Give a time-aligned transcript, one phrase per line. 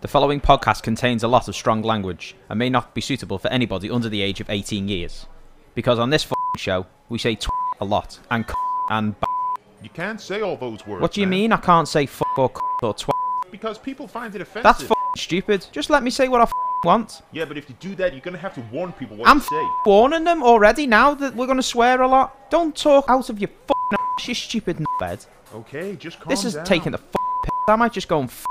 [0.00, 3.48] The following podcast contains a lot of strong language and may not be suitable for
[3.48, 5.26] anybody under the age of 18 years.
[5.74, 6.26] Because on this
[6.56, 7.48] show, we say t-
[7.80, 8.54] a lot and c-
[8.90, 9.26] and b-
[9.82, 11.02] You can't say all those words.
[11.02, 13.10] What do you man, mean I can't say f or c or tw?
[13.50, 14.62] Because people find it offensive.
[14.62, 15.66] That's f stupid.
[15.70, 16.52] Just let me say what I f
[16.84, 17.20] want.
[17.32, 19.42] Yeah, but if you do that, you're gonna have to warn people what I'm you
[19.42, 19.68] f say.
[19.84, 22.50] warning them already now that we're going to swear a lot.
[22.50, 25.24] Don't talk out of your f***ing ass, you stupid bed.
[25.54, 26.64] Okay, just calm This is down.
[26.64, 27.50] taking the f piss.
[27.68, 28.44] I might just go and f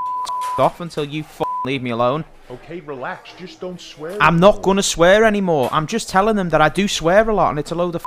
[0.57, 1.23] off until you
[1.65, 2.25] leave me alone.
[2.51, 3.31] Okay, relax.
[3.37, 4.17] Just don't swear.
[4.21, 5.69] I'm not going to swear anymore.
[5.71, 8.03] I'm just telling them that I do swear a lot and it's a load of.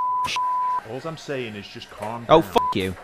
[0.91, 2.51] All I'm saying is just calm oh, down.
[2.51, 2.95] Oh, fuck you.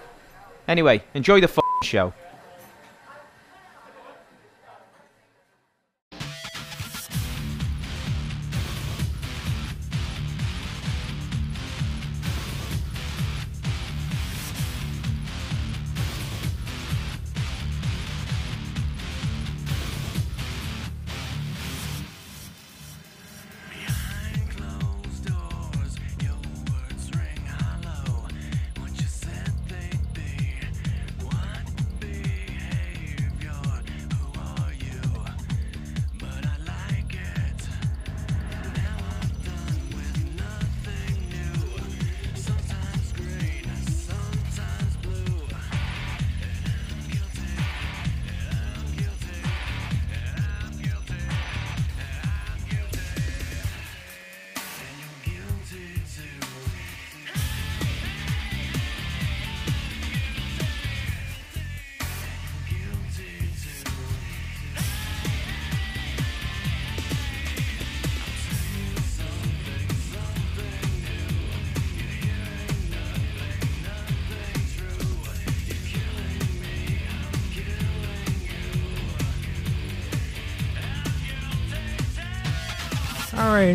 [0.67, 2.13] Anyway, enjoy the show.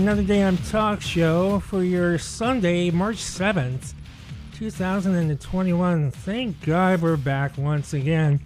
[0.04, 3.94] Another day on talk show for your Sunday, March 7th,
[4.54, 6.12] 2021.
[6.12, 8.42] Thank God we're back once again.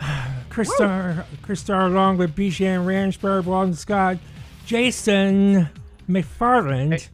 [0.50, 4.18] Chris Star, Chris Star along with Bijan Ransberg, Walden Scott,
[4.66, 5.68] Jason
[6.08, 7.08] McFarland.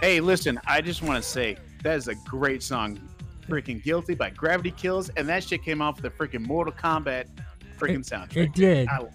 [0.00, 2.98] Hey, listen, I just want to say that is a great song.
[3.48, 7.26] Freaking Guilty by Gravity Kills, and that shit came off the freaking Mortal Kombat
[7.78, 8.36] freaking soundtrack.
[8.36, 8.88] it did.
[8.88, 9.10] I love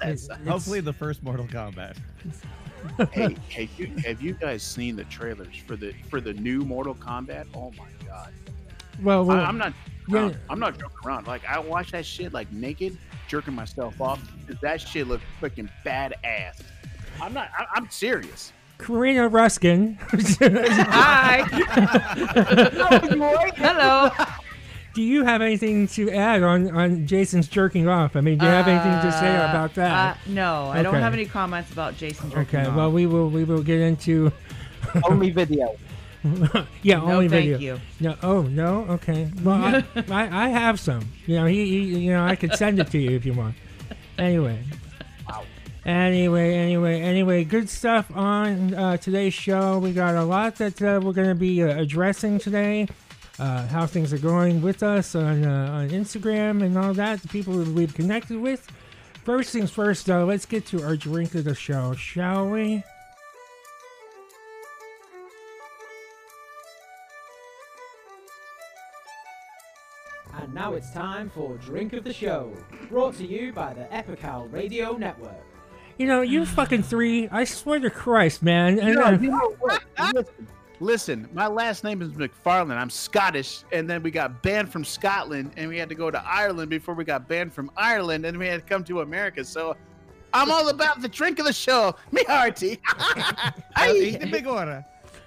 [0.00, 0.44] that It- song.
[0.44, 1.96] Hopefully, the first Mortal Kombat.
[3.12, 6.94] Hey, hey, you, have you guys seen the trailers for the for the new Mortal
[6.94, 7.46] Kombat?
[7.54, 8.32] Oh my god!
[9.02, 9.72] well, well, I, I'm not.
[10.08, 10.32] yeah.
[10.50, 11.26] I'm not joking around.
[11.26, 12.96] Like I watch that shit like naked,
[13.28, 14.20] jerking myself off.
[14.46, 16.60] 'cause That shit looks freaking badass.
[17.20, 17.48] I'm not.
[17.58, 18.52] I, I'm serious.
[18.78, 19.94] Karina Ruskin.
[20.10, 21.42] Hi.
[23.56, 24.10] Hello.
[24.96, 28.16] Do you have anything to add on, on Jason's jerking off?
[28.16, 30.16] I mean, do you have anything to say Uh, about that?
[30.16, 32.54] Uh, no, I don't have any comments about Jason jerking off.
[32.54, 32.76] okay, off.
[32.76, 34.32] well, we will we will get into
[35.08, 35.76] Only video.
[36.82, 37.74] yeah, no, only thank video.
[37.76, 37.80] you.
[38.00, 39.30] No, oh no, okay.
[39.44, 41.02] Well, I, I, I have some.
[41.26, 43.54] You know, he, he, you know, I could send it to you if you want.
[44.18, 44.58] Anyway.
[45.84, 49.78] Anyway, anyway, anyway, good stuff on uh, today's show.
[49.78, 52.88] We got a lot that uh, we're going to be uh, addressing today.
[53.38, 57.20] Uh, how things are going with us on uh, on Instagram and all that.
[57.20, 58.66] The people that we've connected with.
[59.24, 60.24] First things first, though.
[60.24, 62.82] Let's get to our drink of the show, shall we?
[70.38, 72.52] And now it's time for Drink of the Show,
[72.88, 75.44] brought to you by the Epical Radio Network.
[75.98, 77.26] You know, you fucking three.
[77.28, 78.78] I swear to Christ, man.
[78.78, 79.82] And, No, uh, you know what?
[80.14, 80.46] listen,
[80.80, 82.76] listen, my last name is McFarland.
[82.76, 86.22] I'm Scottish, and then we got banned from Scotland, and we had to go to
[86.24, 89.44] Ireland before we got banned from Ireland, and we had to come to America.
[89.44, 89.76] So
[90.32, 92.80] I'm all about the drink of the show, me hearty.
[93.76, 94.84] I Eat the big order.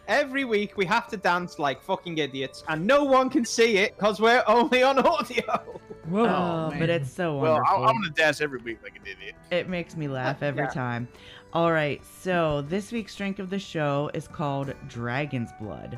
[0.08, 3.96] Every week we have to dance like fucking idiots, and no one can see it
[3.96, 5.44] because we're only on audio.
[6.10, 6.26] whoa.
[6.26, 7.84] Oh, but it's so well, wonderful.
[7.86, 9.36] I, I'm gonna dance every week like an idiot.
[9.52, 10.70] It makes me laugh uh, every Yeah.
[10.70, 11.08] time.
[11.52, 15.98] All right, so this week's drink of the show is called Dragon's Blood.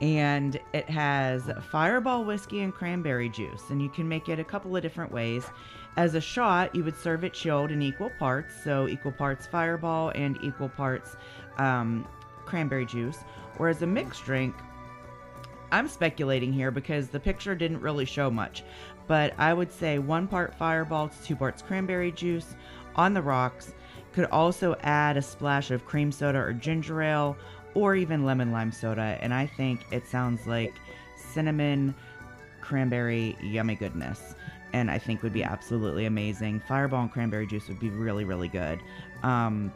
[0.00, 3.70] And it has fireball whiskey and cranberry juice.
[3.70, 5.44] And you can make it a couple of different ways.
[5.96, 8.54] As a shot, you would serve it chilled in equal parts.
[8.62, 11.16] So, equal parts fireball and equal parts
[11.58, 12.06] um,
[12.46, 13.18] cranberry juice.
[13.58, 14.54] Or as a mixed drink,
[15.72, 18.62] I'm speculating here because the picture didn't really show much,
[19.08, 22.54] but I would say one part fireball to two parts cranberry juice
[22.94, 23.72] on the rocks.
[24.12, 27.36] Could also add a splash of cream soda or ginger ale
[27.74, 30.74] or even lemon lime soda, and I think it sounds like
[31.16, 31.94] cinnamon
[32.60, 34.34] cranberry yummy goodness.
[34.74, 36.60] and I think would be absolutely amazing.
[36.60, 38.80] Fireball and cranberry juice would be really, really good.
[39.22, 39.70] Um,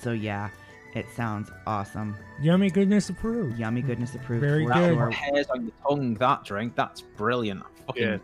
[0.00, 0.50] so yeah,
[0.94, 2.14] it sounds awesome.
[2.40, 3.58] Yummy goodness approved.
[3.58, 4.42] Yummy goodness approved.
[4.42, 4.94] Very for good.
[4.94, 5.10] sure.
[5.10, 6.14] hairs on your tongue.
[6.14, 7.62] That drink, that's brilliant.
[7.86, 8.18] Fucking Yeah.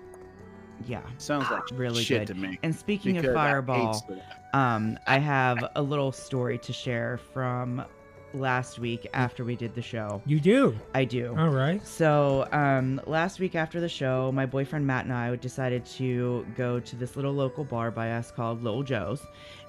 [0.87, 2.35] Yeah, Sounds like really shit good.
[2.35, 2.57] to me.
[2.63, 4.23] And speaking because of Fireball, soda.
[4.53, 7.85] Um, I have a little story to share from
[8.35, 10.23] last week after we did the show.
[10.27, 10.79] You do.
[10.95, 11.35] I do.
[11.39, 11.85] All right.
[11.87, 16.81] So, um, last week after the show, my boyfriend Matt and I decided to go
[16.81, 19.27] to this little local bar by us called Little Joe's.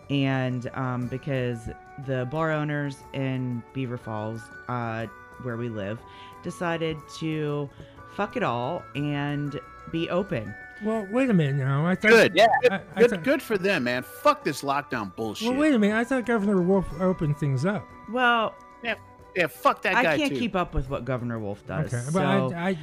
[0.10, 1.70] And um, because
[2.08, 5.06] the bar owners in Beaver Falls, uh,
[5.44, 6.00] where we live,
[6.44, 7.70] decided to
[8.16, 9.60] fuck it all and
[9.92, 10.54] be open.
[10.84, 11.86] Well, wait a minute now.
[11.86, 12.12] I thought.
[12.12, 12.34] Good.
[12.36, 12.48] Yeah.
[12.72, 14.04] I, I Good, thought- good for them, man.
[14.04, 15.50] Fuck this lockdown bullshit.
[15.50, 15.96] Well, wait a minute.
[15.98, 17.86] I thought Governor Wolf opened things up.
[18.12, 18.96] Well, yeah,
[19.36, 20.40] yeah fuck that guy I can't too.
[20.40, 21.94] keep up with what Governor Wolf does.
[21.94, 22.78] Okay, so, but I,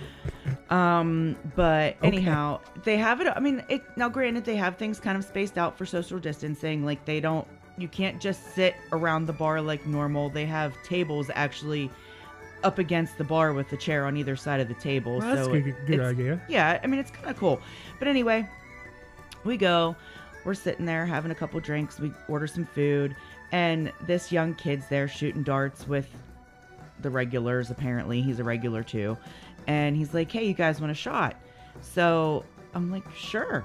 [0.68, 3.28] I, Um, but anyhow, they have it.
[3.28, 4.08] I mean, it now.
[4.08, 6.84] Granted, they have things kind of spaced out for social distancing.
[6.84, 7.46] Like they don't.
[7.78, 10.30] You can't just sit around the bar like normal.
[10.30, 11.90] They have tables actually
[12.64, 15.18] up against the bar with the chair on either side of the table.
[15.18, 16.40] well, that's so a good, good idea.
[16.48, 17.60] yeah, I mean it's kind of cool.
[17.98, 18.48] But anyway,
[19.44, 19.94] we go.
[20.44, 21.98] We're sitting there having a couple drinks.
[21.98, 23.16] We order some food,
[23.52, 26.08] and this young kid's there shooting darts with
[27.00, 27.70] the regulars.
[27.70, 29.16] Apparently, he's a regular too,
[29.66, 31.36] and he's like, "Hey, you guys want a shot?"
[31.80, 32.44] So
[32.74, 33.64] I'm like, "Sure."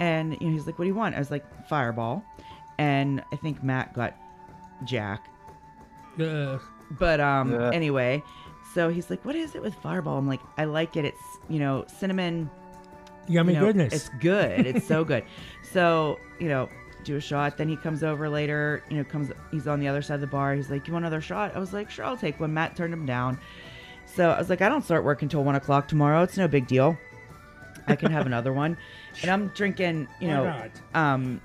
[0.00, 2.24] And you know, he's like, "What do you want?" I was like, "Fireball,"
[2.78, 4.14] and I think Matt got
[4.84, 5.28] Jack.
[6.20, 6.58] Uh,
[6.92, 7.70] But um Yeah.
[7.72, 8.22] anyway,
[8.74, 11.04] so he's like, "What is it with Fireball?" I'm like, "I like it.
[11.04, 12.50] It's you know cinnamon."
[13.28, 13.92] yummy you know, goodness.
[13.92, 14.66] It's good.
[14.66, 15.24] It's so good.
[15.72, 16.68] So you know,
[17.04, 17.58] do a shot.
[17.58, 18.82] Then he comes over later.
[18.88, 19.30] You know, comes.
[19.50, 20.54] He's on the other side of the bar.
[20.54, 22.94] He's like, "You want another shot?" I was like, "Sure, I'll take one." Matt turned
[22.94, 23.38] him down.
[24.06, 26.22] So I was like, "I don't start work until one o'clock tomorrow.
[26.22, 26.96] It's no big deal.
[27.88, 28.76] I can have another one."
[29.22, 30.44] And I'm drinking, you know,
[30.94, 31.40] um,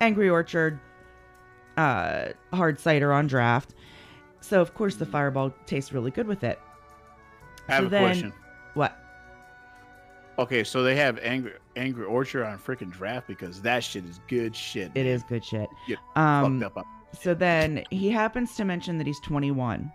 [0.00, 0.78] Angry Orchard
[1.76, 3.74] uh, hard cider on draft.
[4.44, 6.60] So of course the Fireball tastes really good with it.
[7.68, 8.32] I have so a then- question.
[8.74, 8.98] What?
[10.38, 14.54] Okay, so they have angry angry orchard on freaking draft because that shit is good
[14.54, 14.90] shit.
[14.94, 15.06] It man.
[15.06, 15.68] is good shit.
[15.88, 16.86] Get Um, fucked up.
[17.20, 19.90] so then he happens to mention that he's 21.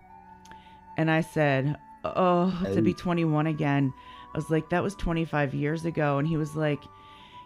[0.97, 3.93] And I said, Oh, to be 21 again.
[4.33, 6.17] I was like, That was 25 years ago.
[6.19, 6.79] And he was like,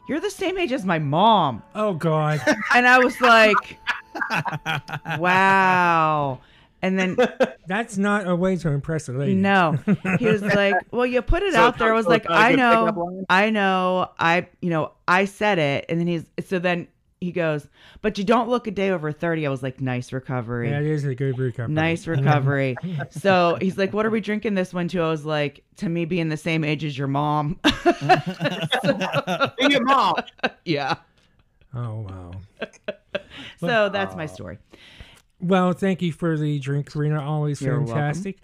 [0.08, 1.64] You're the same age as my mom.
[1.76, 2.40] oh God.
[2.76, 3.80] And I was like,
[5.20, 6.40] Wow.
[6.84, 7.18] And then,
[7.68, 9.36] That's not a way to impress a lady.
[9.36, 9.78] no,
[10.20, 11.92] he was like, Well, you put it So out there.
[11.92, 12.58] I was like, so it's not a I good
[12.96, 13.26] know.
[13.30, 14.12] I know.
[14.20, 15.86] I, you know, I said it.
[15.90, 16.90] And then he's, so then
[17.22, 17.66] he goes,
[18.02, 19.48] But you don't look a day over 30.
[19.48, 20.72] I was like, Nice recovery.
[20.72, 21.74] That is a good recovery.
[21.74, 22.76] Nice recovery.
[23.12, 26.04] so he's like, "What are we drinking this one to?" I was like, "To me,
[26.04, 27.60] being the same age as your mom."
[28.84, 30.16] Be your mom.
[30.66, 30.96] yeah.
[31.74, 32.32] Oh wow.
[33.60, 34.58] So that's my story.
[35.44, 37.22] Well, thank you for the drink, Karina.
[37.22, 37.96] Always You're welcome.
[37.96, 38.38] fantastic.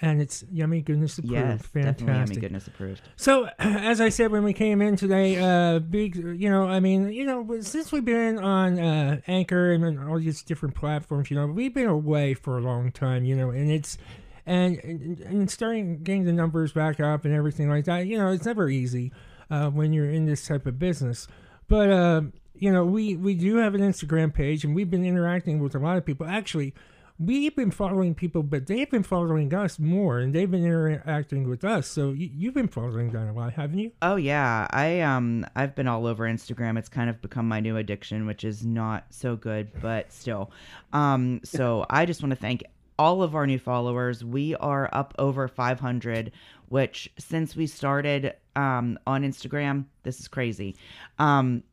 [0.00, 1.34] And it's yummy goodness approved.
[1.34, 3.02] Yes, definitely yummy goodness approved.
[3.16, 7.10] So, as I said when we came in today, uh, big, you know, I mean,
[7.10, 11.48] you know, since we've been on uh, Anchor and all these different platforms, you know,
[11.48, 13.98] we've been away for a long time, you know, and it's,
[14.46, 18.28] and, and, and starting getting the numbers back up and everything like that, you know,
[18.28, 19.10] it's never easy
[19.50, 21.26] uh, when you're in this type of business.
[21.66, 22.22] But, uh,
[22.58, 25.78] you know, we, we do have an Instagram page and we've been interacting with a
[25.78, 26.26] lot of people.
[26.26, 26.74] Actually,
[27.18, 31.64] we've been following people, but they've been following us more, and they've been interacting with
[31.64, 31.88] us.
[31.88, 33.92] So you, you've been following that a lot, haven't you?
[34.02, 36.78] Oh yeah, I um I've been all over Instagram.
[36.78, 40.50] It's kind of become my new addiction, which is not so good, but still.
[40.92, 42.64] Um so I just want to thank
[42.98, 44.24] all of our new followers.
[44.24, 46.32] We are up over 500,
[46.68, 50.76] which since we started um on Instagram, this is crazy.
[51.18, 51.64] Um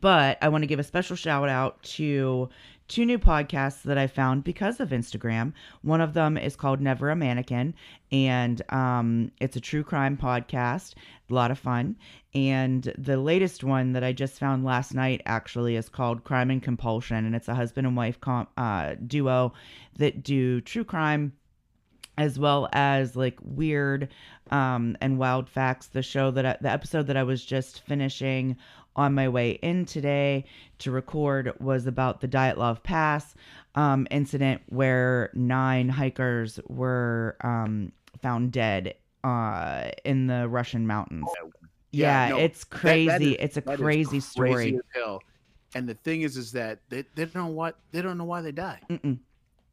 [0.00, 2.48] but I want to give a special shout out to
[2.88, 5.52] two new podcasts that I found because of Instagram.
[5.82, 7.74] One of them is called Never a Mannequin,
[8.12, 10.94] and um, it's a true crime podcast.
[11.28, 11.96] A lot of fun.
[12.34, 16.62] And the latest one that I just found last night actually is called Crime and
[16.62, 19.52] Compulsion, and it's a husband and wife com- uh, duo
[19.98, 21.32] that do true crime
[22.18, 24.08] as well as like weird
[24.50, 25.88] um, and wild facts.
[25.88, 28.56] The show that I, the episode that I was just finishing
[28.96, 30.44] on my way in today
[30.78, 33.34] to record was about the Dyatlov Pass
[33.74, 41.28] um, incident where nine hikers were um, found dead uh, in the Russian mountains.
[41.92, 43.32] Yeah, no, it's that- that crazy.
[43.34, 44.52] it's a is crazy story.
[44.52, 45.22] crazy hell.
[45.74, 48.40] And the thing is, is that they, they don't know what they don't know why
[48.40, 48.80] they died.
[48.88, 49.18] Mm-mm.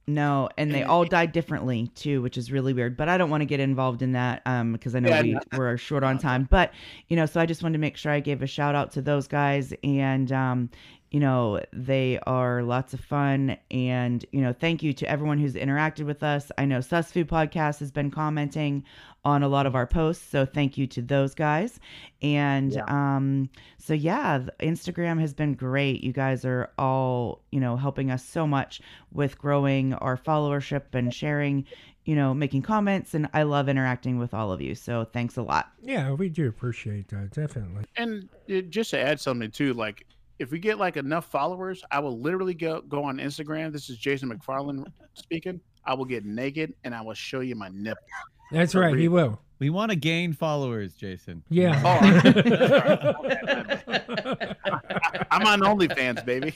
[0.05, 2.97] No, and they all died differently too, which is really weird.
[2.97, 5.33] But I don't want to get involved in that um, because I know Yeah, we,
[5.33, 5.39] no.
[5.55, 6.45] we're short on time.
[6.49, 6.73] But
[7.07, 9.01] you know, so I just wanted to make sure I gave a shout out to
[9.01, 10.69] those guys, and um,
[11.13, 13.55] you know, they are lots of fun.
[13.69, 16.51] And you know, thank you to everyone who's interacted with us.
[16.57, 18.83] I know Sus Food Podcast has been commenting
[19.23, 21.79] on a lot of our posts, so thank you to those guys.
[22.23, 26.03] And um, so yeah, th- Instagram has been great.
[26.03, 31.13] You guys are all, you know, helping us so much with growing our followership and
[31.13, 31.65] sharing,
[32.05, 34.73] you know, making comments and I love interacting with all of you.
[34.73, 35.71] So thanks a lot.
[35.83, 37.85] Yeah, we do appreciate that, definitely.
[37.95, 40.07] And uh, just to add something too, like
[40.39, 43.71] if we get like enough followers, I will literally go go on Instagram.
[43.71, 45.59] This is Jason McFarland speaking.
[45.85, 48.03] I will get naked and I will show you my nipple.
[48.51, 49.39] That's For right, he will.
[49.59, 51.43] We want to gain followers, Jason.
[51.49, 51.71] Yeah.
[55.31, 56.53] I'm on OnlyFans, baby.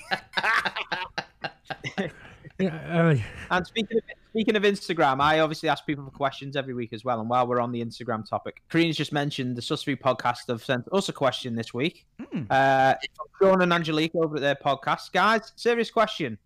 [2.60, 3.16] yeah, uh,
[3.50, 7.04] And speaking of speaking of Instagram, I obviously ask people for questions every week as
[7.04, 7.20] well.
[7.20, 10.88] And while we're on the Instagram topic, Karina's just mentioned the Susby podcast have sent
[10.92, 12.06] us a question this week.
[12.50, 15.54] Uh, from Sean and Angelique over at their podcast, guys.
[15.56, 16.38] Serious question.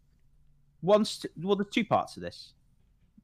[0.81, 2.53] Once, well, there's two parts to this.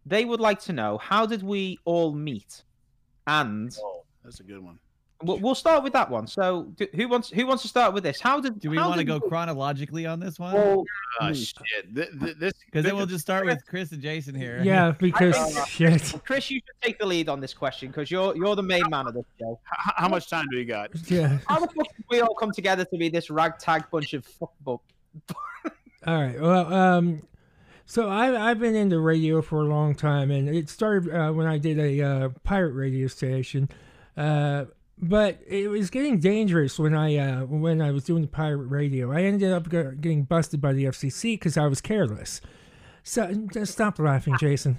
[0.05, 2.63] They would like to know how did we all meet,
[3.25, 4.79] and Oh, that's a good one.
[5.23, 6.27] We'll, we'll start with that one.
[6.27, 8.19] So, do, who wants who wants to start with this?
[8.19, 10.55] How did Do we want to go we chronologically on this one?
[10.55, 10.85] all
[11.21, 11.55] Oh shit!
[11.95, 14.61] Th- th- this Because then we'll just start with Chris and Jason here.
[14.63, 15.35] yeah, because
[15.67, 16.13] shit.
[16.25, 19.07] Chris, you should take the lead on this question because you're you're the main man
[19.07, 19.59] of this show.
[19.65, 20.91] H- how much time do we got?
[21.07, 21.39] Yeah.
[21.47, 24.51] How the fuck did we all come together to be this ragtag bunch of fuck
[24.61, 24.77] bu-
[26.05, 26.39] All right.
[26.39, 27.23] Well, um,
[27.85, 31.47] so I've I've been into radio for a long time, and it started uh, when
[31.47, 33.69] I did a uh, pirate radio station.
[34.15, 34.65] Uh,
[34.99, 39.11] but it was getting dangerous when I uh, when I was doing the pirate radio.
[39.11, 42.41] I ended up getting busted by the FCC because I was careless.
[43.03, 44.77] So just stop laughing, Jason.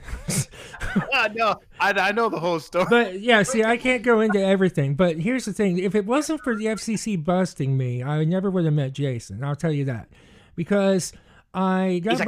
[1.14, 2.84] I know, I, I know the whole story.
[2.90, 4.96] but yeah, see, I can't go into everything.
[4.96, 8.64] But here's the thing: if it wasn't for the FCC busting me, I never would
[8.64, 9.42] have met Jason.
[9.42, 10.08] I'll tell you that
[10.56, 11.12] because
[11.54, 12.18] I got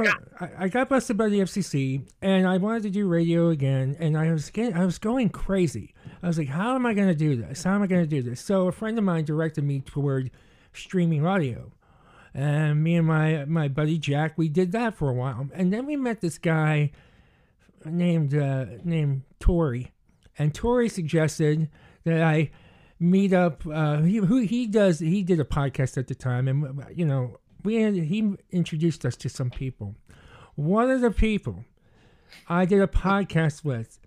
[0.57, 4.31] I got busted by the FCC, and I wanted to do radio again, and I
[4.31, 5.93] was getting, I was going crazy.
[6.23, 7.63] I was like, how am I going to do this?
[7.63, 8.39] How am I going to do this?
[8.39, 10.31] So a friend of mine directed me toward
[10.73, 11.71] streaming audio.
[12.33, 15.85] And me and my my buddy Jack, we did that for a while, and then
[15.85, 16.91] we met this guy
[17.83, 19.91] named uh, named Tori,
[20.37, 21.69] and Tori suggested
[22.05, 22.51] that I
[22.99, 23.63] meet up.
[23.67, 27.37] Uh, he who he does he did a podcast at the time, and you know
[27.63, 29.95] we he introduced us to some people.
[30.55, 31.65] One of the people
[32.47, 33.99] I did a podcast with,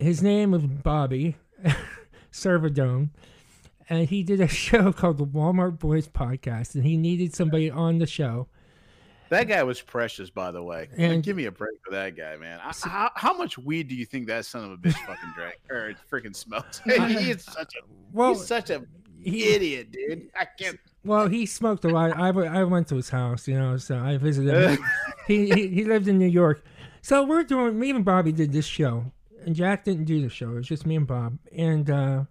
[0.00, 1.36] his name was Bobby
[2.32, 3.10] Servodone,
[3.88, 7.98] and he did a show called the Walmart Boys Podcast, and he needed somebody on
[7.98, 8.48] the show.
[9.28, 10.88] That guy was precious, by the way.
[10.96, 12.58] And- give me a break for that guy, man.
[12.64, 15.56] I, how, how much weed do you think that son of a bitch fucking drank
[15.70, 16.80] or freaking smoked?
[16.84, 18.82] he is such a Well, he's such a
[19.22, 20.30] he- idiot, dude.
[20.36, 20.80] I can't.
[21.04, 22.16] Well, he smoked a lot.
[22.18, 24.84] I, I went to his house, you know, so I visited him.
[25.28, 26.64] he, he he lived in New York.
[27.00, 29.10] So we're doing, me and Bobby did this show,
[29.52, 30.50] Jack didn't do the show.
[30.50, 31.38] It was just me and Bob.
[31.56, 32.24] And, uh,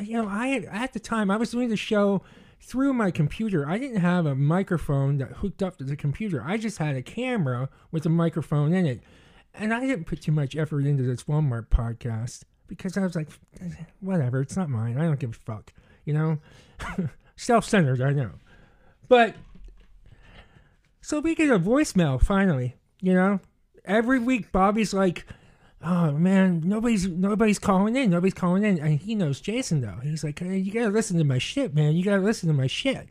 [0.00, 2.22] you know, I at the time, I was doing the show
[2.60, 3.68] through my computer.
[3.68, 6.42] I didn't have a microphone that hooked up to the computer.
[6.44, 9.02] I just had a camera with a microphone in it.
[9.54, 13.28] And I didn't put too much effort into this Walmart podcast because I was like,
[14.00, 14.96] whatever, it's not mine.
[14.96, 15.72] I don't give a fuck,
[16.04, 16.38] you know?
[17.36, 18.30] Self centered, I know.
[19.08, 19.34] But
[21.02, 23.40] so we get a voicemail finally, you know?
[23.84, 25.26] Every week Bobby's like,
[25.84, 28.78] Oh man, nobody's nobody's calling in, nobody's calling in.
[28.78, 29.98] And he knows Jason though.
[30.02, 31.94] He's like, hey, you gotta listen to my shit, man.
[31.94, 33.08] You gotta listen to my shit.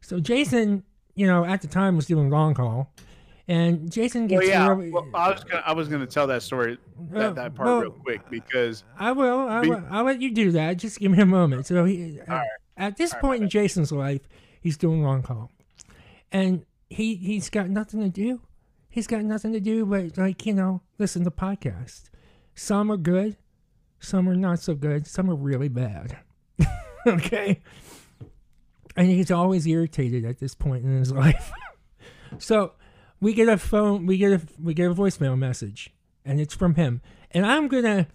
[0.00, 0.82] So Jason,
[1.14, 2.92] you know, at the time was doing long haul.
[3.48, 4.68] And Jason Well, gets yeah.
[4.68, 6.78] really- Well, I was gonna I was gonna tell that story
[7.10, 9.48] that, oh, that part well- real quick because I will.
[9.48, 9.82] I will.
[9.90, 10.78] I'll let you do that.
[10.78, 11.66] Just give me a moment.
[11.66, 12.18] So he,
[12.76, 14.22] at this point in Jason's life,
[14.60, 15.50] he's doing long haul,
[16.30, 18.40] and he he's got nothing to do.
[18.92, 22.10] He's got nothing to do but like you know listen to podcasts.
[22.54, 23.38] Some are good,
[23.98, 26.18] some are not so good, some are really bad.
[27.06, 27.62] okay,
[28.94, 31.52] and he's always irritated at this point in his life.
[32.38, 32.74] so
[33.18, 35.88] we get a phone, we get a we get a voicemail message,
[36.22, 38.08] and it's from him, and I'm gonna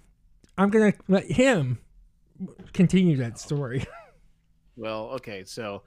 [0.59, 1.79] I'm gonna let him
[2.73, 3.85] continue that story.
[4.79, 5.81] Well, okay, so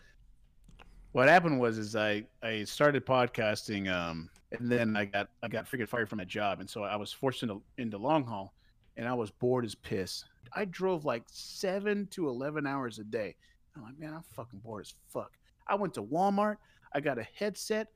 [1.13, 5.71] what happened was is I I started podcasting um and then I got I got
[5.71, 8.55] freaking fired from my job and so I was forced into into long haul
[8.97, 10.25] and I was bored as piss.
[10.55, 13.37] I drove like 7 to 11 hours a day.
[13.77, 15.33] I'm like, man, I'm fucking bored as fuck.
[15.67, 16.57] I went to Walmart,
[16.93, 17.89] I got a headset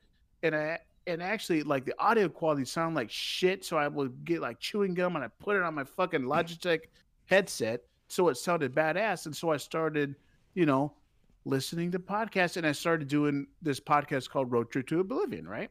[0.42, 3.64] and I and actually like the audio quality sounded like shit.
[3.64, 6.80] So I would get like chewing gum and I put it on my fucking Logitech
[7.26, 9.26] headset so it sounded badass.
[9.26, 10.14] And so I started,
[10.54, 10.92] you know,
[11.44, 15.70] listening to podcasts and I started doing this podcast called Road Trip to Oblivion, right?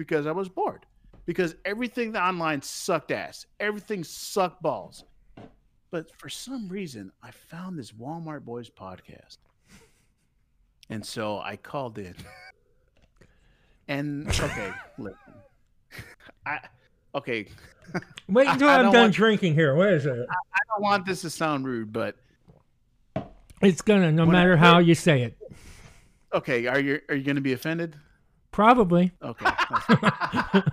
[0.00, 0.86] Because I was bored.
[1.26, 3.44] Because everything online sucked ass.
[3.60, 5.04] Everything sucked balls.
[5.90, 9.36] But for some reason, I found this Walmart Boys podcast.
[10.88, 12.14] And so I called in.
[13.88, 15.18] And okay, listen.
[16.46, 16.60] I
[17.14, 17.48] okay.
[18.28, 19.74] Wait until I I'm don't done want- drinking here.
[19.74, 20.12] What is it?
[20.30, 22.16] I don't want this to sound rude, but
[23.60, 25.36] It's gonna, no When I matter how you say it.
[26.32, 27.96] okay, are you are you gonna be offended?
[28.50, 29.12] Probably.
[29.22, 29.50] Okay.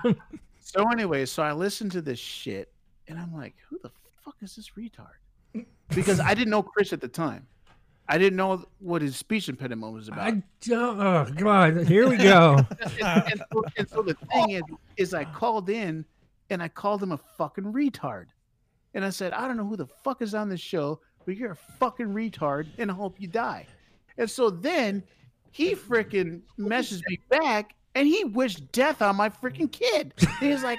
[0.60, 2.72] so anyway, so I listened to this shit
[3.08, 3.92] and I'm like, who the
[4.24, 5.66] fuck is this retard?
[5.90, 7.48] Because I didn't know Chris at the time.
[8.10, 10.20] I didn't know what his speech impediment was about.
[10.20, 11.00] I don't.
[11.02, 11.88] Oh God!
[11.88, 12.66] Here we go.
[12.80, 14.62] and, and so, and so the thing is,
[14.96, 16.06] is I called in
[16.50, 18.28] and I called him a fucking retard.
[18.94, 21.52] And I said, I don't know who the fuck is on this show, but you're
[21.52, 23.68] a fucking retard and I hope you die.
[24.18, 25.04] And so then
[25.58, 30.14] he freaking messaged me back and he wished death on my freaking kid.
[30.40, 30.78] He was like,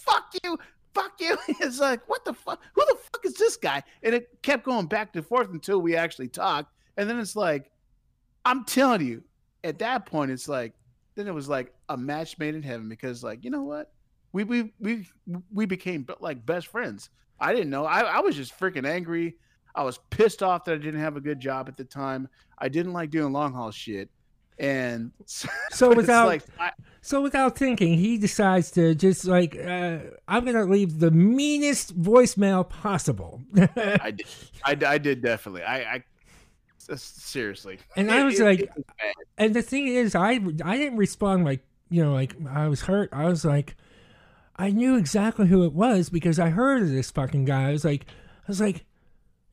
[0.00, 0.58] fuck you,
[0.92, 1.38] fuck you.
[1.60, 2.60] It's like, what the fuck?
[2.74, 3.84] Who the fuck is this guy?
[4.02, 6.72] And it kept going back and forth until we actually talked.
[6.96, 7.70] And then it's like,
[8.44, 9.22] I'm telling you,
[9.62, 10.72] at that point, it's like,
[11.14, 13.92] then it was like a match made in heaven because, like, you know what?
[14.32, 15.06] We we we
[15.52, 17.10] we became like best friends.
[17.38, 17.84] I didn't know.
[17.84, 19.36] I, I was just freaking angry.
[19.76, 22.28] I was pissed off that I didn't have a good job at the time.
[22.58, 24.10] I didn't like doing long haul shit.
[24.58, 26.70] And so, So without like, I,
[27.02, 32.68] so without thinking, he decides to just like uh, I'm gonna leave the meanest voicemail
[32.68, 33.42] possible.
[33.76, 34.26] I did,
[34.64, 35.62] I, I did definitely.
[35.62, 36.04] I, I
[36.96, 37.78] seriously.
[37.96, 38.70] And I was like-
[39.38, 43.10] and the thing is, I I didn't respond like you know like I was hurt.
[43.12, 43.76] I was like,
[44.56, 47.68] I knew exactly who it was because I heard of this fucking guy.
[47.68, 48.84] I was like, I was like,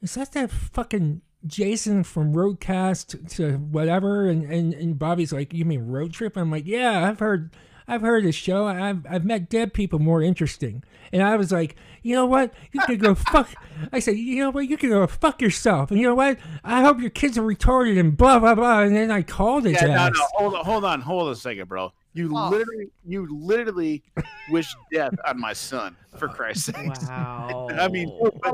[0.02, 4.28] is that that fucking Jason from Roadcast to whatever?
[4.28, 6.38] And and and Bobby's like, you mean Road Trip?
[6.38, 7.56] I'm like, yeah, I've heard.
[7.86, 8.66] I've heard this show.
[8.66, 10.86] I've I've met dead people more interesting.
[11.12, 12.54] And I was like, you know what?
[12.72, 13.50] You could go fuck.
[13.92, 14.70] I said, you know what?
[14.70, 15.92] You could go fuck yourself.
[15.92, 16.38] And you know what?
[16.64, 18.84] I hope your kids are retarded and blah blah blah.
[18.84, 19.74] And then I called it.
[19.74, 21.92] Yeah, no, no, hold on, hold on, hold on a second, bro.
[22.16, 22.50] You Oh.
[22.50, 24.04] literally, you literally
[24.50, 26.92] wish death on my son, for Christ's sake.
[27.08, 27.68] Wow.
[27.80, 28.08] I mean,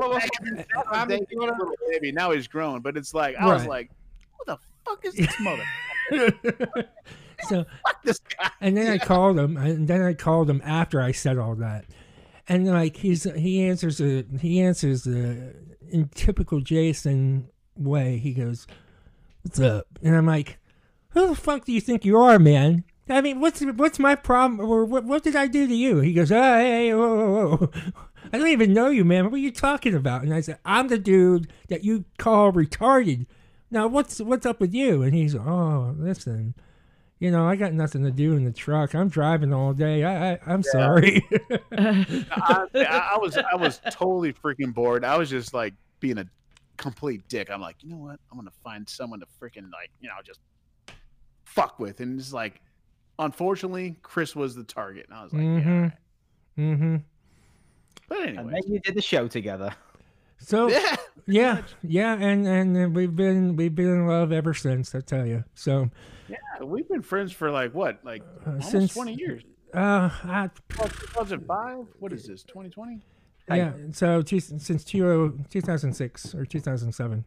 [0.90, 2.10] I mean, little baby.
[2.12, 3.90] Now he's grown, but it's like I was like,
[4.36, 5.64] "What the fuck is this mother?
[7.48, 11.00] so fuck this guy?" and then I called him, and then I called him after
[11.00, 11.84] I said all that,
[12.48, 15.54] and like he's he answers the he answers the
[15.90, 18.16] in typical Jason way.
[18.18, 18.66] He goes,
[19.42, 20.58] "What's up?" And I'm like,
[21.10, 24.60] "Who the fuck do you think you are, man?" I mean, what's what's my problem,
[24.60, 25.98] or what what did I do to you?
[25.98, 27.70] He goes, "Oh, hey, whoa, whoa, whoa.
[28.32, 29.24] I don't even know you, man.
[29.24, 33.26] What are you talking about?" And I said, "I'm the dude that you call retarded."
[33.70, 35.02] Now, what's what's up with you?
[35.02, 36.54] And he's, "Oh, listen."
[37.18, 38.94] You know, I got nothing to do in the truck.
[38.94, 40.04] I'm driving all day.
[40.04, 41.22] I, I I'm sorry.
[41.72, 45.04] I, I, I was, I was totally freaking bored.
[45.04, 46.24] I was just like being a
[46.78, 47.50] complete dick.
[47.50, 48.18] I'm like, you know what?
[48.32, 50.40] I'm gonna find someone to freaking like, you know, just
[51.44, 52.00] fuck with.
[52.00, 52.62] And it's like,
[53.20, 55.06] unfortunately, Chris was the target.
[55.08, 55.82] And I was like, mm-hmm.
[55.82, 55.92] right.
[56.58, 56.96] Mm-hmm.
[58.08, 59.72] But And anyway, then you did the show together.
[60.38, 60.96] So yeah.
[61.26, 64.94] yeah, yeah, and and we've been we've been in love ever since.
[64.94, 65.44] I tell you.
[65.54, 65.90] So
[66.28, 69.42] Yeah, we've been friends for like what, like uh, almost since 20 years.
[69.74, 71.86] uh, I, 2005.
[71.98, 72.42] What is this?
[72.42, 73.00] 2020?
[73.50, 77.24] yeah, so two, since two, 2006 or 2007.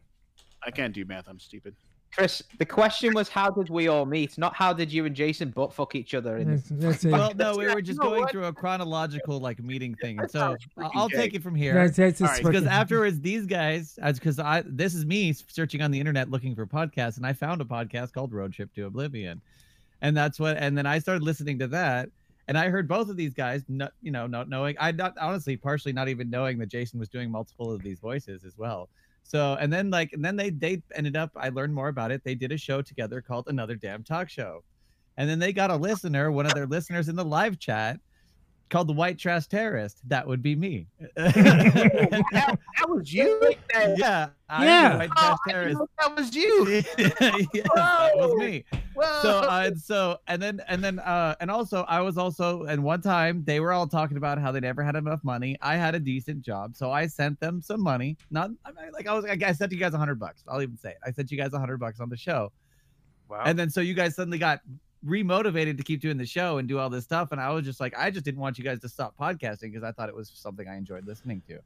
[0.65, 1.27] I can't do math.
[1.27, 1.75] I'm stupid.
[2.15, 5.49] Chris, the question was how did we all meet, not how did you and Jason
[5.49, 6.37] butt fuck each other.
[6.37, 6.51] In...
[6.51, 7.11] That's, that's it.
[7.11, 8.31] Well, no, we were just going what?
[8.31, 11.73] through a chronological like meeting thing, and so I'll- freaking I'll take it from here.
[11.73, 15.91] That's, that's right, because afterwards these guys as because i this is me searching on
[15.91, 19.41] the internet looking for podcasts and i found a podcast called road trip to oblivion
[20.01, 22.09] and that's what and then i started listening to that
[22.47, 25.55] and i heard both of these guys not you know not knowing i not honestly
[25.55, 28.89] partially not even knowing that jason was doing multiple of these voices as well
[29.23, 32.23] so and then like and then they they ended up i learned more about it
[32.23, 34.63] they did a show together called another damn talk show.
[35.15, 37.99] And then they got a listener one of their listeners in the live chat
[38.73, 41.33] called the white trash terrorist that would be me that,
[42.31, 43.53] that was you.
[43.95, 44.97] yeah I'm the Yeah.
[44.97, 46.65] white Oh, trash I terrorist know that was you.
[46.67, 48.65] yes, that was me.
[48.95, 49.19] Whoa.
[49.23, 52.83] So, uh, and so, and then, and then, uh, and also, I was also, and
[52.83, 55.57] one time they were all talking about how they never had enough money.
[55.61, 58.17] I had a decent job, so I sent them some money.
[58.29, 60.43] Not I mean, like I was, like, I sent you guys a hundred bucks.
[60.47, 60.97] I'll even say it.
[61.03, 62.51] I sent you guys a hundred bucks on the show,
[63.29, 63.41] wow.
[63.45, 64.59] and then so you guys suddenly got
[65.05, 67.31] remotivated to keep doing the show and do all this stuff.
[67.31, 69.83] And I was just like, I just didn't want you guys to stop podcasting because
[69.83, 71.59] I thought it was something I enjoyed listening to.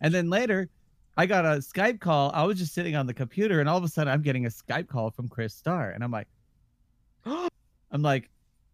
[0.00, 0.68] And then later,
[1.16, 2.30] I got a Skype call.
[2.34, 4.50] I was just sitting on the computer, and all of a sudden, I'm getting a
[4.50, 6.26] Skype call from Chris Starr, and I'm like,
[7.24, 8.30] I'm like,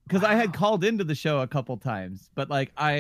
[0.07, 2.93] because I had called into the show a couple times, but like I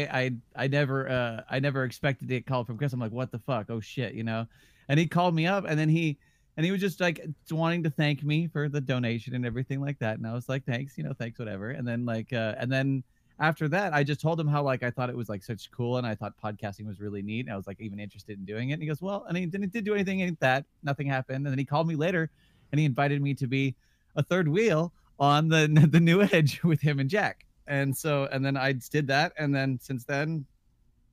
[0.54, 2.92] I I never uh I never expected to get called from Chris.
[2.92, 3.66] I'm like, what the fuck?
[3.68, 4.46] Oh shit, you know?
[4.88, 6.18] And he called me up, and then he
[6.56, 9.98] and he was just like wanting to thank me for the donation and everything like
[10.00, 10.18] that.
[10.18, 11.70] And I was like, thanks, you know, thanks, whatever.
[11.70, 13.02] And then like uh and then
[13.40, 15.96] after that, I just told him how like I thought it was like such cool,
[15.96, 17.46] and I thought podcasting was really neat.
[17.46, 18.74] And I was like even interested in doing it.
[18.74, 20.66] And he goes, well, and he didn't did do anything ain't that.
[20.82, 21.38] Nothing happened.
[21.38, 22.30] And then he called me later,
[22.70, 23.74] and he invited me to be
[24.16, 27.46] a third wheel on the the new edge with him and Jack.
[27.66, 30.44] And so and then I did that, and then since then,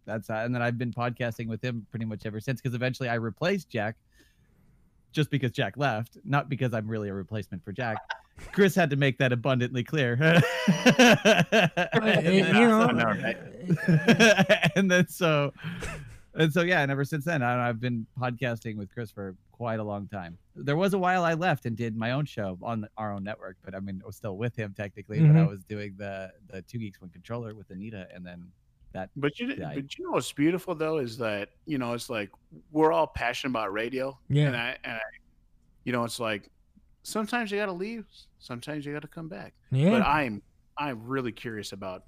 [0.05, 0.29] that's.
[0.29, 2.59] And then I've been podcasting with him pretty much ever since.
[2.59, 3.95] Because eventually I replaced Jack,
[5.11, 7.97] just because Jack left, not because I'm really a replacement for Jack.
[8.51, 10.13] Chris had to make that abundantly clear.
[10.21, 10.43] and,
[12.25, 12.87] you then, know,
[14.75, 15.51] and then so
[16.35, 19.79] and so yeah, and ever since then I, I've been podcasting with Chris for quite
[19.79, 20.37] a long time.
[20.55, 23.57] There was a while I left and did my own show on our own network,
[23.65, 25.49] but I mean I was still with him technically, but I Mhm.
[25.49, 28.47] was doing the the Two Geeks One Controller with Anita, and then
[28.93, 29.09] that.
[29.15, 29.75] But you, died.
[29.75, 32.29] but you know what's beautiful though is that you know it's like
[32.71, 34.17] we're all passionate about radio.
[34.29, 34.47] Yeah.
[34.47, 35.01] And I, and I,
[35.83, 36.49] you know, it's like
[37.03, 38.05] sometimes you got to leave,
[38.39, 39.53] sometimes you got to come back.
[39.71, 39.91] Yeah.
[39.91, 40.41] But I'm
[40.77, 42.03] I'm really curious about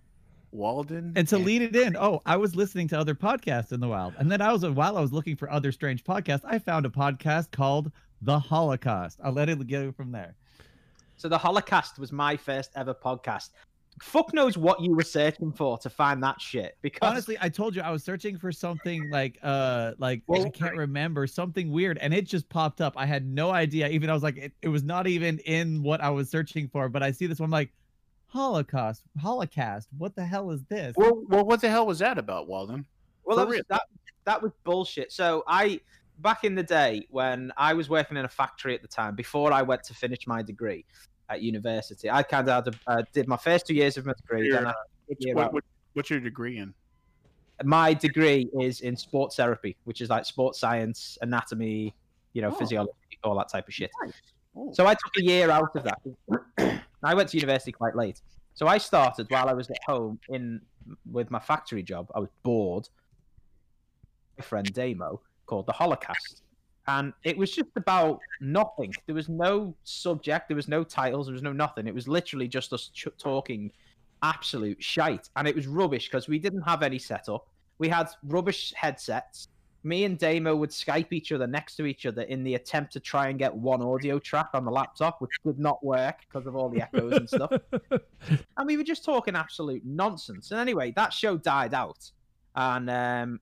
[0.52, 1.14] Walden.
[1.16, 4.14] And to lead it in, oh, I was listening to other podcasts in the wild,
[4.18, 6.90] and then I was while I was looking for other strange podcasts, I found a
[6.90, 9.20] podcast called The Holocaust.
[9.24, 10.36] I'll let it go from there.
[11.20, 13.50] So the Holocaust was my first ever podcast.
[14.02, 16.78] Fuck knows what you were searching for to find that shit.
[16.82, 20.76] Because Honestly, I told you I was searching for something like uh like I can't
[20.76, 22.94] remember something weird and it just popped up.
[22.96, 23.90] I had no idea.
[23.90, 26.88] Even I was like it, it was not even in what I was searching for,
[26.88, 27.74] but I see this one I'm like
[28.28, 29.90] Holocaust, Holocaust.
[29.98, 30.94] What the hell is this?
[30.96, 32.86] Well, well, what the hell was that about, Walden?
[33.26, 33.84] Well, that was, that
[34.26, 35.12] that was bullshit.
[35.12, 35.82] So I
[36.20, 39.52] back in the day when I was working in a factory at the time, before
[39.52, 40.86] I went to finish my degree
[41.30, 44.48] at university, I kind of uh, did my first two years of my degree.
[44.48, 44.74] Your, I uh,
[45.08, 45.64] what's, what, what,
[45.94, 46.74] what's your degree in?
[47.64, 51.94] my degree is in sports therapy, which is like sports science, anatomy,
[52.34, 52.56] you know, Oh.
[52.56, 53.92] physiology, all that type of shit.
[54.72, 56.82] So I took a year out of that.
[57.04, 58.22] I went to university quite late.
[58.54, 60.62] So I started while I was at home in
[61.12, 62.08] with my factory job.
[62.16, 62.88] I was bored.
[64.38, 66.44] My friend Damo called the Holocaust.
[66.88, 68.94] And it was just about nothing.
[69.06, 71.88] There was no subject, there was no titles, there was no nothing.
[71.88, 73.72] It was literally just us ch- talking
[74.24, 75.30] absolute shite.
[75.36, 77.48] And it was rubbish because we didn't have any setup.
[77.78, 79.48] We had rubbish headsets.
[79.84, 83.00] Me and Damo would Skype each other next to each other in the attempt to
[83.00, 86.56] try and get one audio track on the laptop, which did not work because of
[86.56, 87.52] all the echoes and stuff.
[87.92, 90.52] and we were just talking absolute nonsense.
[90.52, 92.12] And anyway, that show died out.
[92.56, 93.40] And um,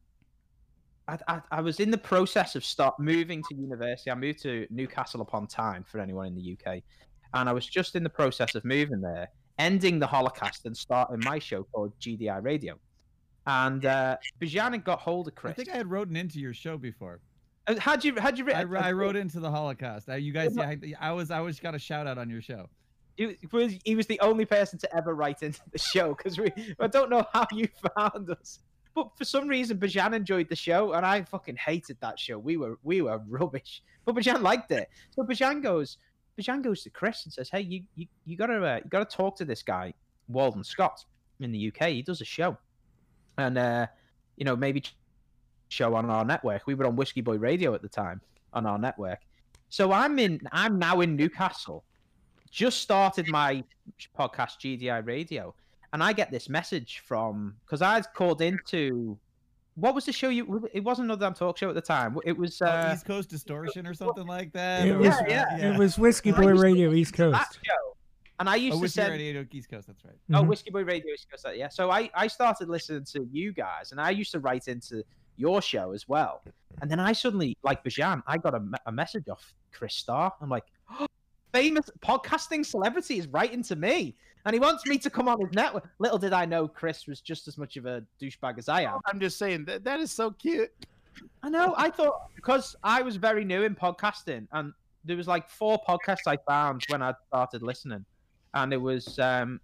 [1.07, 4.11] I, I, I was in the process of start moving to university.
[4.11, 6.81] I moved to Newcastle upon Tyne for anyone in the UK,
[7.33, 11.19] and I was just in the process of moving there, ending the Holocaust and starting
[11.23, 12.77] my show called GDI Radio.
[13.45, 15.51] And uh, Bijan had got hold of Chris.
[15.51, 17.21] I think I had wrote into your show before.
[17.65, 18.83] Uh, How'd you how'd you I, written?
[18.83, 20.09] I wrote into the Holocaust.
[20.09, 22.41] Uh, you guys, yeah, I, I was I was got a shout out on your
[22.41, 22.67] show.
[23.15, 26.51] He was, he was the only person to ever write into the show because we
[26.79, 28.59] I don't know how you found us.
[28.97, 32.39] But for some reason, Bajan enjoyed the show, and I fucking hated that show.
[32.39, 34.89] We were we were rubbish, but Bajan liked it.
[35.11, 35.97] So Bajan goes,
[36.35, 39.35] Bajan goes to Chris and says, "Hey, you you, you gotta uh, you gotta talk
[39.35, 39.93] to this guy,
[40.29, 41.05] Walden Scott,
[41.41, 41.89] in the UK.
[41.89, 42.57] He does a show,
[43.37, 43.85] and uh,
[44.35, 44.81] you know maybe
[45.69, 46.65] show on our network.
[46.65, 48.19] We were on Whiskey Boy Radio at the time
[48.53, 49.19] on our network.
[49.69, 50.41] So I'm in.
[50.51, 51.83] I'm now in Newcastle.
[52.49, 53.63] Just started my
[54.17, 55.53] podcast GDI Radio,
[55.93, 59.17] and I get this message from because I would called into
[59.75, 60.67] what was the show you?
[60.73, 62.17] It wasn't another damn talk show at the time.
[62.25, 64.87] It was Oh, uh, East Coast Distortion or something like that.
[64.87, 65.55] It or- was yeah.
[65.57, 67.59] it was Whiskey Boy Radio East Coast.
[68.39, 69.87] and I used Oh, to Whiskey send Radio East Coast.
[69.87, 70.15] That's right.
[70.33, 70.47] Oh, Mhm.
[70.47, 71.45] Whiskey Boy Radio East Coast.
[71.55, 71.69] Yeah.
[71.69, 75.03] So I, I started listening to you guys, and I used to write into
[75.35, 76.41] your show as well.
[76.81, 80.33] And then I suddenly, like Bajan, I got a, a message off Chris Starr.
[80.41, 80.65] I'm like,
[81.53, 84.15] famous podcasting celebrity is writing to me,
[84.47, 85.89] and he wants me to come on his network.
[85.99, 89.01] Little did I know Chris was just as much of a douchebag as I am.
[89.05, 90.71] I'm just saying that that is so cute.
[91.43, 91.73] I know.
[91.75, 94.71] I thought because I was very new in podcasting, and
[95.03, 98.05] there was like four podcasts I found when I started listening,
[98.53, 99.59] and it was um,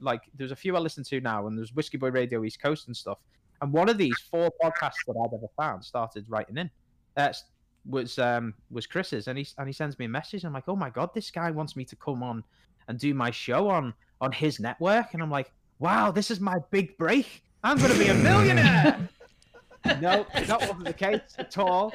[0.00, 2.86] like there's a few I listen to now, and there's Whiskey Boy Radio East Coast
[2.86, 3.18] and stuff.
[3.60, 6.70] And one of these four podcasts that I've ever found started writing in.
[7.16, 7.44] That's
[7.84, 10.44] was um was Chris's, and he and he sends me a message.
[10.44, 12.42] I'm like, oh my god, this guy wants me to come on
[12.88, 16.56] and do my show on on his network, and I'm like, wow, this is my
[16.70, 17.42] big break.
[17.62, 19.08] I'm gonna be a millionaire.
[20.00, 21.92] no, that wasn't the case at all.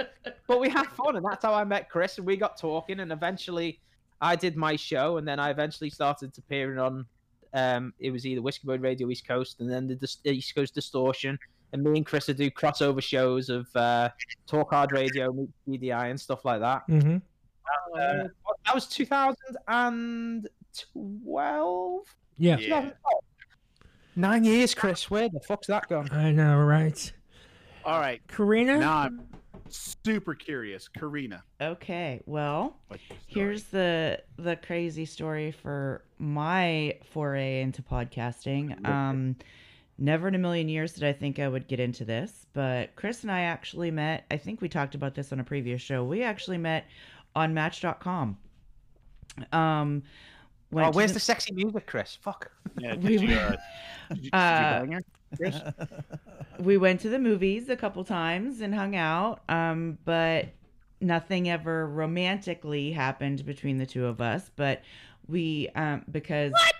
[0.48, 3.12] But we had fun, and that's how I met Chris, and we got talking, and
[3.12, 3.80] eventually
[4.22, 7.06] I did my show, and then I eventually started appearing on.
[7.52, 10.76] Um, it was either Whiskey Road Radio East Coast, and then the Dis- East Coast
[10.76, 11.40] Distortion,
[11.74, 14.10] and me and Chris would do crossover shows of uh,
[14.46, 16.88] Talk Hard Radio, Meet BDI, and stuff like that.
[16.88, 17.18] Mm-hmm.
[17.96, 18.28] Uh,
[18.66, 18.88] that was
[20.74, 22.02] 2012.
[22.38, 22.58] Yeah.
[22.58, 22.90] Yeah.
[24.16, 25.10] Nine years, Chris.
[25.10, 26.10] Where the fuck's that gone?
[26.12, 27.12] I know, right?
[27.86, 28.22] All right.
[28.28, 28.78] Karina.
[28.80, 29.28] Now I'm
[29.70, 30.88] super curious.
[30.88, 31.44] Karina.
[31.62, 38.86] Okay, well, what's here's the the crazy story for my foray into podcasting.
[38.88, 39.36] Um,
[39.98, 43.24] never in a million years did I think I would get into this, but Chris
[43.24, 44.26] and I actually met.
[44.32, 46.04] I think we talked about this on a previous show.
[46.04, 46.86] We actually met
[47.36, 48.38] on Match.com.
[49.54, 50.04] Um,
[50.72, 52.16] went Oh, where's the- the sexy music, Chris?
[52.22, 52.52] Fuck.
[52.80, 53.56] Yeah, we you, were- uh,
[54.10, 55.02] did you, did you bang her?
[55.38, 55.56] Chris?
[56.60, 60.48] we went to the movies a couple times and hung out um but
[61.02, 64.82] nothing ever romantically happened between the two of us but
[65.28, 66.72] we um because S-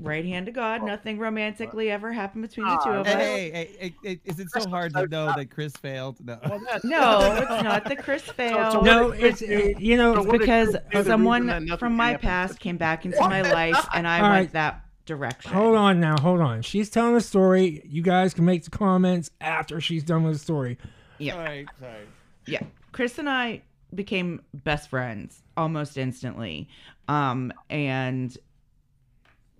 [0.00, 3.70] right hand to god nothing romantically ever happened between the two of us Hey, hey,
[3.78, 6.16] hey, hey, is it so hard to know that Chris failed?
[6.24, 6.38] No.
[6.44, 10.72] Well, no it's not that chris failed no, it's it, you know So because Chris
[10.72, 12.22] do the reason someone from my happened?
[12.22, 14.52] past came back into my life and i All went right.
[14.52, 16.62] that direction Hold on now, hold on.
[16.62, 17.82] She's telling the story.
[17.84, 20.78] You guys can make the comments after she's done with the story.
[21.18, 22.06] yeah Sorry, sorry.
[22.46, 22.62] yeah
[22.92, 23.60] chris and i
[23.94, 26.68] became best friends almost instantly
[27.08, 28.36] um and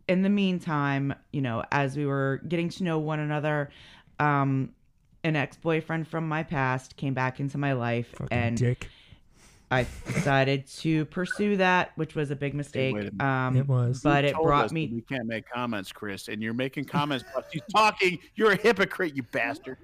[0.09, 3.71] in the meantime you know as we were getting to know one another
[4.21, 4.71] um
[5.25, 8.89] an ex-boyfriend from my past came back into my life Fucking and dick.
[9.71, 14.03] i decided to pursue that which was a big mistake wait a um It was.
[14.03, 17.25] but You it brought me that We can't make comments, Chris, and you're making comments.
[17.33, 18.19] while She's talking.
[18.35, 19.79] You're a hypocrite, you bastard.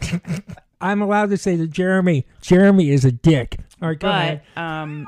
[0.80, 2.26] I'm allowed to say that Jeremy.
[2.40, 3.58] Jeremy is a dick.
[3.80, 4.42] All right, go ahead.
[4.56, 5.06] um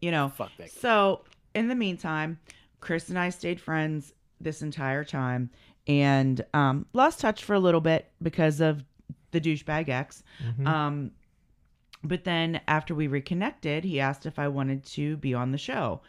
[0.00, 0.70] you know Fuck that.
[0.70, 1.22] So,
[1.54, 2.38] in the meantime,
[2.86, 5.50] Chris and I stayed friends this entire time
[5.88, 8.84] and um, lost touch for a little bit because of
[9.32, 10.22] the douchebag ex.
[10.40, 10.66] Mhm.
[10.68, 11.10] Um,
[12.04, 16.02] but then after we reconnected, he asked if I wanted to be on the show,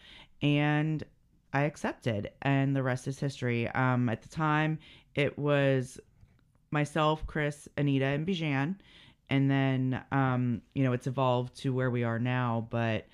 [0.44, 1.04] and
[1.52, 3.68] I accepted, and the rest is history.
[3.70, 4.78] Um, at the time,
[5.16, 6.00] it was
[6.70, 8.76] myself, Chris, Anita, and Bijan,
[9.32, 12.68] and then um, you know it's evolved to where we are now.
[12.70, 13.08] But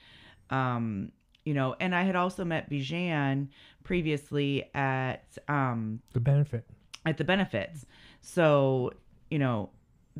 [0.49, 1.13] um,
[1.45, 3.47] you know, and I had also met Bijan
[3.83, 6.65] previously at um, the benefit.
[7.05, 7.85] at the benefits.
[8.21, 8.93] So,
[9.29, 9.69] you know,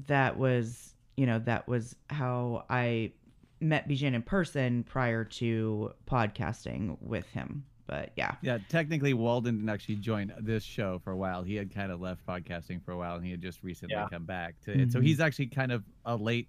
[0.08, 3.14] that was, you know, that was how I
[3.62, 7.64] met Bijan in person prior to podcasting with him.
[7.86, 8.36] But yeah.
[8.42, 11.44] Yeah, technically, Walden didn't actually join this show for a while.
[11.44, 14.08] He had kind of left podcasting for a while, and he had just recently Yeah.
[14.10, 14.92] come back to it.
[14.92, 15.04] So Mhm.
[15.04, 16.48] he's actually kind of a late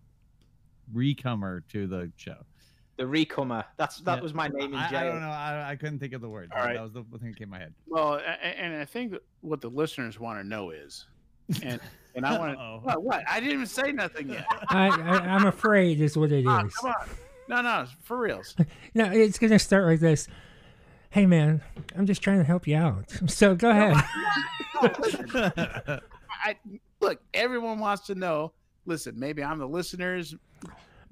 [0.92, 2.44] recomer to the show.
[2.96, 3.64] The Recomer.
[3.76, 4.22] That's that Yeah.
[4.22, 4.98] was my name in I, jail.
[5.00, 5.28] I don't know.
[5.28, 6.52] I, I couldn't think of the word.
[6.54, 6.74] All right.
[6.74, 7.74] That was the thing that came in my head.
[7.88, 11.06] Well, a- a- and I think what the listeners want to know is,
[11.62, 11.80] and
[12.14, 12.58] and I want to.
[12.60, 12.80] Uh-oh.
[12.84, 13.24] What, what?
[13.28, 14.46] I didn't even say nothing yet.
[14.68, 16.74] I, I I'm afraid is what it Ah, is.
[16.76, 17.08] come on.
[17.48, 18.54] No, no, for reals.
[18.94, 20.28] No, it's gonna start like this.
[21.10, 21.62] Hey man,
[21.96, 23.12] I'm just trying to help you out.
[23.26, 23.96] So go ahead.
[26.44, 26.56] I
[27.00, 27.20] look.
[27.32, 28.52] Everyone wants to know.
[28.86, 30.34] Listen, maybe I'm the listeners.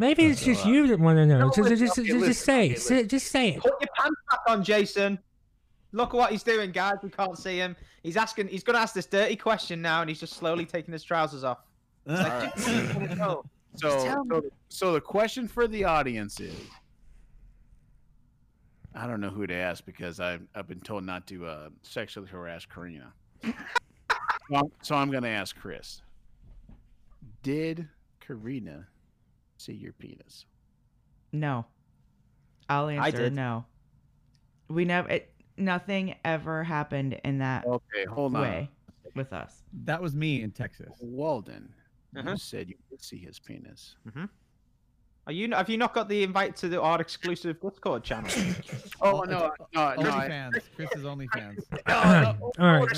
[0.03, 1.38] Maybe it's just you that want to know.
[1.38, 2.81] No, Just, listen, just, okay, just, just say it.
[2.81, 3.61] Say- Just say it.
[3.61, 5.17] Put your pants back on, Jason.
[5.93, 6.97] Look at what he's doing, guys.
[7.05, 7.77] We can't see him.
[8.03, 8.49] He's asking.
[8.49, 11.45] He's going to ask this dirty question now, and he's just slowly taking his trousers
[11.45, 11.59] off.
[12.05, 12.59] Like.
[12.59, 13.45] So,
[13.77, 16.53] so, so the question for the audience is,
[18.93, 22.27] I don't know who to ask because I've I've been told not to uh, sexually
[22.27, 23.12] harass Karina.
[23.45, 23.53] so,
[24.53, 26.03] I'm, so I'm going to ask Chris.
[27.45, 27.88] Did
[28.21, 28.88] Karina
[29.62, 30.44] see your penis?
[31.33, 31.64] No.
[32.68, 33.33] I'll answer did.
[33.33, 33.64] no.
[34.68, 38.42] We never it, nothing ever happened in that Okay, hold on.
[38.42, 38.70] way
[39.14, 39.62] with us.
[39.85, 40.88] That was me in Texas.
[41.01, 41.72] Walden,
[42.16, 42.31] Uh-huh.
[42.31, 43.96] you said you could see his penis.
[45.27, 45.51] Are you?
[45.55, 48.31] Have you not got the invite to the our exclusive Discord channel?
[49.01, 49.81] Oh no, no, no!
[49.83, 50.61] I- OnlyFans.
[50.77, 51.64] Chris's only fans.
[51.88, 52.88] All right.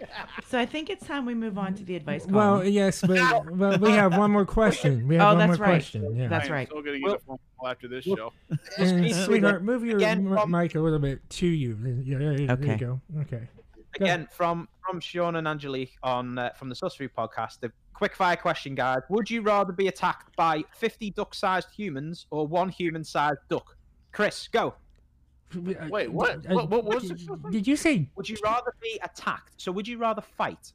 [0.00, 0.48] It's new OnlyFans.
[0.48, 2.34] So I think it's time we move on to the advice column.
[2.34, 5.06] Well, yes, but well, we have one more question.
[5.08, 5.72] We have Oh, one that's more right.
[5.74, 6.16] question.
[6.16, 6.28] Yeah.
[6.28, 6.68] That's I am right.
[6.68, 8.32] still gonna get a phone call after this show.
[8.78, 11.76] and sweetheart, move your again m- from- mic a little bit to you.
[12.04, 12.72] Yeah, there, there Okay.
[12.72, 13.00] you go.
[13.20, 13.48] Okay.
[13.96, 17.60] Again, from from Sean and Angelique on uh, from the Sussery podcast.
[17.60, 22.46] The quick fire question, guys: Would you rather be attacked by 50 duck-sized humans or
[22.46, 23.76] one human-sized duck?
[24.12, 24.74] Chris, go.
[25.54, 26.44] Wait, what?
[26.46, 27.50] Uh, What- what was did- it?
[27.50, 29.54] Did you say Would you rather be attacked?
[29.60, 30.72] So would you rather fight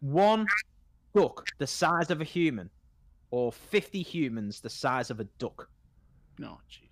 [0.00, 0.46] one
[1.14, 2.70] duck the size of a human,
[3.30, 5.68] or fifty humans the size of a duck?
[6.38, 6.82] No, jeez.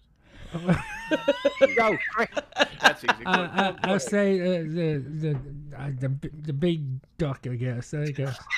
[1.77, 1.97] Go,
[2.81, 3.25] That's easy.
[3.25, 5.39] Go- I, go- I, go I'll say uh, the the
[5.79, 6.87] uh, the the big
[7.19, 7.47] duck.
[7.51, 7.91] I guess.
[7.91, 8.39] There you guess.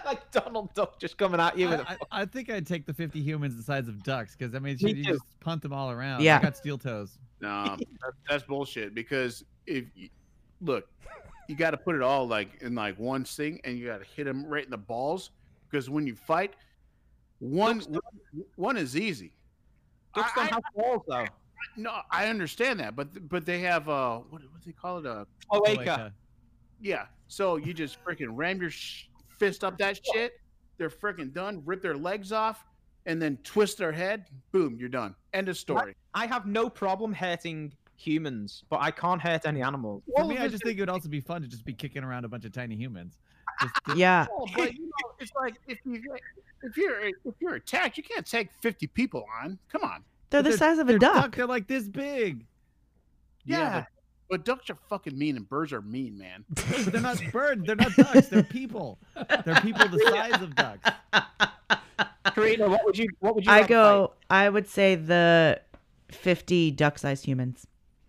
[0.06, 2.86] like Donald Duck just coming at you with a I, I, I think I'd take
[2.86, 5.12] the 50 humans the size of ducks because I mean Me you too.
[5.12, 6.22] just punt them all around.
[6.22, 6.38] Yeah.
[6.38, 7.18] I got steel toes.
[7.40, 8.94] No, that, that's bullshit.
[8.94, 10.08] Because if you,
[10.60, 10.88] look,
[11.48, 14.06] you got to put it all like in like one thing, and you got to
[14.16, 15.30] hit them right in the balls.
[15.70, 16.54] Because when you fight,
[17.38, 17.82] one
[18.56, 19.32] one is easy.
[20.14, 21.26] ducks I- don't have balls though.
[21.76, 25.06] No, I understand that, but but they have uh what what do they call it
[25.06, 26.12] uh Cloaca.
[26.80, 27.06] yeah.
[27.26, 29.07] So you just freaking ram your sh-
[29.38, 30.40] fist up that shit.
[30.76, 31.62] They're freaking done.
[31.64, 32.64] Rip their legs off,
[33.06, 34.26] and then twist their head.
[34.52, 35.14] Boom, you're done.
[35.32, 35.94] End of story.
[36.14, 40.02] I have no problem hurting humans, but I can't hurt any animals.
[40.14, 42.04] For All me, I just think it would also be fun to just be kicking
[42.04, 43.18] around a bunch of tiny humans.
[43.88, 44.26] To- Yeah.
[44.30, 46.00] Oh, but you know, it's like if you
[46.62, 49.58] if you're if you're attacked, you can't take fifty people on.
[49.72, 50.04] Come on.
[50.30, 51.34] They're But the size of a they're duck.
[51.34, 52.46] They're like this big.
[53.44, 53.86] Yeah, But,
[54.28, 56.44] but ducks are fucking mean and birds are mean, man.
[56.54, 57.64] But they're not birds.
[57.66, 58.28] They're not ducks.
[58.28, 58.98] They're people.
[59.44, 60.90] They're people the size of ducks.
[62.34, 64.12] Karina, what would you what would you I rather go.
[64.30, 65.60] I would say the
[66.08, 67.66] fifty duck-sized humans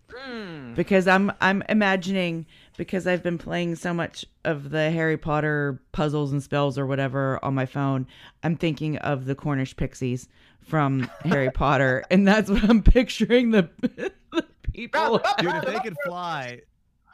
[0.09, 0.19] fight?
[0.19, 0.73] Hmm.
[0.73, 2.45] because I'm I'm imagining
[2.77, 7.39] because I've been playing so much of the Harry Potter puzzles and spells or whatever
[7.43, 8.07] on my phone.
[8.43, 10.27] I'm thinking of the Cornish pixies
[10.61, 15.19] from Harry Potter, and that's what I'm picturing the, the people.
[15.39, 16.61] Dude, if they could fly,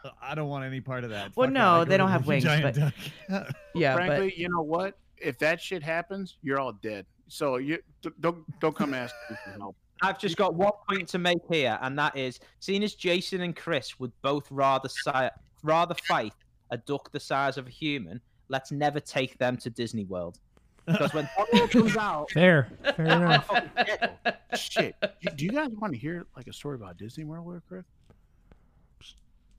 [0.03, 1.31] uh, I don't want any part of that.
[1.35, 2.93] Well, Fuck no, I they don't have wings, but- duck.
[3.75, 4.97] Yeah, Frankly, you know what?
[5.17, 7.05] If that shit happens, you're all dead.
[7.27, 7.79] So you
[8.19, 9.75] don't don't come ask me for help.
[10.01, 13.55] I've just got one point to make here, and that is, seeing as Jason and
[13.55, 15.29] Chris would both rather si-
[15.63, 16.33] rather fight
[16.71, 20.37] a duck the size of a human, let's never take them to Disney World.
[20.86, 22.69] Because when Donald comes out, Fair.
[22.95, 23.50] Fair enough.
[24.56, 24.95] Shit.
[25.02, 27.86] Do, do you guys want to hear like a story about Disney World, real quick?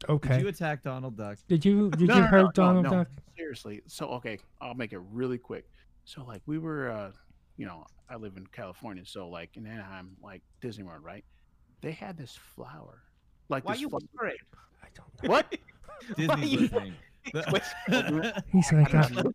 [0.01, 0.41] Did Okay.
[0.41, 1.39] you attack Donald Duck?
[1.49, 2.91] Did you did No, you no, hurt no, no, Donald no.
[2.91, 3.09] Duck?
[3.37, 3.83] Seriously.
[3.87, 5.67] So okay, I'll make it really quick.
[6.05, 7.11] So like we were uh
[7.57, 11.25] you know, I live in California, so like in Anaheim, like Disney World, right?
[11.81, 13.03] They had this flower.
[13.49, 14.37] Like why are this you fu- whispering?
[14.83, 15.31] I don't know.
[15.31, 15.57] what?
[16.17, 16.93] Disney's you-
[18.53, 19.33] He's like, I don't, know,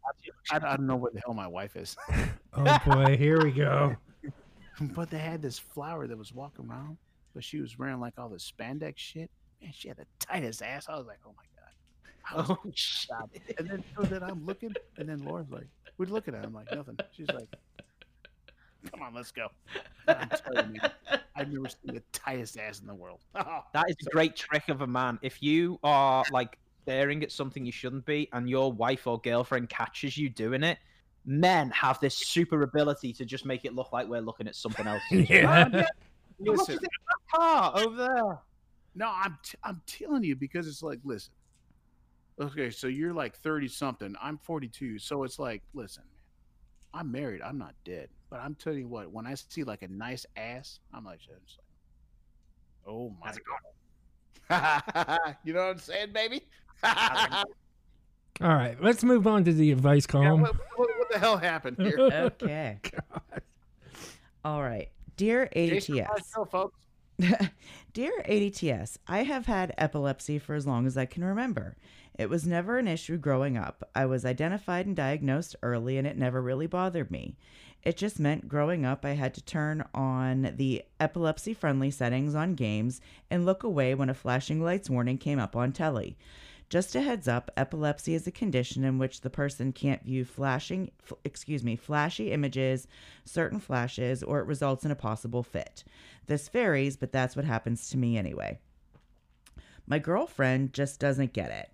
[0.51, 1.95] I, I don't know where the hell my wife is.
[2.53, 3.95] oh boy, here we go.
[4.81, 6.97] but they had this flower that was walking around,
[7.33, 9.29] but she was wearing like all this spandex shit.
[9.61, 10.87] Man, she had the tightest ass.
[10.89, 12.47] I was like, oh my god.
[12.49, 13.09] Oh, shit.
[13.57, 16.71] And then so then I'm looking, and then Laura's like, we're looking at him like
[16.73, 16.97] nothing.
[17.11, 17.47] She's like,
[18.89, 19.47] come on, let's go.
[20.07, 20.81] I'm telling you,
[21.35, 23.19] I've never seen the tightest ass in the world.
[23.73, 25.19] That is a great trick of a man.
[25.21, 29.69] If you are like staring at something you shouldn't be, and your wife or girlfriend
[29.69, 30.77] catches you doing it,
[31.25, 34.87] men have this super ability to just make it look like we're looking at something
[34.87, 35.03] else.
[35.11, 35.67] Yeah.
[36.39, 36.89] Look Listen, at that
[37.39, 38.39] car over there.
[38.95, 41.33] no, I'm t- I'm telling you because it's like, listen.
[42.39, 44.15] Okay, so you're like 30 something.
[44.19, 44.97] I'm 42.
[44.97, 47.41] So it's like, listen, man, I'm married.
[47.43, 48.09] I'm not dead.
[48.31, 51.29] But I'm telling you what, when I see like a nice ass, I'm like, just
[51.29, 51.37] like
[52.87, 53.31] oh my
[54.49, 55.35] god.
[55.43, 56.41] you know what I'm saying, baby?
[56.83, 57.43] Yeah,
[58.41, 60.41] All right, let's move on to the advice column.
[60.41, 61.97] what, what, what the hell happened here?
[62.11, 62.77] Okay.
[64.45, 64.89] All right.
[65.17, 66.07] Dear Jason, ADTS.
[66.13, 66.79] let's folks.
[67.93, 71.75] Dear ADTS, I have had epilepsy for as long as I can remember.
[72.17, 73.87] It was never an issue growing up.
[73.93, 77.37] I was identified and diagnosed early, and it never really bothered me.
[77.83, 82.55] It just meant growing up, I had to turn on the epilepsy friendly settings on
[82.55, 86.17] games and look away when a flashing lights warning came up on telly.
[86.71, 90.89] Just a heads up, epilepsy is a condition in which the person can't view flashing,
[91.03, 92.87] f- excuse me, flashy images,
[93.25, 95.83] certain flashes, or it results in a possible fit.
[96.27, 98.57] This varies, but that's what happens to me anyway.
[99.85, 101.73] My girlfriend just doesn't get it.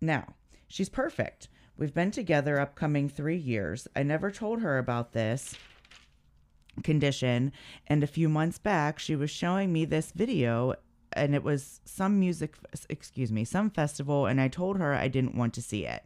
[0.00, 0.34] Now,
[0.66, 1.48] she's perfect.
[1.76, 3.86] We've been together upcoming three years.
[3.94, 5.54] I never told her about this
[6.82, 7.52] condition,
[7.86, 10.74] and a few months back, she was showing me this video,
[11.18, 12.54] and it was some music,
[12.88, 16.04] excuse me, some festival, and I told her I didn't want to see it.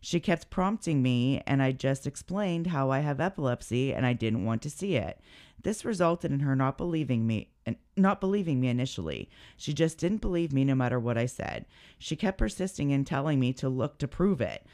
[0.00, 4.44] She kept prompting me, and I just explained how I have epilepsy and I didn't
[4.44, 5.20] want to see it.
[5.62, 9.30] This resulted in her not believing me and not believing me initially.
[9.56, 11.66] She just didn't believe me no matter what I said.
[11.98, 14.66] She kept persisting in telling me to look to prove it.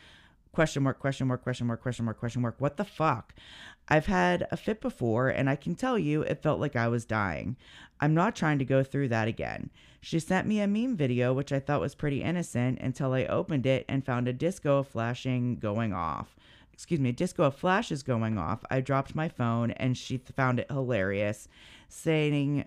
[0.53, 2.57] Question mark, question mark, question mark, question mark, question mark.
[2.59, 3.35] What the fuck?
[3.89, 7.05] I've had a fit before, and I can tell you it felt like I was
[7.05, 7.57] dying.
[8.01, 9.71] I'm not trying to go through that again.
[10.01, 13.67] She sent me a meme video, which I thought was pretty innocent until I opened
[13.67, 16.37] it and found a disco flashing going off.
[16.73, 18.65] Excuse me, a disco of flashes going off.
[18.71, 21.49] I dropped my phone, and she found it hilarious,
[21.89, 22.67] saying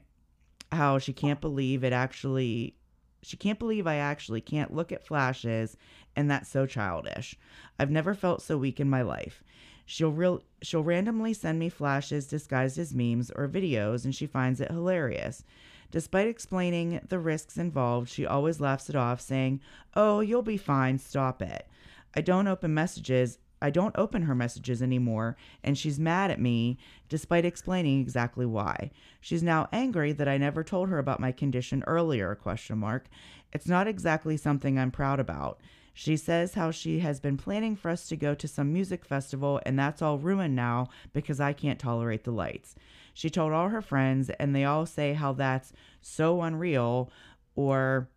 [0.71, 2.75] how she can't believe it actually
[3.23, 5.77] she can't believe I actually can't look at flashes
[6.16, 7.36] and that's so childish.
[7.80, 9.43] I've never felt so weak in my life.
[9.86, 14.62] She'll real she'll randomly send me flashes disguised as memes or videos and she finds
[14.62, 15.43] it hilarious.
[15.89, 19.59] Despite explaining the risks involved, she always laughs it off saying,
[19.95, 21.68] "Oh, you'll be fine, stop it."
[22.16, 26.80] I don't open messages I don't open her messages anymore, and she's mad at me
[27.09, 28.89] despite explaining exactly why.
[29.20, 33.07] She's now angry that I never told her about my condition earlier, question mark.
[33.53, 35.59] It's not exactly something I'm proud about.
[35.93, 39.59] She says how she has been planning for us to go to some music festival
[39.65, 42.75] and that's all ruined now because I can't tolerate the lights.
[43.13, 47.11] She told all her friends and they all say how that's so unreal
[47.55, 48.07] or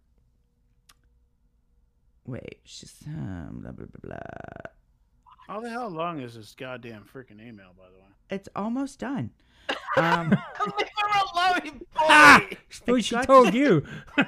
[2.27, 4.71] wait, she's um, blah blah blah blah.
[5.49, 8.09] How the hell long is this goddamn freaking email, by the way?
[8.31, 9.31] It's almost done.
[9.97, 10.37] Um,
[11.97, 12.41] Ah!
[12.87, 13.85] What she got- told you.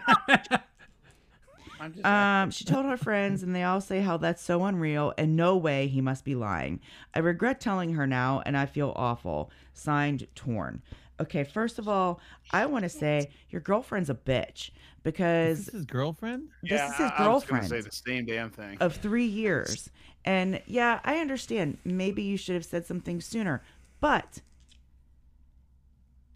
[1.81, 5.12] I'm just Um, she told her friends, and they all say how that's so unreal,
[5.18, 6.81] and no way he must be lying.
[7.14, 9.51] I regret telling her now, and I feel awful.
[9.74, 10.83] Signed, Torn.
[11.20, 12.20] Okay, first of all,
[12.51, 14.70] I want to say your girlfriend's a bitch
[15.03, 16.49] because this his girlfriend?
[16.62, 18.77] this yeah, is his I- I was girlfriend say the same damn thing.
[18.81, 19.89] of three years.
[20.24, 21.79] And yeah, I understand.
[21.85, 23.62] Maybe you should have said something sooner.
[24.01, 24.41] But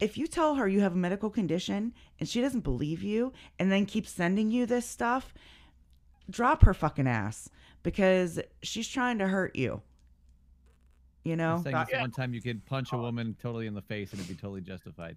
[0.01, 3.71] if you tell her you have a medical condition and she doesn't believe you and
[3.71, 5.33] then keeps sending you this stuff,
[6.29, 7.49] drop her fucking ass
[7.83, 9.81] because she's trying to hurt you.
[11.23, 11.61] You know?
[11.63, 14.35] Saying this one time you could punch a woman totally in the face and it'd
[14.35, 15.15] be totally justified.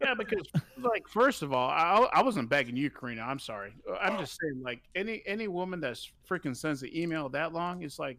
[0.00, 0.46] Yeah, because
[0.78, 3.22] like first of all, I, I wasn't begging you, Karina.
[3.22, 3.72] I'm sorry.
[4.00, 7.98] I'm just saying, like any any woman that's freaking sends an email that long, it's
[7.98, 8.18] like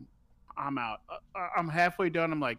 [0.58, 1.02] I'm out.
[1.08, 2.32] Uh, I'm halfway done.
[2.32, 2.58] I'm like,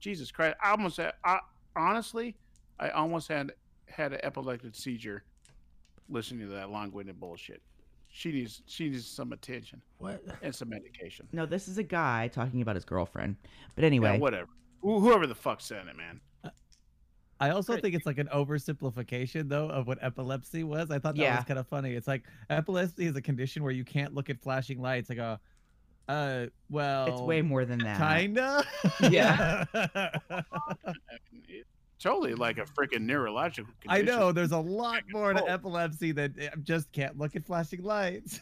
[0.00, 0.56] Jesus Christ!
[0.64, 1.12] I almost had.
[1.22, 1.40] I
[1.76, 2.34] honestly,
[2.78, 3.52] I almost had
[3.88, 5.22] had an epileptic seizure
[6.08, 7.62] listening to that long-winded bullshit.
[8.08, 10.22] She needs she needs some attention What?
[10.42, 11.28] and some medication.
[11.32, 13.36] No, this is a guy talking about his girlfriend.
[13.74, 14.48] But Yeah, anyway, whatever.
[14.80, 16.20] Wh- Whoever the fuck said it, man.
[17.38, 20.90] I also think it's like an oversimplification though of what epilepsy was.
[20.90, 21.36] I thought that Yeah.
[21.36, 21.92] was kind of funny.
[21.94, 25.10] It's like epilepsy is a condition where you can't look at flashing lights.
[25.10, 25.38] I go,
[26.08, 27.98] uh, well, it's way more than that.
[27.98, 28.64] kinda.
[29.10, 29.64] Yeah.
[32.04, 33.72] I mean, it- totally like a freaking neurological.
[33.88, 35.46] I know there's a lot more to Oh.
[35.46, 38.40] epilepsy than I just can't look at flashing lights.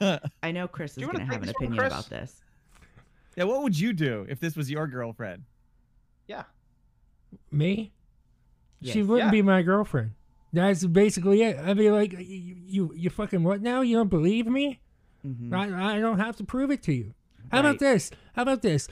[0.42, 1.92] I know Chris is you wanna going to have an opinion Chris?
[1.92, 2.42] about this.
[3.36, 5.44] yeah, what would you do if this was your girlfriend?
[6.26, 6.44] Yeah.
[7.50, 7.92] Me?
[8.82, 9.30] She wouldn't Yeah.
[9.30, 10.12] be my girlfriend.
[10.52, 11.58] That's basically it.
[11.58, 13.80] I'd be like, you, you, you fucking what now?
[13.82, 14.80] You don't believe me?
[15.26, 15.52] Mhm.
[15.52, 17.14] I, I don't have to prove it to you.
[17.50, 18.10] How about this?
[18.34, 18.88] How about this?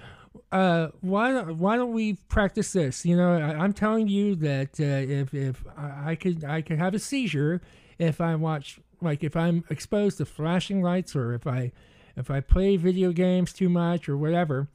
[0.50, 3.04] Uh, why don't why don't we practice this?
[3.04, 6.78] You know, I, I'm telling you that uh, if if I, I could I could
[6.78, 7.60] have a seizure
[7.98, 11.72] if I watch like if I'm exposed to flashing lights or if I
[12.16, 14.68] if I play video games too much or whatever,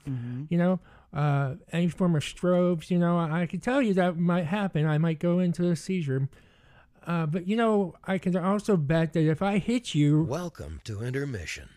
[0.49, 0.80] you know,
[1.14, 4.86] uh, any form of strobes, you know, I, I could tell you that might happen.
[4.86, 6.28] I might go into a seizure.
[7.07, 11.01] Uh, but you know, I can also bet that if I hit you, Welcome to
[11.01, 11.70] intermission.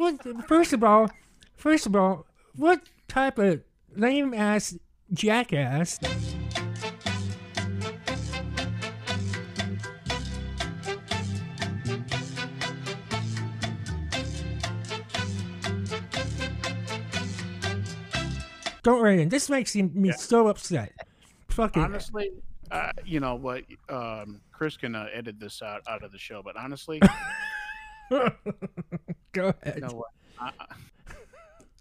[0.00, 1.10] What, first of all,
[1.56, 2.26] first of all,
[2.56, 3.60] what type of
[3.94, 4.76] lame ass
[5.12, 5.98] jackass?
[18.82, 19.28] Don't write in.
[19.28, 20.92] This makes me me so upset.
[21.48, 22.30] Fucking honestly,
[22.70, 23.64] uh, you know what?
[23.90, 26.98] Um, Chris can uh, edit this out out of the show, but honestly,
[29.32, 29.82] go you ahead.
[29.82, 30.10] know what?
[30.38, 30.66] I, I,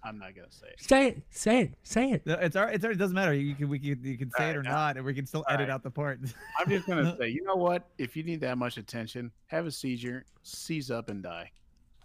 [0.04, 0.82] I'm not gonna say it.
[0.82, 1.22] Say it.
[1.30, 1.74] Say it.
[1.84, 2.22] Say it.
[2.26, 2.76] It's all right.
[2.76, 2.96] It's all right.
[2.96, 3.34] It doesn't matter.
[3.34, 5.44] You can we can you can say it or Alright, not, and we can still
[5.50, 5.70] edit Alright.
[5.72, 6.20] out the part.
[6.60, 7.84] I'm just gonna say, you know what?
[7.98, 11.52] If you need that much attention, have a seizure, seize up, and die.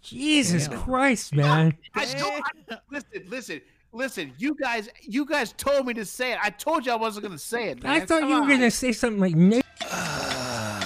[0.01, 0.81] Jesus Damn.
[0.81, 1.75] Christ, man.
[1.95, 3.61] I don't, I, listen, listen,
[3.91, 4.33] listen.
[4.37, 6.39] You guys, you guys told me to say it.
[6.43, 7.85] I told you I wasn't gonna say it.
[7.85, 8.49] I thought Come you were on.
[8.49, 9.65] gonna say something like "Nick."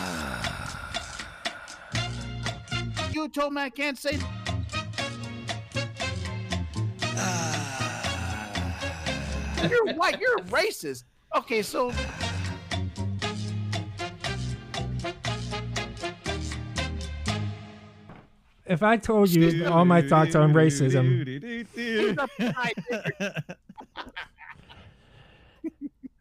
[3.20, 4.18] You told me I can't say.
[7.04, 8.48] Ah.
[9.70, 10.22] you're white.
[10.22, 11.04] You're racist.
[11.36, 11.92] Okay, so
[18.66, 21.28] If I told you all my thoughts on racism,
[21.76, 22.78] who's up tonight?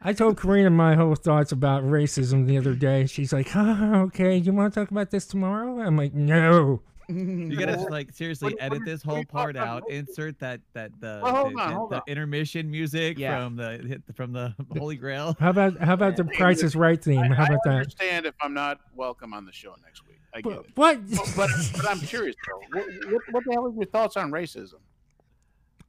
[0.09, 3.05] I told Karina my whole thoughts about racism the other day.
[3.05, 5.81] She's like, oh, okay, you want to talk about this tomorrow?
[5.83, 6.81] I'm like, no.
[7.11, 9.83] You gotta like seriously edit this whole part out.
[9.91, 13.45] Insert that that the Well, hold the, on, the- hold the intermission music Yeah.
[13.45, 15.37] from the from the Holy Grail.
[15.39, 17.31] How about how about the Price is Right theme?
[17.31, 17.71] How about that?
[17.71, 17.77] I that?
[17.81, 20.21] understand if I'm not welcome on the show next week.
[20.35, 20.71] I get But, it.
[20.75, 21.11] what?
[21.37, 22.79] But, but I'm curious though.
[22.81, 24.81] What, what, what the hell are your thoughts on racism?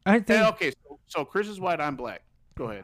[0.05, 1.80] I think Hey, okay, so, so Chris is white.
[1.80, 2.22] I'm black.
[2.57, 2.84] Go ahead.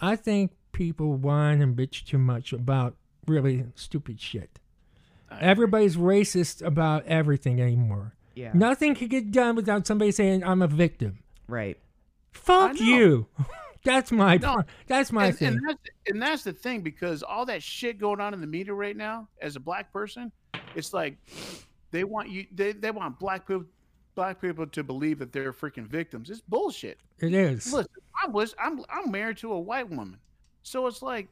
[0.00, 4.58] I think people whine and bitch too much about really stupid shit.
[5.40, 8.14] Everybody's racist about everything anymore.
[8.34, 8.50] Yeah.
[8.54, 11.18] Nothing can get done without somebody saying I'm a victim.
[11.48, 11.78] Right.
[12.32, 13.26] Fuck you.
[13.84, 15.48] that's my No, that's my and, thing.
[15.48, 18.74] and that's and that's the thing because all that shit going on in the media
[18.74, 20.30] right now, as a black person,
[20.74, 21.16] it's like
[21.90, 23.64] they want you they, they want black people
[24.16, 26.28] black people to believe that they're freaking victims.
[26.30, 26.98] It's bullshit.
[27.20, 27.72] it is.
[27.72, 30.18] Listen, I was I'm I'm married to a white woman,
[30.62, 31.28] so it's like,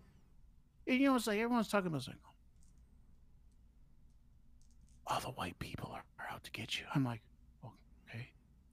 [0.87, 2.17] you know, it's like everyone's talking about like,
[5.07, 6.85] all the white people are, are out to get you.
[6.95, 7.21] I'm like,
[8.09, 8.29] okay,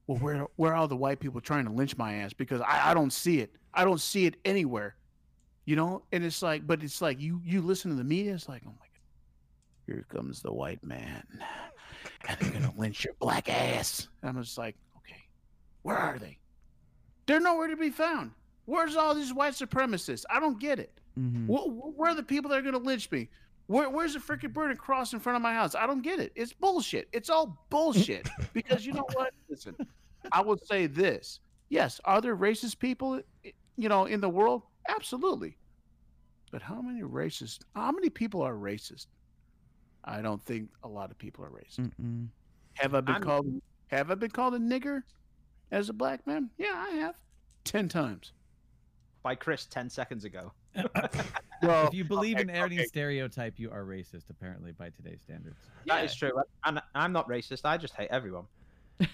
[0.06, 2.32] well, where where are all the white people trying to lynch my ass?
[2.32, 3.56] Because I I don't see it.
[3.74, 4.94] I don't see it anywhere,
[5.64, 6.02] you know.
[6.12, 8.34] And it's like, but it's like you you listen to the media.
[8.34, 11.24] It's like, oh my god, here comes the white man,
[12.40, 14.08] they're gonna lynch your black ass.
[14.22, 15.20] And I'm just like, okay,
[15.82, 16.38] where are they?
[17.26, 18.32] They're nowhere to be found.
[18.64, 20.24] Where's all these white supremacists?
[20.30, 20.92] I don't get it.
[21.18, 21.46] Mhm.
[21.46, 23.28] Wh- wh- Where are the people that are going to lynch me?
[23.66, 25.74] Where, where's the freaking burning cross in front of my house?
[25.74, 26.32] I don't get it.
[26.34, 27.08] It's bullshit.
[27.12, 28.28] It's all bullshit.
[28.52, 29.32] because you know what?
[29.48, 29.74] Listen,
[30.30, 31.40] I will say this.
[31.68, 33.20] Yes, are there racist people,
[33.76, 34.62] you know, in the world?
[34.88, 35.56] Absolutely.
[36.50, 37.60] But how many racist?
[37.74, 39.06] How many people are racist?
[40.04, 41.90] I don't think a lot of people are racist.
[42.00, 42.28] Mm-mm.
[42.74, 43.62] Have I been I'm- called?
[43.88, 45.02] Have I been called a nigger
[45.70, 46.48] as a black man?
[46.56, 47.14] Yeah, I have.
[47.64, 48.32] Ten times.
[49.22, 50.52] By Chris 10 seconds ago.
[51.62, 52.84] Well, if you believe okay, in any okay.
[52.86, 55.60] stereotype, you are racist, apparently, by today's standards.
[55.84, 55.94] Yeah.
[55.94, 56.32] That is true.
[56.64, 57.60] And I'm not racist.
[57.64, 58.44] I just hate everyone.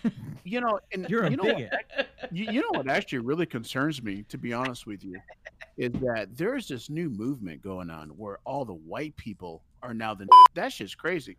[0.44, 1.70] You know, and You're a you know bigot.
[1.70, 5.20] What, you, you know what actually really concerns me, to be honest with you,
[5.76, 10.14] is that there's this new movement going on where all the white people are now
[10.14, 10.28] the.
[10.54, 11.36] That's just crazy.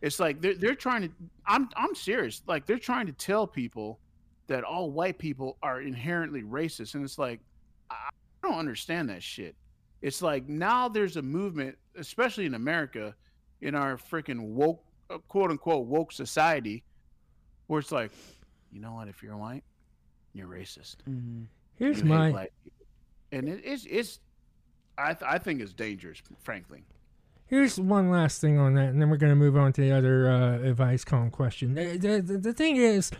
[0.00, 1.10] It's like they're they're trying to.
[1.46, 2.42] I'm I'm serious.
[2.46, 3.98] Like they're trying to tell people
[4.48, 7.40] that all white people are inherently racist, and it's like
[7.90, 8.10] I
[8.42, 9.54] don't understand that shit.
[10.00, 13.14] It's like now there's a movement, especially in America,
[13.60, 16.82] in our freaking woke, uh, quote unquote woke society,
[17.68, 18.10] where it's like,
[18.72, 19.06] you know what?
[19.06, 19.62] If you're white,
[20.34, 20.96] you're racist.
[21.08, 21.46] Mhm.
[21.78, 22.48] Here's You my
[23.30, 24.20] and it, it's it's.
[24.98, 26.84] I th- I think it's dangerous, frankly.
[27.52, 29.92] Here's one last thing on that, and then we're going to move on to the
[29.92, 31.74] other uh, advice column question.
[31.74, 33.10] The, the, the, thing is,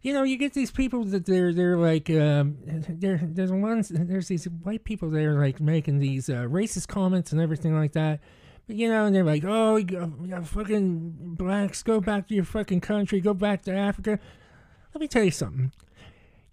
[0.00, 2.56] you know, you get these people that they're they're like um,
[2.88, 7.32] they're there's ones there's these white people that are like making these uh, racist comments
[7.32, 8.20] and everything like that.
[8.66, 12.44] But you know, and they're like, oh, you you fucking blacks, go back to your
[12.44, 14.18] fucking country, go back to Africa.
[14.94, 15.70] Let me tell you something.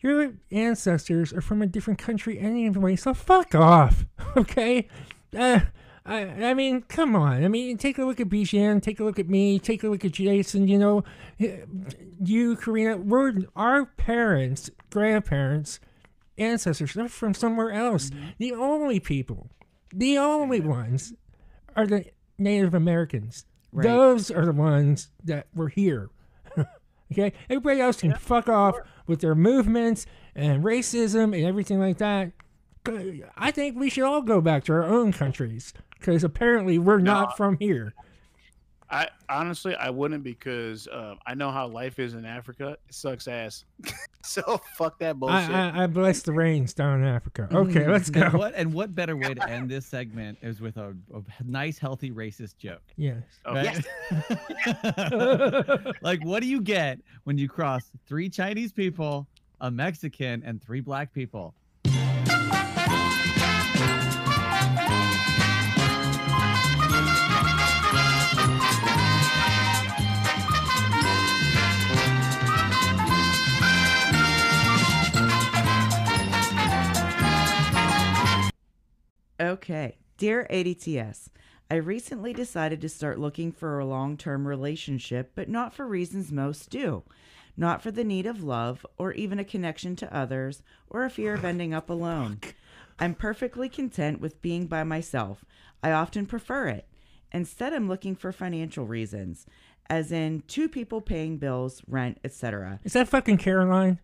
[0.01, 4.89] Your ancestors are from a different country anyway, so fuck off, okay?
[5.33, 5.61] Uh,
[6.05, 7.43] I, I mean, come on.
[7.43, 10.05] I mean, take a look at Bijan, take a look at me, take a look
[10.05, 10.67] at Jason.
[10.67, 11.03] You know,
[12.23, 15.79] you, Karina, we're our parents, grandparents,
[16.37, 16.93] ancestors.
[16.93, 18.09] They're from somewhere else.
[18.09, 18.27] Mm-hmm.
[18.37, 19.49] The only people,
[19.93, 21.13] the only ones,
[21.75, 22.05] are the
[22.37, 23.45] Native Americans.
[23.71, 23.83] Right.
[23.83, 26.09] Those are the ones that were here.
[27.11, 28.75] okay, everybody else can fuck off
[29.05, 32.31] with their movements and racism and everything like that.
[33.37, 37.37] I think we should all go back to our own countries because apparently we're not
[37.37, 37.93] from here.
[38.91, 42.69] I honestly I wouldn't because um, I know how life is in Africa.
[42.69, 43.65] It sucks ass.
[44.23, 45.51] so fuck that bullshit.
[45.51, 47.47] I, I, I bless the rains down in Africa.
[47.51, 48.23] Okay, let's go.
[48.23, 51.77] And what and what better way to end this segment is with a, a nice,
[51.77, 52.81] healthy racist joke.
[52.97, 53.21] Yes.
[53.45, 53.85] Oh, Right?
[56.01, 59.27] like, what do you get when you cross three Chinese people,
[59.61, 61.53] a Mexican, and three black people?
[79.39, 79.95] Okay.
[80.17, 81.29] Dear ADTS,
[81.71, 86.29] I recently decided to start looking for a long term relationship, but not for reasons
[86.31, 87.03] most do.
[87.55, 91.33] Not for the need of love, or even a connection to others, or a fear
[91.33, 92.39] of ending up alone.
[92.99, 95.45] I'm perfectly content with being by myself.
[95.81, 96.85] I often prefer it.
[97.31, 99.45] Instead, I'm looking for financial reasons,
[99.89, 102.81] as in two people paying bills, rent, etc.
[102.83, 103.99] Is that fucking Caroline?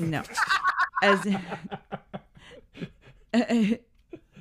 [0.00, 0.22] No.
[1.02, 1.24] As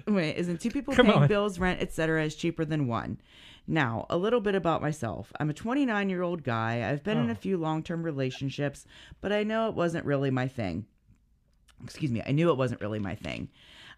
[0.08, 1.28] Wait, isn't two people Come paying on.
[1.28, 2.24] bills, rent, etc.
[2.24, 3.20] is cheaper than one?
[3.68, 5.34] Now, a little bit about myself.
[5.39, 6.89] I'm a 29 year old guy.
[6.89, 7.34] I've been in Oh.
[7.34, 8.86] a few long term relationships,
[9.20, 10.86] but I know it wasn't really my thing.
[11.84, 13.49] Excuse me, I knew it wasn't really my thing.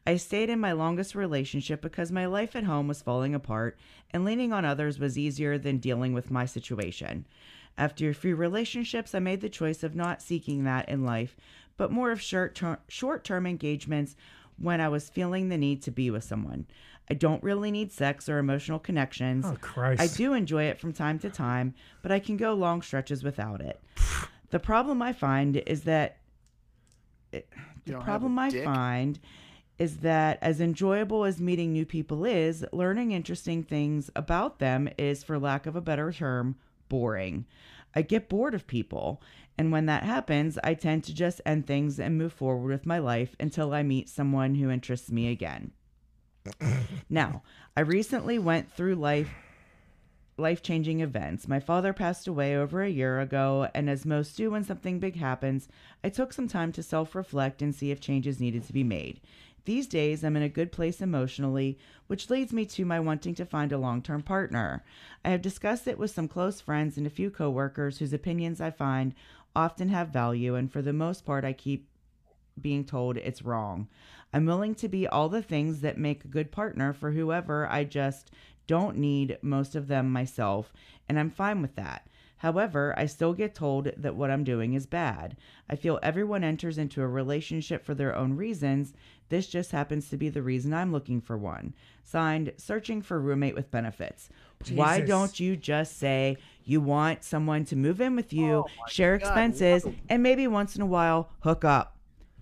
[0.07, 3.77] I stayed in my longest relationship because my life at home was falling apart,
[4.11, 7.27] and leaning on others was easier than dealing with my situation.
[7.77, 11.37] After a few relationships, I made the choice of not seeking that in life,
[11.77, 12.55] but more of short
[13.23, 14.15] term engagements
[14.59, 16.65] when I was feeling the need to be with someone.
[17.09, 19.45] I don't really need sex or emotional connections.
[19.47, 20.01] Oh, Christ.
[20.01, 23.61] I do enjoy it from time to time, but I can go long stretches without
[23.61, 23.81] it.
[24.51, 26.17] the problem I find is that
[27.33, 27.41] eh,
[27.85, 28.63] You the problem I dick?
[28.63, 29.19] find
[29.79, 35.23] is that as enjoyable as meeting new people is, learning interesting things about them is,
[35.23, 36.57] for lack of a better term,
[36.89, 37.45] boring.
[37.95, 39.21] I get bored of people,
[39.59, 42.97] and when that happens, I tend to just end things and move forward with my
[42.97, 45.71] life until I meet someone who interests me again.
[47.09, 47.43] now,
[47.75, 49.29] I recently went through life
[50.37, 51.49] life changing events.
[51.49, 55.17] My father passed away over a year ago, and as most do when something big
[55.17, 55.67] happens,
[56.05, 59.19] I took some time to self reflect and see if changes needed to be made.
[59.65, 63.45] These days, I'm in a good place emotionally, which leads me to my wanting to
[63.45, 64.83] find a long term partner.
[65.23, 68.71] I have discussed it with some close friends and a few coworkers whose opinions I
[68.71, 69.13] find
[69.55, 71.87] often have value, and for the most part, I keep
[72.61, 73.87] being told it's wrong.
[74.33, 77.83] I'm willing to be all the things that make a good partner for whoever I
[77.83, 78.31] just
[78.67, 80.71] don't need most of them myself,
[81.07, 82.05] and I'm fine with that.
[82.37, 85.35] However, I still get told that what I'm doing is bad.
[85.69, 88.93] I feel everyone enters into a relationship for their own reasons.
[89.27, 91.73] This just happens to be the reason I'm looking for one.
[92.03, 94.29] Signed, searching for roommate with benefits.
[94.71, 99.25] Why don't you just say you want someone to move in with you, share God,
[99.25, 99.95] expenses, no.
[100.09, 101.95] and maybe once in a while hook up?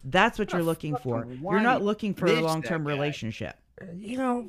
[0.04, 1.28] That's what you're looking for.
[1.42, 3.56] You're not looking for a long term relationship.
[3.96, 4.48] You know,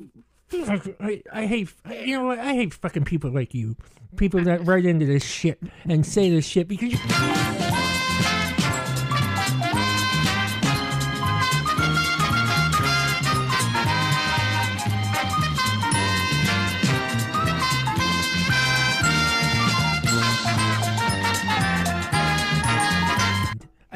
[0.51, 1.69] I, I hate.
[1.89, 2.39] You know what?
[2.39, 3.75] I hate fucking people like you.
[4.15, 6.95] People that write into this shit and say this shit because.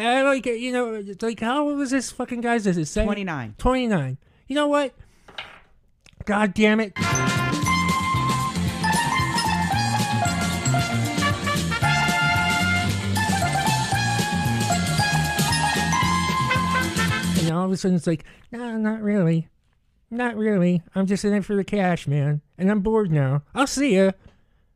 [0.05, 2.65] I like it, you know, it's like how old is this fucking guy's?
[2.67, 3.55] Is it say 29.
[3.57, 4.17] 29.
[4.47, 4.93] You know what?
[6.25, 6.93] God damn it.
[17.45, 19.49] And all of a sudden it's like, no, not really.
[20.09, 20.81] Not really.
[20.95, 22.41] I'm just in it for the cash, man.
[22.57, 23.41] And I'm bored now.
[23.53, 24.11] I'll see ya.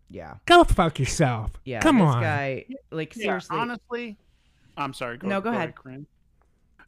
[0.10, 0.36] Yeah.
[0.46, 1.52] Go fuck yourself.
[1.64, 1.80] Yeah.
[1.80, 2.22] Come this on.
[2.22, 3.58] guy, like, Yeah, seriously.
[3.58, 4.18] honestly,
[4.78, 5.18] I'm sorry.
[5.18, 5.76] Go, No, go ahead.
[5.76, 6.06] Corinne.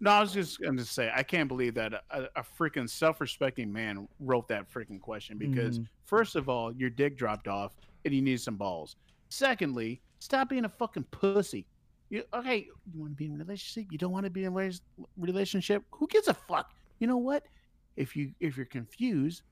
[0.01, 3.71] No, I was just going to say, I can't believe that a, a freaking self-respecting
[3.71, 5.87] man wrote that freaking question because, Mhm.
[6.05, 7.73] first of all, your dick dropped off
[8.05, 8.95] and you need some balls.
[9.27, 11.65] Secondly, stop being a fucking pussy.
[12.09, 12.67] You okay?
[12.93, 13.91] You want to be in a relationship?
[13.91, 14.71] You don't want to be in a
[15.17, 15.83] relationship?
[15.91, 16.73] Who gives a fuck?
[16.99, 17.43] You know what?
[17.97, 19.43] If you if you're confused,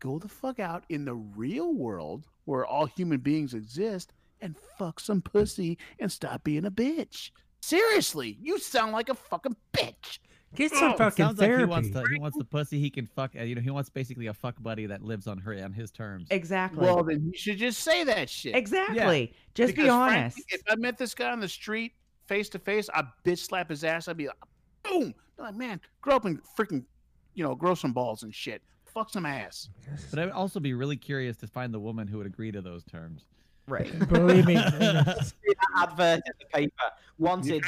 [0.00, 4.98] go the fuck out in the real world where all human beings exist and fuck
[4.98, 7.30] some pussy and stop being a bitch.
[7.60, 10.18] Seriously, you sound like a fucking bitch.
[10.56, 11.62] Get Oh, some it fucking Sounds like therapy.
[11.64, 13.36] he wants the he wants the pussy he can fuck.
[13.38, 15.92] uh, You know, he wants basically a fuck buddy that lives on her on his
[15.92, 16.26] terms.
[16.30, 16.84] exactly.
[16.84, 18.56] Well, then you should just say that shit.
[18.56, 19.32] exactly.
[19.54, 20.36] Just be honest.
[20.36, 21.92] frankly, if I met this guy on the street
[22.26, 24.08] face to face, I'd bitch slap his ass.
[24.08, 24.36] I'd be like,
[24.82, 25.14] boom.
[25.36, 26.82] Be like, man, grow up and freaking,
[27.34, 28.60] you know, grow some balls and shit.
[28.86, 29.68] Fuck some ass.
[30.10, 32.82] But I'd also be really curious to find the woman who would agree to those
[32.82, 33.26] terms.
[33.70, 33.98] Right.
[34.08, 34.56] Believe me.
[34.56, 35.30] See that
[35.76, 36.72] advert in the paper.
[37.18, 37.62] Wanted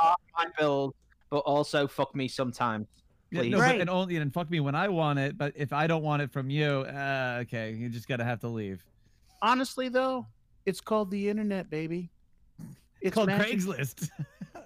[0.00, 0.92] half my bills,
[1.30, 2.86] but also fuck me sometimes.
[3.30, 3.50] Yeah, Please.
[3.50, 3.80] no, but, Right.
[3.80, 5.36] and only and fuck me when I want it.
[5.38, 8.48] But if I don't want it from you, uh, okay, you just gotta have to
[8.48, 8.84] leave.
[9.42, 10.26] Honestly, though,
[10.66, 12.10] it's called the internet, baby.
[13.00, 14.08] It's called magic- Craigslist.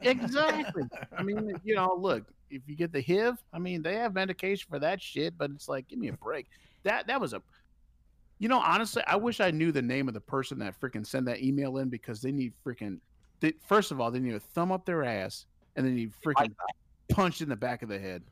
[0.03, 0.85] Exactly.
[1.17, 4.69] I mean, you know, look, if you get the HIV, I mean, they have medication
[4.71, 6.47] for that shit, but it's like, give me a break.
[6.85, 7.43] That that was a
[8.39, 11.27] you know, honestly, I wish I knew the name of the person that freaking sent
[11.27, 12.99] that email in because they need freaking
[13.41, 16.55] they, first of all, they need a thumb up their ass and they need freaking
[17.11, 18.23] punched in the back of the head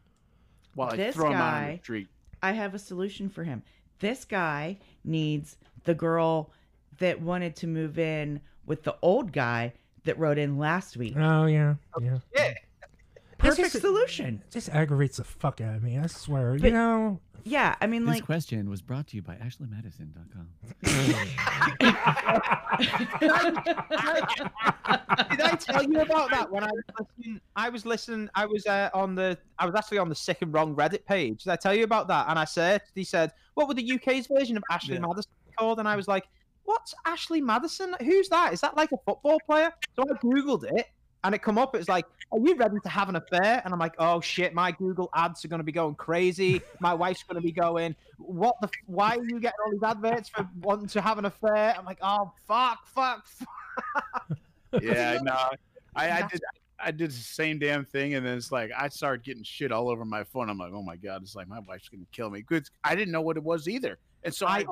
[0.75, 2.09] while I This throw them out on the street.
[2.43, 3.63] I have a solution for him.
[4.01, 6.51] this guy needs the girl
[6.99, 9.73] that wanted to move in with the old guy
[10.05, 11.15] that wrote in last week.
[11.17, 12.19] Oh yeah, yeah.
[12.35, 12.55] Yeah.
[13.39, 14.43] Perfect just- solution.
[14.47, 15.99] It just aggravates the fuck out of me.
[15.99, 16.57] I swear.
[16.57, 20.49] you know, Yeah, I mean, like This like, question was brought to you by AshleyMadison.com.
[25.30, 27.40] Did I tell you about that when I was listening?
[27.55, 28.28] I was listening.
[28.34, 29.38] I was uh, on the.
[29.61, 31.44] I was actually on the sick and wrong Reddit page.
[31.44, 32.26] Did I tell you about that?
[32.28, 35.03] And I said, He said, "What would the UK's version of Ashley Yeah.
[35.07, 36.24] Madison be called?" And I was like,
[36.64, 37.94] "What's Ashley Madison?
[38.01, 38.55] Who's that?
[38.55, 40.86] Is that like a football player?" So I googled it,
[41.25, 41.75] and it come up.
[41.75, 44.55] It was like, "Are you ready to have an affair?" And I'm like, "Oh shit!
[44.55, 46.61] My Google ads are going to be going crazy.
[46.81, 48.69] My wife's going to be going, what the?
[48.69, 51.85] f- Why are you getting all these adverts for wanting to have an affair?" I'm
[51.85, 54.29] like, "Oh fuck, fuck." fuck.
[54.83, 55.37] Yeah, no,
[55.95, 56.41] I, I did.
[56.79, 59.89] I did the same damn thing, and then it's like I started getting shit all
[59.89, 60.51] over my phone.
[60.51, 62.43] I'm like, oh my god, it's like my wife's gonna kill me.
[62.43, 64.64] Good, I didn't know what it was either, and so I, I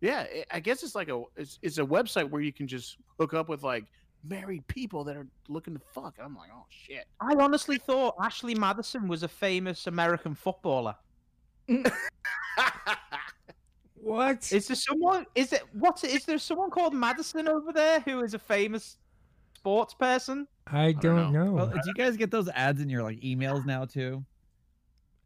[0.00, 3.34] yeah, I guess it's like a it's, it's a website where you can just hook
[3.34, 3.84] up with like
[4.28, 6.14] married people that are looking to fuck.
[6.18, 7.06] And I'm like, oh shit.
[7.20, 10.96] I honestly thought Ashley Madison was a famous American footballer.
[13.94, 14.52] what?
[14.52, 15.26] Is there someone?
[15.34, 16.02] Is it what?
[16.04, 18.98] Is there someone called Madison over there who is a famous
[19.56, 20.46] sports person?
[20.66, 21.52] I don't know.
[21.52, 24.24] Well, do you guys get those ads in your like emails now too?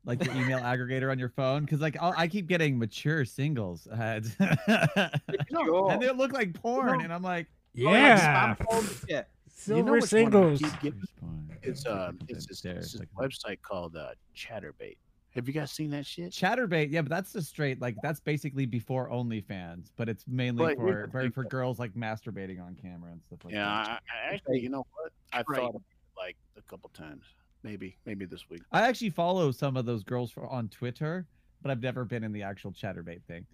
[0.05, 1.64] Like the email aggregator on your phone?
[1.64, 7.12] Because like I'll, I keep getting mature singles ads, and they look like porn, and
[7.12, 9.09] I'm like, yeah, Spam phone and shit.
[9.09, 10.59] You know silver one I singles.
[10.61, 10.99] keep getting?
[10.99, 14.97] "Where's porn?" It's uh, It's it's this, this like- website called uh, Chaturbate.
[15.35, 16.33] Have you guys seen that shit?
[16.33, 20.77] Chaturbate, yeah, but that's just straight like that's basically before OnlyFans, but it's mainly But
[20.77, 24.03] for for, for girls like masturbating on camera and stuff like Yeah, that.
[24.12, 25.12] I, I actually, you know what?
[25.33, 25.61] I Right.
[25.61, 27.23] thought of it like a couple times,
[27.62, 28.62] maybe, maybe this week.
[28.73, 31.27] I actually follow some of those girls for, on Twitter,
[31.62, 33.47] but I've never been in the actual Chaturbate thing.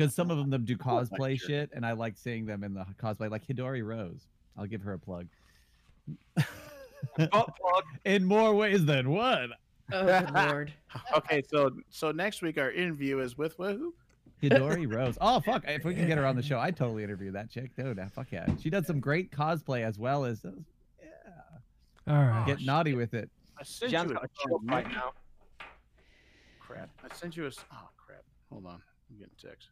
[0.00, 1.48] Because some of them, them do Oh, cosplay sure.
[1.48, 4.26] shit, and I like seeing them in the cosplay, like Hidori Rose.
[4.56, 5.26] I'll give her a plug.
[7.16, 7.84] Plug.
[8.04, 9.52] in more ways than one.
[9.92, 10.72] oh, good lord.
[11.16, 13.94] Okay, so so next week our interview is with who?
[14.42, 15.16] Hidori Rose.
[15.20, 15.64] Oh fuck!
[15.66, 17.98] If we can get her on the show, I'd totally interview that chick, dude.
[18.14, 20.50] Fuck yeah, she does some great cosplay as well as uh,
[21.02, 22.44] yeah, All right.
[22.46, 23.30] get naughty with it.
[23.58, 25.12] I sent Jan's you a a right now.
[26.60, 26.90] Crap!
[27.02, 27.48] I sent you a.
[27.48, 28.22] s- Oh crap!
[28.52, 29.68] Hold on, I'm getting a text.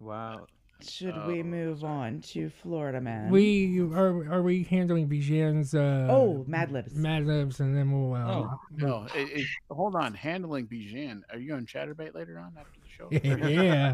[0.00, 0.46] Wow.
[0.82, 3.30] Should we Oh, move on to Florida Man?
[3.30, 6.94] We are are we handling Bijan's uh Oh, Mad Libs.
[6.94, 8.60] Mad Libs and then we'll uh, Oh.
[8.76, 10.14] No, it, it, hold on.
[10.14, 11.20] Handling Bijan.
[11.30, 13.08] Are you on Chaturbate later on after the show?
[13.48, 13.92] yeah.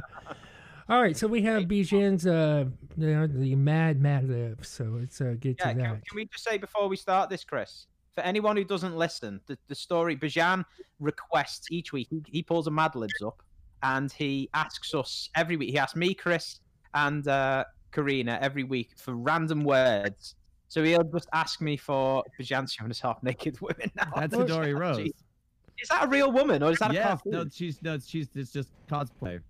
[0.88, 5.20] All right, so we have Bijan's uh you know, the Mad Mad Libs, so let's
[5.20, 6.06] uh, get Yeah, to can, that.
[6.06, 7.88] can we just say before we start this, Chris?
[8.14, 10.64] For anyone who doesn't listen, the, the story Bijan
[11.00, 12.06] requests each week.
[12.10, 13.42] He, he pulls a Mad Libs up
[13.86, 15.70] and he asks us every week.
[15.70, 16.60] He asks me, Chris,
[16.94, 20.34] and uh, Karina every week for random words.
[20.68, 24.10] So he'll just ask me for Bijan showing us half naked women now.
[24.16, 24.74] That's Hidori shit.
[24.78, 24.98] Rose.
[25.78, 27.32] Is that a real woman or is that a Yes, cartoon?
[27.32, 29.40] no, she's no, she's it's just cosplay.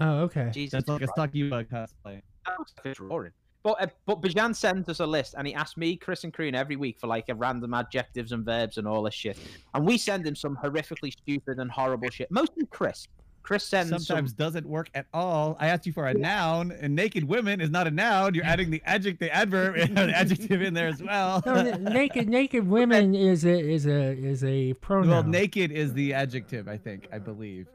[0.00, 0.50] Oh, okay.
[0.52, 1.32] Jesus That's like a Christ.
[1.34, 2.22] Sakiba cosplay.
[2.46, 3.32] That looks like a drawing.
[3.62, 6.58] But uh, but Bijan sends us a list and he asks me, Chris, and Karina
[6.58, 9.36] every week for like a random adjectives and verbs and all this shit.
[9.74, 12.30] And we send him some horrifically stupid and horrible shit.
[12.30, 13.06] Mostly Chris.
[13.44, 14.36] Chris sends Sometimes some.
[14.36, 15.56] doesn't work at all.
[15.60, 18.34] I asked you for a noun, and naked women is not a noun.
[18.34, 21.42] You're adding the adjective, the adverb, the adjective in there as well.
[21.44, 25.10] No, naked naked women is a is a is a pronoun.
[25.10, 27.68] well, naked is the adjective, I think, I believe,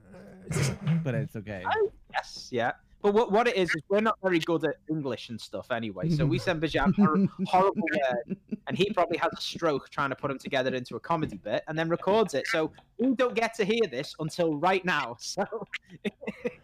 [1.04, 1.64] but it's okay.
[2.12, 2.72] Yes, yeah.
[3.02, 6.10] But what, what it is is we're not very good at English and stuff anyway.
[6.10, 8.36] So we send Bijan hor- horrible word,
[8.68, 11.64] and he probably has a stroke trying to put them together into a comedy bit,
[11.70, 12.46] and then records it.
[12.48, 15.16] So we don't get to hear this until right now.
[15.30, 15.46] So
[16.04, 16.14] it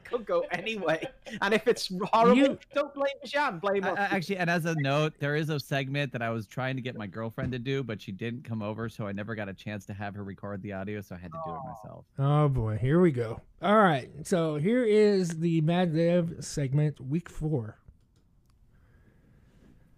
[0.04, 1.04] could go anyway.
[1.42, 3.60] And if it's horrible, You- don't blame Bijan.
[3.60, 3.98] Blame I- us.
[4.12, 6.96] Actually, and as a note, there is a segment that I was trying to get
[6.96, 9.86] my girlfriend to do, but she didn't come over, so I never got a chance
[9.88, 12.06] to have her record the audio, so I had to do it myself.
[12.20, 13.42] Oh boy, here we go.
[13.62, 17.78] All right, so here is the Mad Lib segment, week four.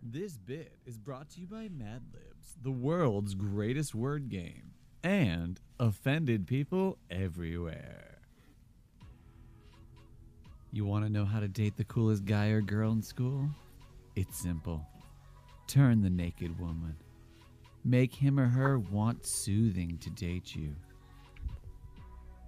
[0.01, 4.71] This bit is brought to you by Mad Libs, the world's greatest word game,
[5.07, 8.19] and offended people everywhere.
[10.73, 13.47] You want to know how to date the coolest guy or girl in school?
[14.17, 14.85] It's simple.
[15.65, 16.97] Turn the naked woman.
[17.85, 20.75] Make him or her want soothing to date you.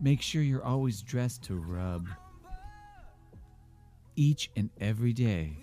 [0.02, 2.08] Make sure you're always dressed to rub.
[4.18, 5.54] Each and every day,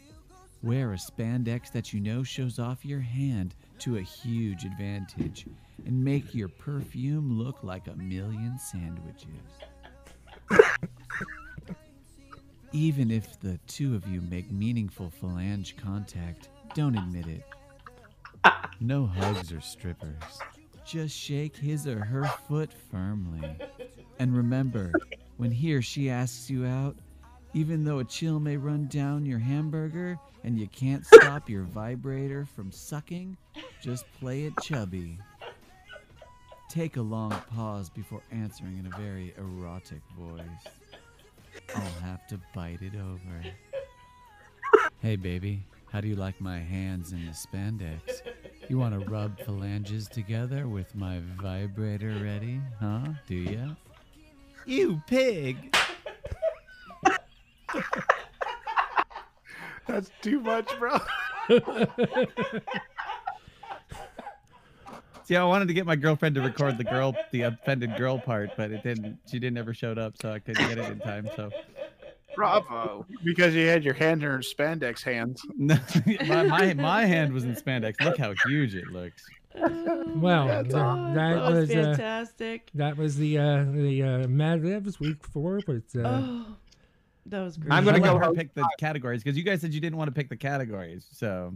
[0.63, 5.47] Wear a spandex that you know shows off your hand to a huge advantage
[5.85, 9.29] and make your perfume look like a million sandwiches.
[12.73, 17.43] Even if the two of you make meaningful phalange contact, don't admit it.
[18.81, 20.23] No hugs or strippers.
[20.85, 23.57] Just shake his or her foot firmly.
[24.19, 24.93] And remember,
[25.37, 26.97] when he or she asks you out,
[27.55, 32.45] even though a chill may run down your hamburger and you can't stop your vibrator
[32.45, 33.37] from sucking,
[33.87, 35.17] just play it chubby.
[36.69, 40.43] Take a long pause before answering in a very erotic voice.
[41.73, 43.45] I'll have to bite it over.
[45.01, 45.63] Hey, baby,
[45.93, 48.23] how do you like my hands in the spandex?
[48.69, 53.07] You want to rub phalanges together with my vibrator ready, huh?
[53.29, 53.69] Do ya?
[54.67, 55.77] You pig!
[59.87, 60.99] That's too much, bro.
[65.27, 68.51] See, I wanted to get my girlfriend to record the girl, the offended girl part,
[68.57, 69.19] but it didn't.
[69.29, 71.29] She didn't ever showed up, so I couldn't get it in time.
[71.35, 71.51] So,
[72.37, 73.05] Bravo.
[73.25, 75.43] Because you had your hand in her spandex hands.
[75.57, 75.77] no,
[76.27, 78.01] my, my my hand was in spandex.
[78.05, 79.25] Look how huge it looks.
[79.55, 82.71] Well, th- that, That was was uh, fantastic.
[82.75, 86.47] that was the uh, the uh, Mad Libs week four with uh, oh,
[87.27, 87.73] that was great.
[87.73, 88.37] I'm gonna go her home.
[88.37, 91.07] pick the categories because you guys said you didn't want to pick the categories.
[91.11, 91.55] So,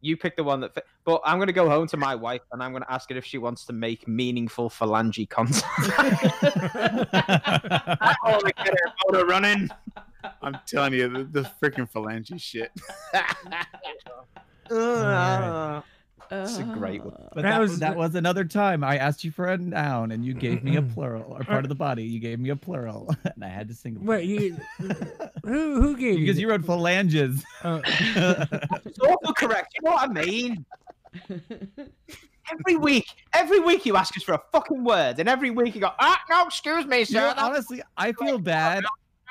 [0.00, 0.84] You pick the one that fit.
[1.04, 3.16] But I'm going to go home to my wife and I'm going to ask her
[3.16, 5.64] if she wants to make meaningful phalange content.
[8.00, 9.68] I want to get her motor running.
[10.42, 12.70] I'm telling you, the, the freaking phalange shit.
[14.70, 15.80] Uh,
[16.30, 17.14] It's a great one.
[17.34, 20.12] but That that, was- was that was another time I asked you for a noun
[20.12, 22.04] and you gave me a plural or part of the body.
[22.04, 24.04] You gave me a plural, and I had to sing.
[24.04, 26.18] Wait, you who who gave because you?
[26.18, 27.44] Because you wrote phalanges.
[27.62, 27.80] uh,
[28.84, 29.74] It's awful correct.
[29.76, 30.64] You know what I mean?
[32.50, 35.82] Every week, every week you ask us for a fucking word, and every week you
[35.82, 37.20] go, ah, no, excuse me, You sir.
[37.20, 38.84] know, honestly, I feel bad.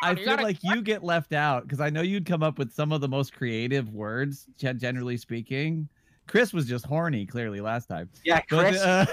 [0.04, 2.92] I feel like you get left out because I know you'd come up with some
[2.92, 5.90] of the most creative words, generally speaking.
[6.28, 8.10] Chris was just horny, clearly last time.
[8.24, 8.82] yeah, But, Chris.
[8.82, 9.06] uh,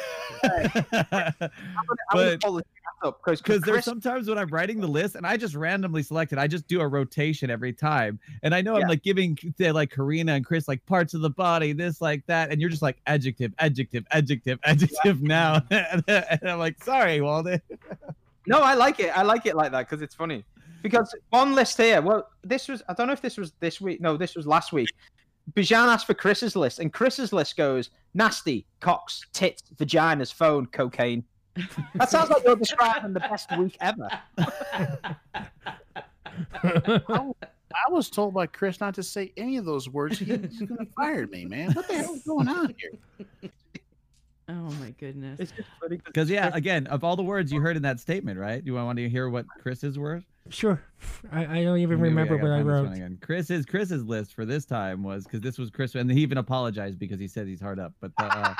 [2.13, 2.65] but- pull this
[3.43, 6.47] because there's sometimes when I'm writing the list and I just randomly select it, I
[6.47, 8.19] just do a rotation every time.
[8.43, 8.85] And I know Yeah.
[8.85, 12.51] I'm like giving like Karina and Chris like parts of the body, this like that,
[12.51, 15.61] and you're just like adjective, adjective, adjective, adjective now.
[15.71, 16.03] and
[16.47, 17.61] I'm like, sorry, Walden.
[18.47, 19.15] No, I like it.
[19.17, 20.43] I like it like that because it's funny.
[20.83, 24.01] Because one list here, well, this was, I don't know if this was this week.
[24.01, 24.91] No, this was last week.
[25.53, 31.23] Bijan asked for Chris's list, and Chris's list goes nasty, cocks, tits, vaginas, phone, cocaine.
[31.95, 34.09] That sounds like you're describing the best week ever.
[36.67, 40.19] I was told by Chris not to say any of those words.
[40.19, 41.73] He- He's going to fire me, man.
[41.73, 43.51] What the hell is going on here?
[44.49, 45.41] Oh my goodness.
[45.41, 48.39] It's just funny Because yeah, again, of all the words you heard in that statement,
[48.39, 48.65] right?
[48.65, 50.23] Do I want to hear what Chris's were?
[50.51, 50.83] sure,
[51.33, 52.93] I, I don't even Maybe remember gotta what I find this one wrote.
[52.95, 53.19] again.
[53.23, 56.99] Chris's Chris's list for this time was because this was Chris, and he even apologized
[56.99, 57.95] because he said he's hard up.
[58.01, 58.55] But the, uh,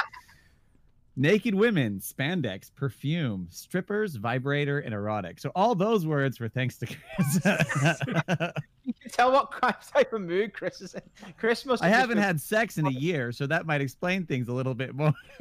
[1.17, 5.39] naked women, spandex, perfume, strippers, vibrator, and erotic.
[5.39, 7.41] So all those words were thanks to Chris.
[8.87, 11.01] You can tell what kind- type of mood Chris is in.
[11.39, 11.83] Chris must.
[11.83, 14.49] I have just haven't been- had sex in a year, so that might explain things
[14.49, 15.11] a little bit more.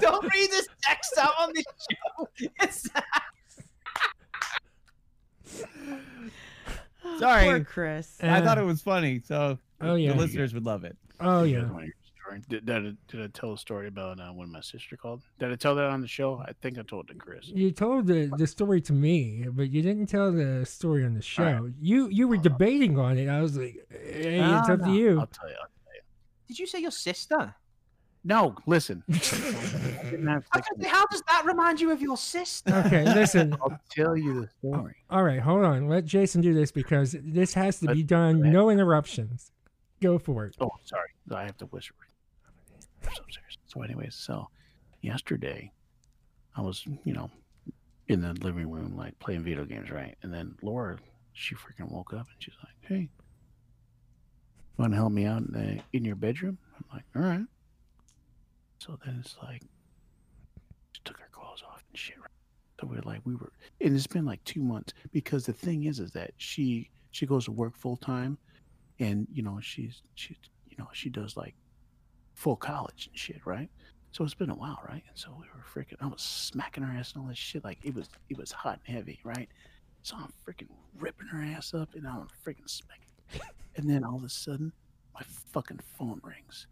[0.00, 2.28] Don't read this text out on this show.
[2.60, 2.88] It's
[7.18, 7.44] Sorry.
[7.44, 8.18] Poor Chris.
[8.22, 10.12] I thought Uh, it was funny, so Oh yeah.
[10.12, 10.96] the listeners would love it.
[11.20, 11.66] Oh yeah.
[12.26, 12.60] Guys wanna story?
[12.60, 15.22] Did, did, I, did I tell a story about uh, when my sister called?
[15.38, 16.42] Did I tell that on the show?
[16.46, 17.48] I think I told it to Chris.
[17.48, 21.22] You told the, the story to me, but you didn't tell the story on the
[21.22, 21.44] show.
[21.44, 21.72] Alright.
[21.80, 23.28] You you were debating on it.
[23.28, 25.20] I was like, hey, it's No, up to you.
[25.20, 25.56] I'll tell you.
[25.60, 26.00] I'll tell you.
[26.48, 27.54] Did you say your sister?
[28.24, 29.04] No, listen.
[29.08, 29.12] I
[30.50, 32.74] How does, how does that remind you of your sister?
[32.74, 33.56] Okay, listen.
[33.62, 34.96] I'll tell you the story.
[35.10, 35.88] All right, hold on.
[35.88, 38.40] Let Jason do this because this has to be done.
[38.40, 39.52] No interruptions.
[40.02, 40.56] Go for it.
[40.60, 41.10] Oh, sorry.
[41.32, 42.05] I have to whisper.
[43.14, 43.58] Serious.
[43.66, 44.48] So, anyways, so
[45.02, 45.72] yesterday,
[46.54, 47.30] I was, you know,
[48.08, 50.16] in the living room, like playing video games, right?
[50.22, 50.98] And then Laura,
[51.32, 53.08] she freaking woke up and she's like, "Hey,
[54.78, 57.46] want to help me out in, the, in your bedroom?" I'm like, "All right."
[58.78, 59.62] So then it's like,
[60.92, 62.16] she took her clothes off and shit.
[62.18, 62.30] Right?
[62.80, 65.98] So we're like, we were, and it's been like two months because the thing is,
[65.98, 68.38] is that she she goes to work full time,
[68.98, 70.36] and you know she's she
[70.66, 71.54] you know she does like
[72.36, 73.68] full college and shit, right?
[74.12, 75.02] So it's been a while, right?
[75.08, 75.96] And so we were freaking.
[76.00, 77.64] I was smacking her ass and all this shit.
[77.64, 79.48] Like it was it was hot and heavy, right?
[80.02, 80.68] So I'm freaking
[80.98, 83.50] ripping her ass up and I'm freaking smacking.
[83.74, 84.72] And then all of a sudden,
[85.12, 85.20] my
[85.52, 86.66] fucking phone rings.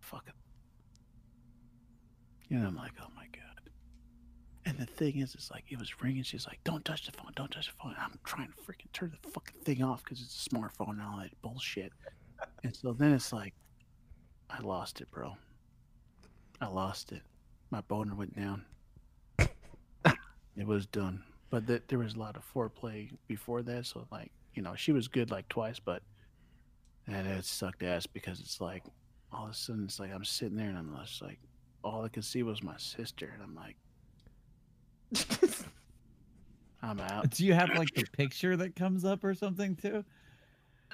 [0.00, 0.34] Fucking.
[2.50, 3.70] And I'm like, oh my god.
[4.66, 6.22] And the thing is, it's like it was ringing.
[6.22, 7.32] She's like, "Don't touch the phone!
[7.36, 10.46] Don't touch the phone!" I'm trying to freaking turn the fucking thing off because it's
[10.46, 11.92] a smartphone and all that bullshit.
[12.62, 13.54] And so then it's like,
[14.50, 15.36] I lost it, bro.
[16.60, 17.22] I lost it.
[17.70, 18.64] My boner went down.
[19.38, 21.22] it was done.
[21.50, 24.92] But th- there was a lot of foreplay before that, so like, you know, she
[24.92, 26.02] was good like twice, but
[27.06, 28.82] and it sucked ass because it's like
[29.32, 31.38] all of a sudden it's like I'm sitting there and I'm just like
[31.82, 33.76] all I could see was my sister and I'm like
[36.82, 37.30] I'm out.
[37.30, 40.04] Do you have like the picture that comes up or something too?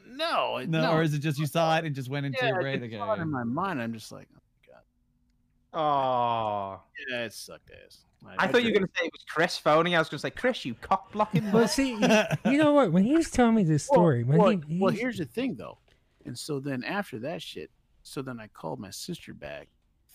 [0.07, 0.93] No, No, no.
[0.93, 2.81] or is it just you saw it and just went into yeah, your I brain?
[2.81, 2.97] just Okay.
[2.99, 3.81] saw it in my mind.
[3.81, 5.79] I'm just like, Oh, my god.
[5.79, 6.81] Oh.
[7.11, 7.99] yeah, it sucked ass.
[8.37, 9.95] I thought you were going to say it was Chris phoning.
[9.95, 11.51] I was going to say, Chris, you cock blocking.
[11.53, 11.99] Well, see, you,
[12.53, 12.93] you know what?
[12.93, 15.79] When he was telling me this story, when well, he, well, here's the thing though,
[16.27, 17.71] and so then after that shit,
[18.03, 19.69] so then I called my sister back,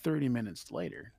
[0.03, 1.13] thirty minutes later,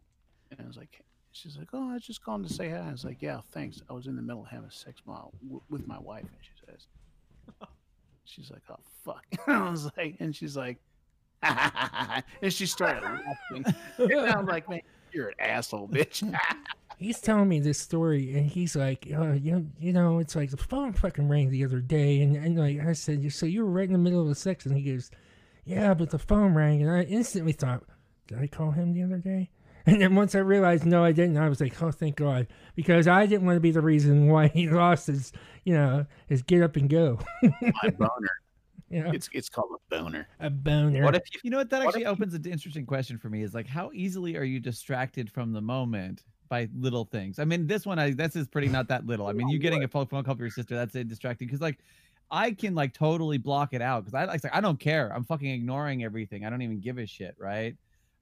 [0.52, 1.02] and I was like,
[1.32, 2.76] she's like, oh, I was just calling to say hi.
[2.88, 3.82] I was like, yeah, thanks.
[3.90, 6.38] I was in the middle of having a sex while, w- with my wife, and
[6.40, 6.86] she says,
[8.28, 9.24] she's like, oh fuck.
[9.46, 10.78] I was like, and she's like,
[11.42, 13.74] and she started laughing.
[13.98, 14.80] And I'm like, man,
[15.12, 16.36] you're an asshole, bitch.
[16.98, 20.56] he's telling me this story, and he's like, uh, you, you know, it's like the
[20.56, 23.86] phone fucking rang the other day, and, and like I said, so you were right
[23.86, 25.10] in the middle of the sex, and he goes,
[25.64, 27.82] yeah, but the phone rang, and I instantly thought,
[28.28, 29.50] did I call him the other day?
[29.92, 33.06] And then once I realized no, I didn't, I was like, oh, thank God, because
[33.06, 35.32] I didn't want to be the reason why he lost his,
[35.64, 37.18] you know, his get up and go.
[37.42, 38.10] my boner.
[38.88, 39.10] Yeah.
[39.12, 40.28] It's it's called a boner.
[40.38, 41.02] A boner.
[41.02, 41.40] What if you?
[41.42, 41.70] You know what?
[41.70, 43.42] That What actually if you- opens an interesting question for me.
[43.42, 47.40] Is like, how easily are you distracted from the moment by little things?
[47.40, 49.26] I mean, this one, I this is pretty not that little.
[49.26, 51.60] I mean, you getting a phone phone call from your sister, that's a distracting because
[51.60, 51.78] like.
[52.28, 55.12] I can like totally block it out because I like I don't care.
[55.14, 56.44] I'm fucking ignoring everything.
[56.44, 57.76] I don't even give a shit, right?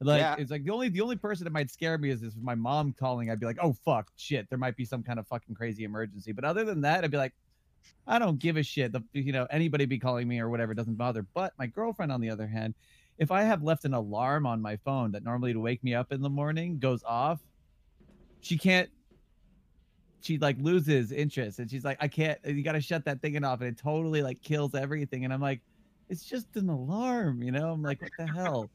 [0.05, 0.37] Like Yeah.
[0.39, 2.93] it's like the only the only person that might scare me is if my mom
[2.93, 3.31] calling.
[3.31, 6.33] I'd be like, oh fuck, shit, there might be some kind of fucking crazy emergency.
[6.33, 7.33] But other than that, I'd be like,
[8.07, 8.93] I don't give a shit.
[8.93, 11.23] The you know anybody be calling me or whatever doesn't bother.
[11.35, 12.75] But my girlfriend, on the other hand,
[13.19, 16.13] if I have left an alarm on my phone that normally to wake me up
[16.13, 17.41] in the morning goes off,
[18.41, 18.91] she can't.
[20.21, 22.39] She like loses interest, and she's like, "I can't.
[22.45, 25.25] You got to shut that thing off," and it totally like kills everything.
[25.25, 25.61] And I'm like,
[26.09, 27.71] "It's just an alarm," you know?
[27.71, 28.71] I'm like, "What the hell?"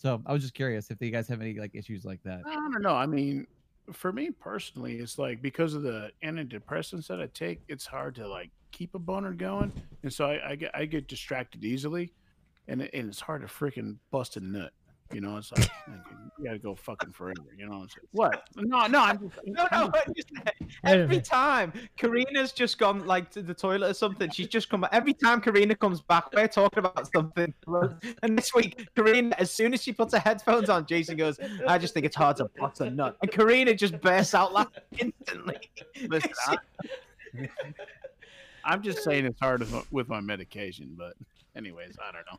[0.00, 2.40] So I was just curious if you guys have any like issues like that.
[2.46, 2.94] I don't know.
[2.94, 3.46] I mean,
[3.92, 8.26] for me personally, it's like because of the antidepressants that I take, it's hard to
[8.26, 9.70] like keep a boner going,
[10.02, 12.14] and so I, I get I get distracted easily,
[12.66, 14.72] and and it's hard to freaking bust a nut.
[15.12, 15.68] You know, it's like
[16.38, 17.42] you gotta go fucking forever.
[17.56, 18.44] You know, it's like, what?
[18.56, 19.90] No, no, I'm just, No, no.
[20.84, 24.90] Every time Karina's just gone like to the toilet or something, she's just come back.
[24.92, 27.52] Every time Karina comes back, we're talking about something.
[28.22, 31.76] And this week, Karina, as soon as she puts her headphones on, Jason goes, "I
[31.78, 35.58] just think it's hard to bust a nut," and Karina just bursts out laughing instantly.
[36.06, 36.56] Listen, I,
[38.64, 41.14] I'm just saying it's hard with my medication, but
[41.56, 42.38] anyways, I don't know.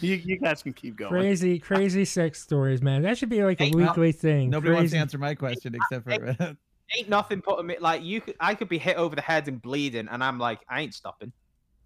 [0.00, 1.10] You, you guys can keep going.
[1.10, 3.02] Crazy, crazy sex stories, man.
[3.02, 4.50] That should be like a Hey, weekly thing.
[4.50, 6.36] Nobody wants to answer my question except for
[6.96, 8.20] Ain't nothing putting me like you.
[8.20, 10.94] Could, I could be hit over the head and bleeding, and I'm like, I ain't
[10.94, 11.32] stopping.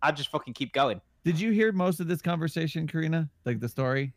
[0.03, 1.01] I just fucking keep going.
[1.25, 3.29] Did you hear most of this conversation, Karina?
[3.45, 4.13] Like the story?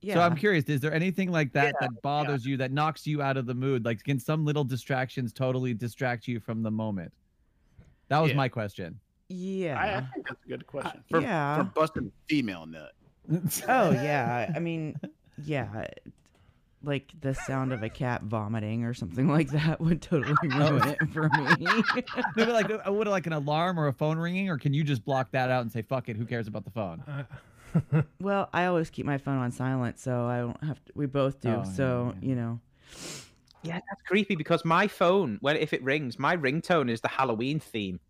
[0.00, 0.14] Yeah.
[0.14, 3.20] So I'm curious, is there anything like that Yeah, that bothers you that knocks you
[3.20, 3.84] out of the mood?
[3.84, 7.12] Like can some little distractions totally distract you from the moment?
[8.08, 8.36] That was Yeah.
[8.36, 8.98] my question.
[9.30, 9.78] Yeah.
[9.78, 11.02] I, I think that's a good question.
[11.10, 11.58] For, yeah.
[11.58, 12.92] for busting female nut.
[13.68, 14.98] Oh yeah, I mean,
[15.44, 15.86] yeah,
[16.82, 20.98] like the sound of a cat vomiting or something like that would totally ruin it
[21.12, 21.56] for me.
[21.60, 21.82] no,
[22.36, 25.30] but like would like an alarm or a phone ringing, or can you just block
[25.32, 26.16] that out and say fuck it?
[26.16, 27.00] Who cares about the phone?
[27.00, 30.92] Uh, well, I always keep my phone on silent, so I don't have to.
[30.94, 32.28] We both do, Oh, yeah, so yeah.
[32.28, 32.60] you know.
[33.62, 37.60] Yeah, that's creepy because my phone, when if it rings, my ringtone is the Halloween
[37.60, 38.00] theme.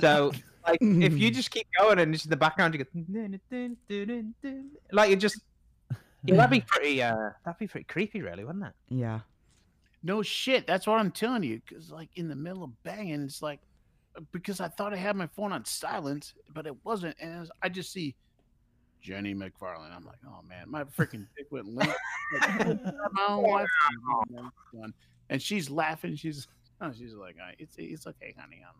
[0.00, 0.32] So,
[0.66, 3.34] like, if you just keep going and just in the background, you go
[4.92, 5.40] like it just.
[6.24, 7.02] Yeah, that'd be pretty.
[7.02, 8.72] Uh, that'd be pretty creepy, really, wouldn't it?
[8.88, 9.20] Yeah.
[10.02, 10.66] No shit.
[10.66, 11.60] That's what I'm telling you.
[11.66, 13.60] Because, like, in the middle of banging, it's like,
[14.32, 17.16] because I thought I had my phone on silent, but it wasn't.
[17.20, 18.16] And it was- I just see
[19.00, 19.94] Jenny McFarland.
[19.94, 21.92] I'm like, oh, man, my freaking dick went limp.
[22.40, 22.66] Like,
[23.12, 23.68] my own wife.
[25.28, 26.16] And she's laughing.
[26.16, 26.48] She's,
[26.80, 28.64] oh, she's like, "Uh, it's, it's okay, honey.
[28.66, 28.74] I'm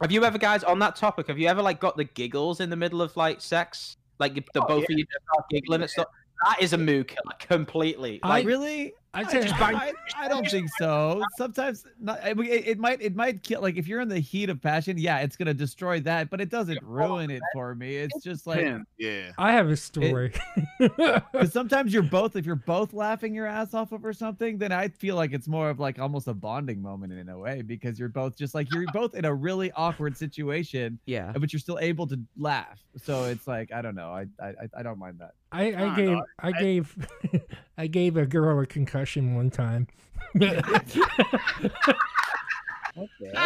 [0.00, 2.70] Have you ever, guys, on that topic, have you ever like got the giggles in
[2.70, 3.96] the middle of like sex?
[4.18, 4.94] Like the Oh, both yeah.
[4.94, 5.06] of you
[5.50, 6.06] giggling and stuff.
[6.44, 8.20] That is a killer completely.
[8.22, 8.94] I- Like, really?
[9.14, 11.22] I tell you, I, I don't think so.
[11.36, 14.18] Sometimes not, I mean, it, it might it might kill like if you're in the
[14.18, 17.96] heat of passion, yeah, it's gonna destroy that, but it doesn't ruin it for me.
[17.96, 19.32] It's just like Man, yeah.
[19.38, 20.32] I have a story.
[20.78, 24.88] because sometimes you're both if you're both laughing your ass off over something, then I
[24.88, 28.08] feel like it's more of like almost a bonding moment in a way because you're
[28.08, 31.32] both just like you're both in a really awkward situation, Yeah.
[31.34, 32.78] Uh, but you're still able to laugh.
[33.02, 34.10] So it's like I don't know.
[34.10, 35.32] I I, I don't mind that.
[35.50, 37.08] I, I No, gave no, I gave
[37.78, 39.86] I gave a girl a concussion one time.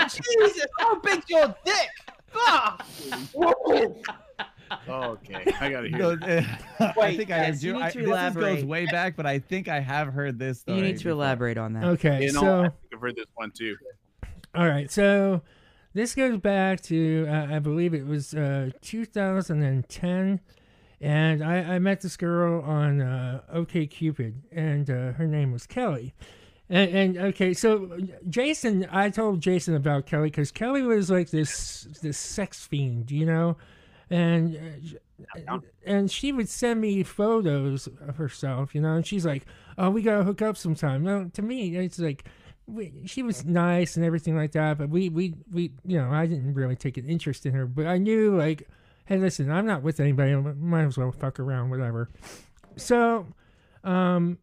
[0.08, 1.88] Jesus, how big's your dick?
[2.34, 2.78] Ah!
[4.88, 5.98] Okay, I gotta hear.
[5.98, 6.62] No, that.
[6.98, 7.74] I think I yes, heard you you.
[7.74, 10.60] need I, to this is- goes way back, but I think I have heard this.
[10.60, 11.10] Story You need to before.
[11.12, 11.84] elaborate on that.
[11.84, 13.76] Okay, You know, so I think I've heard this one too.
[14.54, 15.42] all right, so
[15.92, 20.40] this goes back to uh, I believe it was uh, 2010,
[21.02, 25.66] and I, I met this girl on uh, OK Cupid, and uh, her name was
[25.66, 26.14] Kelly.
[26.70, 27.98] And, and okay, so
[28.30, 33.26] Jason, I told Jason about Kelly because Kelly was like this this sex fiend, you
[33.26, 33.56] know,
[34.08, 34.96] and
[35.48, 39.44] uh, and she would send me photos of herself, you know, and she's like,
[39.76, 42.24] "Oh, we gotta hook up sometime." No, to me, it's like
[42.66, 46.26] we, she was nice and everything like that, but we we we you know I
[46.26, 48.68] didn't really take an interest in her, but I knew like,
[49.06, 50.32] hey, listen, I'm not with anybody.
[50.32, 52.08] I might as well fuck around, whatever.
[52.76, 53.26] So,
[53.84, 54.38] um,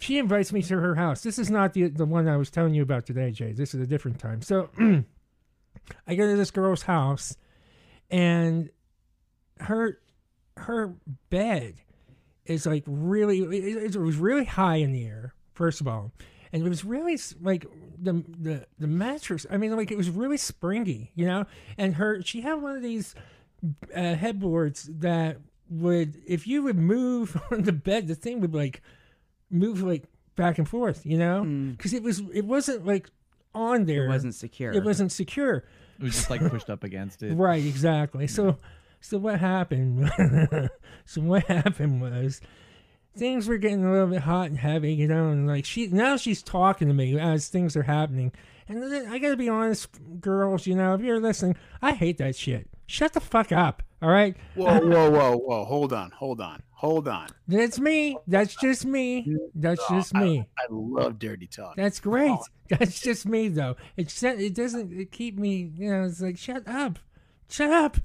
[0.00, 1.22] she invites me to her house.
[1.22, 3.52] This is not the the one I was telling you about today, Jay.
[3.52, 4.42] This is a different time.
[4.42, 4.70] So,
[6.06, 7.36] I go to this girl's house,
[8.10, 8.70] and
[9.60, 10.00] her
[10.56, 10.94] her
[11.28, 11.74] bed
[12.44, 15.34] is like really it, it was really high in the air.
[15.52, 16.12] First of all,
[16.52, 17.66] and it was really like
[17.98, 19.46] the the the mattress.
[19.50, 21.44] I mean, like it was really springy, you know.
[21.76, 23.14] And her she had one of these
[23.94, 25.38] uh, headboards that
[25.68, 28.82] would if you would move on the bed, the thing would like
[29.50, 30.04] move like
[30.36, 31.44] back and forth, you know,
[31.76, 33.10] because it was it wasn't like
[33.54, 34.06] on there.
[34.06, 34.72] It wasn't secure.
[34.72, 35.64] It wasn't secure.
[35.98, 37.34] It was just like pushed up against it.
[37.34, 38.26] Right, exactly.
[38.26, 38.56] So,
[39.00, 40.10] so what happened?
[41.04, 42.40] so what happened was
[43.16, 46.16] things were getting a little bit hot and heavy, you know, and like she now
[46.16, 48.32] she's talking to me as things are happening.
[48.68, 49.88] And I gotta be honest,
[50.20, 52.68] girls, you know, if you're listening, I hate that shit.
[52.90, 54.36] Shut the fuck up, all right?
[54.56, 55.64] Whoa, whoa, whoa, whoa!
[55.64, 57.28] Hold on, hold on, hold on.
[57.46, 58.18] That's me.
[58.26, 59.36] That's just me.
[59.54, 60.44] That's just me.
[60.58, 61.76] I love dirty talk.
[61.76, 62.36] That's great.
[62.68, 63.76] That's just me, though.
[63.96, 65.70] It's it doesn't it keep me.
[65.76, 66.98] You know, it's like shut up,
[67.48, 67.96] shut up.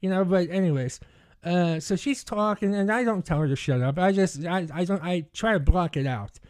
[0.00, 0.24] You know.
[0.24, 0.98] But anyways,
[1.44, 3.96] uh, so she's talking, and I don't tell her to shut up.
[3.96, 6.40] I just I I don't I try to block it out.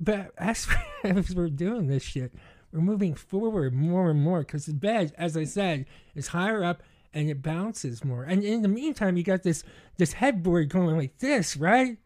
[0.00, 0.66] But as,
[1.04, 2.34] as we're doing this shit,
[2.72, 5.86] we're moving forward more and more because the bed, as I said,
[6.16, 6.82] is higher up
[7.14, 8.24] and it bounces more.
[8.24, 9.62] And in the meantime, you got this
[9.96, 11.96] this headboard going like this, right?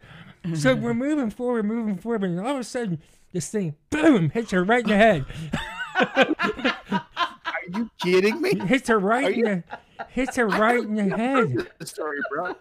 [0.55, 3.01] So we're moving forward, moving forward, and all of a sudden,
[3.33, 5.25] this thing, boom, hits her right in the head.
[6.93, 8.59] Are you kidding me?
[8.59, 9.65] hits her right in the,
[10.09, 11.69] hits her right in the head.
[11.79, 12.55] The story, bro.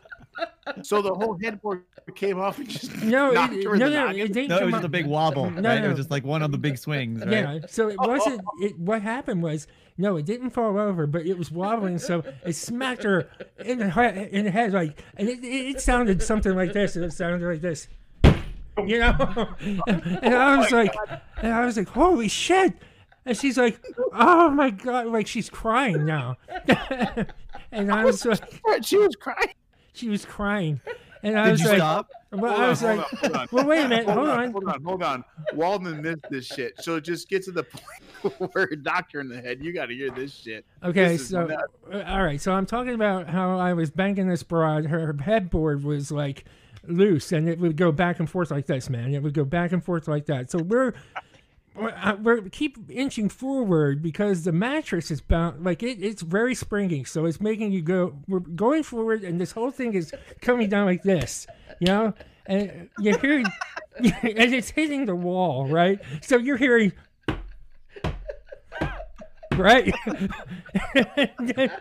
[0.81, 1.83] So the whole headboard
[2.15, 4.21] came off and just No, knocked it, her in no, the no, noggin?
[4.21, 5.83] it didn't No, it was just a big wobble, No, right?
[5.83, 7.31] It was just like one of the big swings, right?
[7.31, 8.41] Yeah, so it oh, oh, wasn't.
[8.45, 8.65] Oh.
[8.65, 9.67] It what happened was
[9.97, 13.29] no, it didn't fall over, but it was wobbling, so it smacked her
[13.65, 16.95] in the head, in the head, like, and it, it, it sounded something like this.
[16.95, 17.87] It sounded like this,
[18.85, 19.49] you know.
[19.87, 20.93] and I was like,
[21.41, 22.73] and I was like, holy shit!
[23.25, 23.83] And she's like,
[24.13, 26.37] oh my god, like she's crying now.
[27.71, 28.41] and I was like,
[28.83, 29.53] She was crying.
[29.93, 30.79] she was crying,
[31.23, 32.09] and I Did was you like, stop?
[32.31, 33.47] well, Hold I on, was hold on, hold on.
[33.51, 34.51] well, wait a minute, hold on.
[34.51, 35.23] Hold on, hold on.
[35.53, 36.73] Waldman missed this shit.
[36.81, 39.63] So just get to the point where a doctor in the head.
[39.63, 40.65] You got to hear this shit.
[40.83, 41.63] Okay, This so nuts.
[41.91, 44.85] uh, all right, so I'm talking about how I was banging this broad.
[44.85, 46.45] Her headboard was like
[46.87, 49.13] loose, and it would go back and forth like this, man.
[49.13, 50.51] It would go back and forth like that.
[50.51, 50.93] So we're
[51.77, 57.03] we're, uh, keep inching forward because the mattress is bound like it, it's very springy,
[57.03, 58.15] so it's making you go.
[58.27, 61.47] We're going forward, and this whole thing is coming down like this,
[61.79, 62.13] you know.
[62.45, 63.45] And you're hearing,
[63.97, 65.99] and it's hitting the wall, right?
[66.21, 66.93] So you're hearing
[69.57, 69.93] right?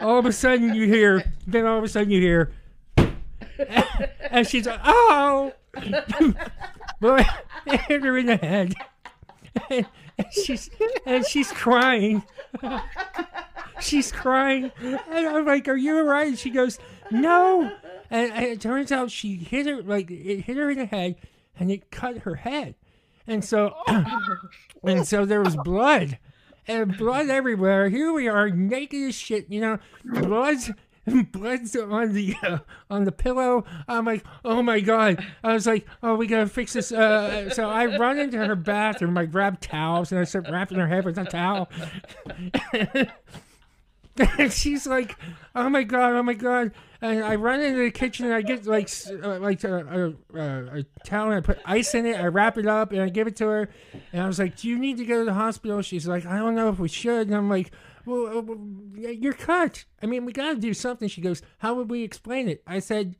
[0.00, 2.52] All of a sudden you hear, then all of a sudden you hear,
[4.30, 5.52] and she's like, oh,
[7.00, 7.24] boy,
[7.66, 8.74] it hit her in the head,
[9.70, 9.86] and
[10.30, 10.70] she's
[11.06, 12.22] and she's crying.
[13.80, 16.78] She's crying, and I'm like, "Are you alright?" And she goes,
[17.10, 17.72] "No."
[18.10, 21.16] And, and it turns out she hit her like it hit her in the head,
[21.58, 22.74] and it cut her head,
[23.26, 23.74] and so
[24.82, 26.18] and so there was blood
[26.66, 27.88] and blood everywhere.
[27.88, 30.70] Here we are, naked as shit, you know, blood's
[31.32, 32.58] blood's on the uh,
[32.90, 33.64] on the pillow.
[33.88, 35.24] I'm like, oh my god!
[35.42, 36.92] I was like, oh, we gotta fix this.
[36.92, 39.16] Uh, so I run into her bathroom.
[39.16, 41.70] I grab towels and I start wrapping her head with a towel.
[44.38, 45.16] and she's like,
[45.54, 46.72] "Oh my god, oh my god!"
[47.02, 48.90] And I run into the kitchen and I get like
[49.22, 52.20] uh, like a, a, a, a towel and I put ice in it.
[52.20, 53.70] I wrap it up and I give it to her.
[54.12, 56.38] And I was like, "Do you need to go to the hospital?" She's like, "I
[56.38, 57.72] don't know if we should." And I'm like,
[58.04, 59.84] "Well, uh, you're cut.
[60.02, 62.78] I mean, we got to do something." She goes, "How would we explain it?" I
[62.78, 63.16] said,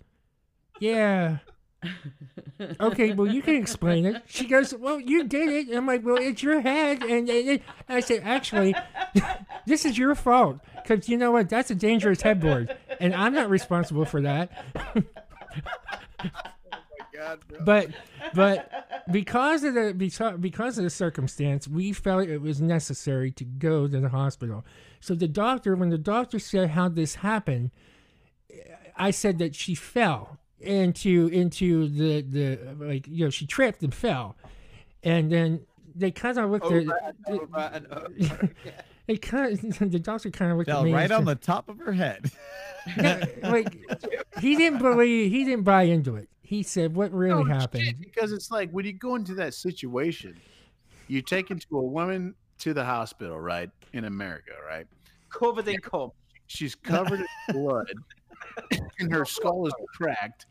[0.79, 1.39] "Yeah."
[2.81, 4.23] okay, well, you can explain it.
[4.27, 5.69] She goes, well, you did it.
[5.69, 7.03] And I'm like, well, it's your head.
[7.03, 8.75] And, and, and I said, actually,
[9.67, 10.59] this is your fault.
[10.77, 11.49] Because you know what?
[11.49, 12.77] That's a dangerous headboard.
[13.01, 14.51] And I'm not responsible for that.
[17.65, 17.89] but
[18.35, 18.71] but
[19.11, 23.87] because of the beca- because of the circumstance, we felt it was necessary to go
[23.89, 24.65] to the hospital.
[25.01, 27.71] So the doctor, when the doctor said how this happened,
[28.97, 33.95] I said that she fell into into the the like you know she tripped and
[33.95, 34.37] fell,
[35.03, 35.61] and then
[35.95, 38.51] they kind of looked Over at and over and over.
[39.07, 41.69] they kind of the doctor kind of looked at me right and on the top
[41.69, 42.31] of her head.
[42.97, 43.77] Yeah, like
[44.41, 46.29] he didn't believe he didn't buy into it.
[46.51, 47.85] He said what really No, happened.
[47.85, 50.37] shit, because it's like when you go into that situation,
[51.07, 53.71] you take into a woman to the hospital, right?
[53.93, 54.85] In America, right?
[55.33, 56.11] Covered in cum.
[56.49, 57.87] She's covered in blood,
[58.99, 60.47] and her skull is cracked.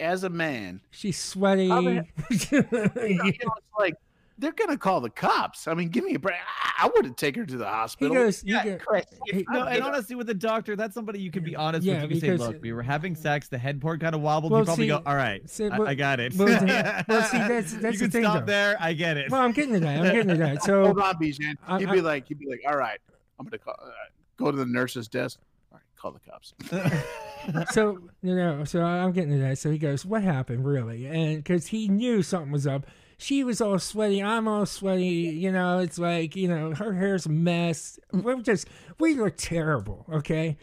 [0.00, 1.68] As a man, She's sweaty.
[1.68, 3.94] How the you know, it's like
[4.38, 5.66] they're gonna call the cops.
[5.68, 6.36] I mean, give me a break.
[6.36, 8.14] I, I wouldn't take her to the hospital.
[8.14, 8.24] he hospital.
[8.24, 9.04] goes, you Yeah, go- Chris.
[9.26, 12.02] he- No, and honestly, with the doctor, that's somebody you can be honest Yeah, with.
[12.02, 13.48] You can because- say, "Look, we were having sex.
[13.48, 14.52] The headboard kind of wobbled.
[14.52, 17.04] Well, you probably see- go, all right, see, I, well- I got it." well, the-
[17.08, 18.52] well, see, that's- that's you the can thing, stop though.
[18.52, 18.76] there.
[18.80, 19.30] I get it.
[19.30, 19.98] well, I'm getting to that.
[20.06, 20.62] I'm getting to that.
[20.68, 21.54] So Hold on, Bijan.
[21.66, 22.98] I- You'd I- be like, you'd be like, all right,
[23.38, 23.74] I'm gonna call.
[23.82, 23.88] Uh,
[24.36, 25.40] go to the nurse's desk.
[25.72, 26.54] All right, call the cops.
[27.72, 29.58] so you know, so I'm getting to that.
[29.58, 32.86] So he goes, "What happened, really?" And because he knew something was up.
[33.20, 34.22] She was all sweaty.
[34.22, 35.04] I'm all sweaty.
[35.04, 37.98] You know, it's like you know, her hair's a mess.
[38.12, 38.68] We're just
[39.00, 40.06] we look terrible.
[40.10, 40.56] Okay.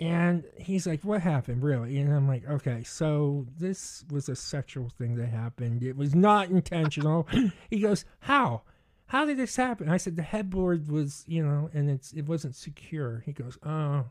[0.00, 4.88] And he's like, "What happened, really?" And I'm like, "Okay, so this was a sexual
[4.88, 5.82] thing that happened.
[5.82, 7.28] It was not intentional."
[7.70, 8.62] he goes, "How?
[9.06, 12.56] How did this happen?" I said, "The headboard was, you know, and it's it wasn't
[12.56, 14.06] secure." He goes, "Oh,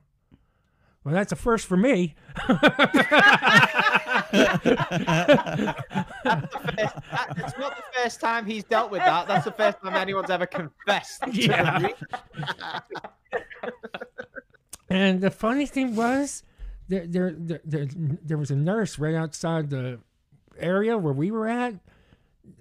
[1.03, 2.15] well, that's a first for me."
[4.31, 5.76] That-
[6.77, 9.27] it's not the first time he's dealt with that.
[9.27, 11.22] That's the first time anyone's ever confessed.
[11.23, 11.89] to Yeah.
[14.89, 16.43] And the funny thing was,
[16.88, 19.99] there, there, there, there, there was a nurse right outside the
[20.57, 21.76] area where we were at.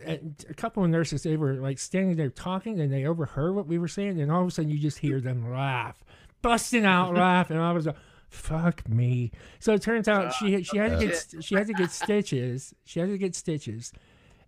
[0.05, 3.66] And a couple of nurses, they were like standing there talking, and they overheard what
[3.66, 6.05] we were saying, and all of a sudden you just hear them laugh,
[6.43, 7.57] busting out laughing.
[7.57, 7.97] And I was like,
[8.29, 11.75] "Fuck me!" So it turns out she she had to get st- she had to
[11.75, 12.75] get stitches.
[12.85, 13.93] She had to get stitches,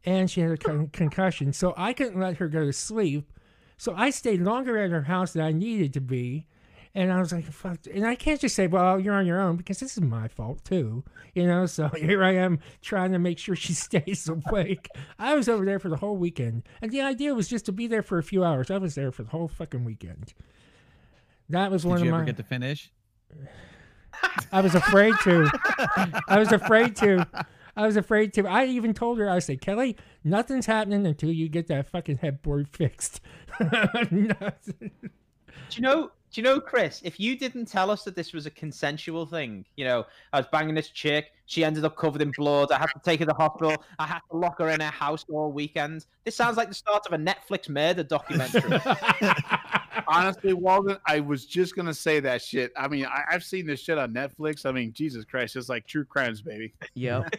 [0.05, 1.53] and she had a con- concussion.
[1.53, 3.33] So I couldn't let her go to sleep.
[3.77, 6.47] So I stayed longer at her house than I needed to be.
[6.95, 7.79] And I was like, fuck.
[7.93, 10.65] And I can't just say, well, you're on your own because this is my fault
[10.65, 11.05] too.
[11.35, 14.89] You know, so here I am trying to make sure she stays awake.
[15.19, 16.65] I was over there for the whole weekend.
[16.83, 18.71] And the idea was just to be there for a few hours.
[18.71, 20.35] I was there for the whole fucking weekend.
[21.49, 22.05] That was one of my.
[22.05, 22.91] Did you of ever get to finish?
[24.53, 25.51] I was afraid to.
[26.29, 27.27] I was afraid to.
[27.77, 28.47] I was afraid to.
[28.47, 32.69] I even told her, I said, Kelly, nothing's happening until you get that fucking headboard
[32.69, 33.21] fixed.
[33.59, 33.69] Do
[34.11, 36.11] you know?
[36.33, 37.01] Do you know, Chris?
[37.05, 40.47] If you didn't tell us that this was a consensual thing, you know, I was
[40.53, 41.33] banging this chick.
[41.47, 42.71] She ended up covered in blood.
[42.71, 43.75] I had to take her to the hospital.
[43.99, 46.07] I had to lock her in her house all weekend.
[46.23, 48.81] This sounds like the start of a Netflix murder documentary.
[50.07, 52.73] Honestly, Walden, I was just gonna say that shit.
[52.77, 54.65] I mean, I, I've seen this shit on Netflix.
[54.65, 56.73] I mean, Jesus Christ, it's like true crimes, baby.
[56.95, 57.35] Yep.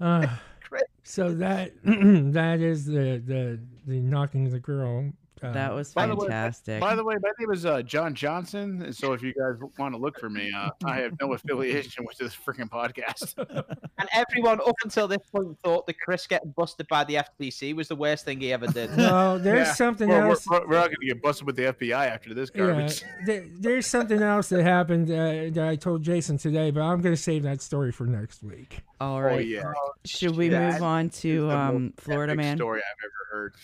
[0.00, 0.26] Uh,
[0.68, 0.82] Chris.
[1.04, 5.12] so that that is the the the knocking the girl.
[5.42, 6.80] Uh, That was By the way- fantastic.
[6.80, 8.82] By the way, my name is uh, John Johnson.
[8.82, 12.04] and So if you guys want to look for me, uh, I have no affiliation
[12.06, 13.34] with this freaking podcast.
[13.98, 17.88] and everyone up until this point thought that Chris getting busted by the FTC was
[17.88, 18.90] the worst thing he ever did.
[18.96, 19.74] no, there's Yeah.
[19.74, 20.46] something We're, we're, else.
[20.48, 23.02] we're all gonna get busted with the FBI after this Yeah, garbage.
[23.26, 27.14] there, there's something else that happened uh, that I told Jason today, but I'm going
[27.14, 28.80] to save that story for next week.
[29.00, 29.34] All right.
[29.34, 29.72] Oh yeah,
[30.04, 32.56] Should we That move on to um, Florida Man?
[32.56, 33.54] story I've ever heard.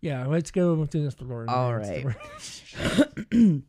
[0.00, 1.52] Yeah, let's go to this Florida.
[1.52, 2.06] All right.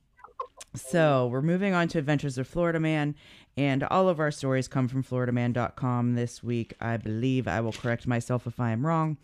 [0.74, 3.16] So we're moving on to Adventures of Florida Man,
[3.58, 6.74] and all of our stories come from FloridaMan.com this week.
[6.80, 9.18] I believe I will correct myself if I am wrong.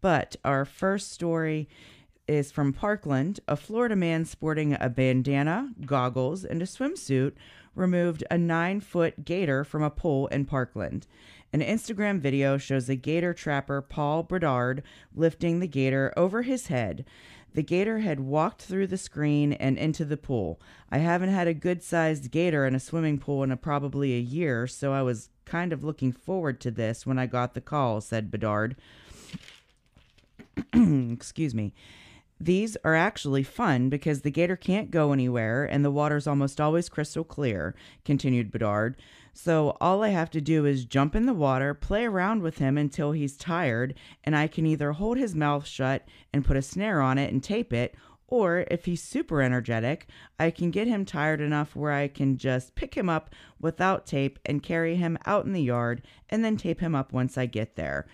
[0.00, 1.68] But our first story
[2.26, 3.40] is from Parkland.
[3.46, 7.32] A Florida man sporting a bandana, goggles, and a swimsuit
[7.74, 11.06] removed a nine foot gator from a pool in Parkland.
[11.52, 14.82] An Instagram video shows a gator trapper, Paul Bedard,
[15.14, 17.04] lifting the gator over his head.
[17.54, 20.60] The gator had walked through the screen and into the pool.
[20.90, 24.20] I haven't had a good sized gator in a swimming pool in a, probably a
[24.20, 28.02] year, so I was kind of looking forward to this when I got the call,
[28.02, 28.76] said Bedard.
[30.74, 31.72] Excuse me.
[32.38, 36.90] These are actually fun because the gator can't go anywhere and the water's almost always
[36.90, 37.74] crystal clear,
[38.04, 38.96] continued Bedard.
[39.36, 42.78] So all I have to do is jump in the water, play around with him
[42.78, 43.92] until he's tired,
[44.24, 47.44] and I can either hold his mouth shut and put a snare on it and
[47.44, 47.94] tape it,
[48.28, 50.06] or if he's super energetic,
[50.40, 54.38] I can get him tired enough where I can just pick him up without tape
[54.46, 56.00] and carry him out in the yard
[56.30, 58.06] and then tape him up once I get there.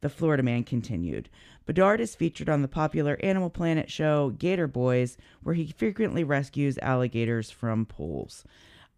[0.00, 1.28] The Florida man continued.
[1.66, 6.78] Bedard is featured on the popular Animal Planet show Gator Boys, where he frequently rescues
[6.78, 8.44] alligators from pools.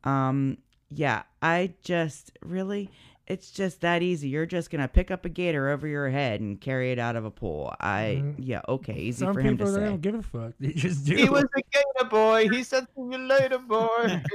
[0.04, 0.58] Um,
[0.90, 2.90] yeah, I just really,
[3.26, 4.28] it's just that easy.
[4.28, 7.24] You're just gonna pick up a gator over your head and carry it out of
[7.24, 7.74] a pool.
[7.80, 8.34] I, Mhm.
[8.38, 9.84] yeah, okay, easy Some for him to people they say.
[9.86, 10.52] don't give a fuck.
[10.60, 11.16] They just do.
[11.16, 12.48] He was a gator boy.
[12.48, 14.22] He said, "See you later, boy."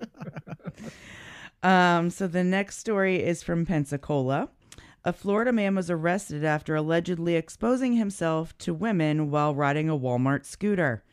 [1.62, 4.48] Um, so the next story is from Pensacola.
[5.04, 10.46] A Florida man was arrested after allegedly exposing himself to women while riding a Walmart
[10.46, 11.04] scooter.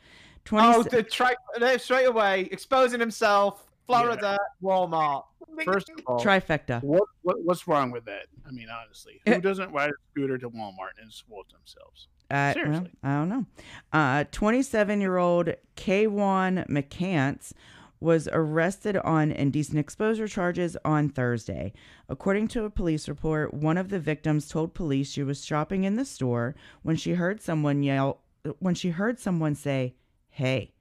[0.46, 1.36] 20 oh, the tri-
[1.78, 3.66] straight away exposing himself.
[3.88, 5.24] Florida Walmart.
[5.66, 6.84] First of all, trifecta.
[6.84, 8.28] what, what what's wrong with that?
[8.46, 12.08] I mean, honestly, who doesn't ride a scooter to Walmart and expose themselves?
[12.30, 12.92] Uh, well, Seriously.
[13.04, 13.46] I don't know.
[13.94, 17.54] Uh, 27-year-old Kwan McCants
[18.00, 21.74] was arrested on indecent exposure charges on Thursday.
[22.10, 25.96] According to a police report, one of the victims told police she was shopping in
[25.96, 28.22] the store when she heard someone yell
[28.60, 29.96] when she heard someone say,
[30.30, 30.74] "Hey."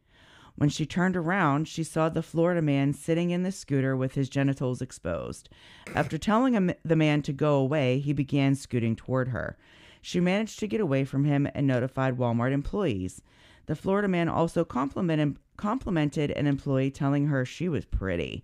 [0.56, 4.30] When she turned around, she saw the Florida man sitting in the scooter with his
[4.30, 5.50] genitals exposed.
[5.94, 9.58] After telling him, the man to go away, he began scooting toward her.
[10.00, 13.20] She managed to get away from him and notified Walmart employees.
[13.66, 18.42] The Florida man also complimented, complimented an employee, telling her she was pretty.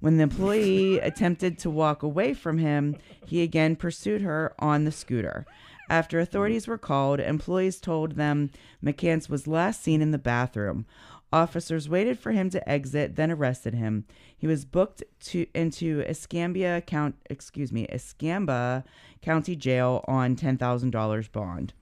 [0.00, 4.92] When the employee attempted to walk away from him, he again pursued her on the
[4.92, 5.46] scooter.
[5.88, 8.50] After authorities were called, employees told them
[8.84, 10.84] McCants was last seen in the bathroom.
[11.32, 14.04] Officers waited for him to exit, then arrested him.
[14.36, 18.84] He was booked to into Escambia Count, excuse me, Escamba
[19.22, 21.72] County Jail on ten thousand dollars bond.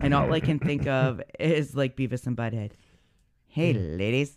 [0.00, 2.72] And all I can think of is like Beavis and Butthead.
[3.46, 4.36] Hey, ladies.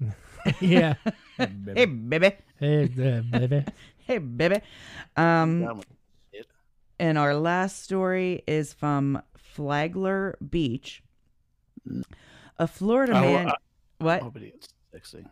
[0.60, 0.94] yeah.
[1.38, 2.32] Hey, baby.
[2.60, 3.64] Hey, uh, baby.
[4.06, 4.60] Hey, baby.
[5.16, 5.86] Um, Done with
[6.32, 6.46] it.
[7.00, 11.02] and our last story is from Flagler Beach.
[12.62, 13.48] A Florida Oh, man.
[13.48, 13.54] uh,
[13.98, 14.32] what?
[14.32, 15.26] But it's sexy.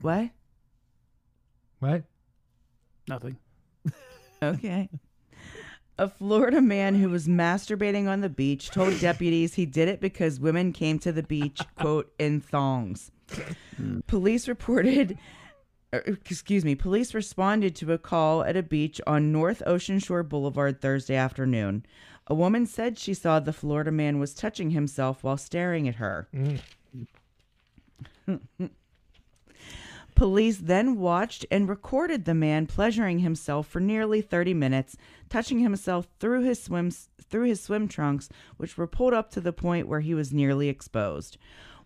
[0.00, 0.30] What?
[1.78, 2.02] What?
[3.08, 3.36] Nothing.
[4.42, 4.88] Okay.
[5.98, 10.38] A Florida man who was masturbating on the beach told deputies he did it because
[10.38, 13.10] women came to the beach, quote, in thongs.
[14.06, 15.18] Police reported,
[15.92, 20.22] er, excuse me, police responded to a call at a beach on North Ocean Shore
[20.22, 21.84] Boulevard Thursday afternoon.
[22.28, 26.28] A woman said she saw the Florida man was touching himself while staring at her.
[26.34, 26.60] Mm.
[30.14, 34.96] Police then watched and recorded the man pleasuring himself for nearly 30 minutes,
[35.30, 39.52] touching himself through his swims through his swim trunks, which were pulled up to the
[39.52, 41.38] point where he was nearly exposed.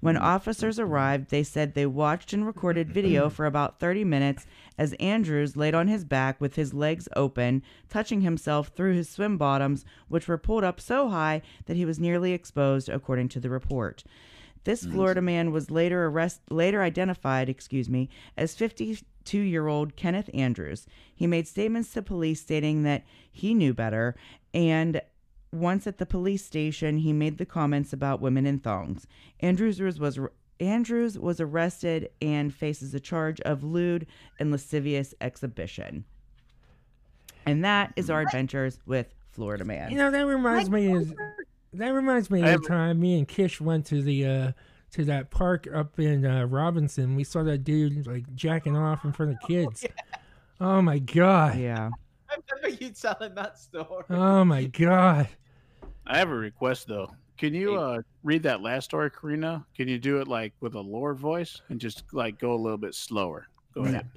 [0.02, 4.46] When officers arrived, they said they watched and recorded video for about 30 minutes
[4.76, 9.38] as Andrews laid on his back with his legs open, touching himself through his swim
[9.38, 13.48] bottoms, which were pulled up so high that he was nearly exposed, according to the
[13.48, 14.02] report.
[14.64, 20.88] This Florida man was later arrest later identified, excuse me, as 52-year-old Kenneth Andrews.
[21.14, 24.16] He made statements to police stating that he knew better
[24.52, 25.00] and
[25.52, 29.06] once at the police station, he made the comments about women in thongs.
[29.40, 30.18] Andrews was, was
[30.60, 34.06] Andrews was arrested and faces a charge of lewd
[34.38, 36.04] and lascivious exhibition.
[37.44, 39.90] And that is our adventures with Florida Man.
[39.90, 41.12] You know that reminds me of
[41.72, 44.52] that reminds me of the time me and Kish went to the uh
[44.92, 47.16] to that park up in uh, Robinson.
[47.16, 49.84] We saw that dude like jacking off in front of kids.
[50.60, 51.58] Oh my god.
[51.58, 51.90] yeah.
[52.30, 54.04] I remember you telling that story.
[54.10, 55.28] Oh my god.
[56.06, 57.10] I have a request though.
[57.38, 59.64] Can you uh, read that last story, Karina?
[59.76, 62.78] Can you do it like with a lower voice and just like go a little
[62.78, 63.46] bit slower?
[63.74, 64.08] Go ahead.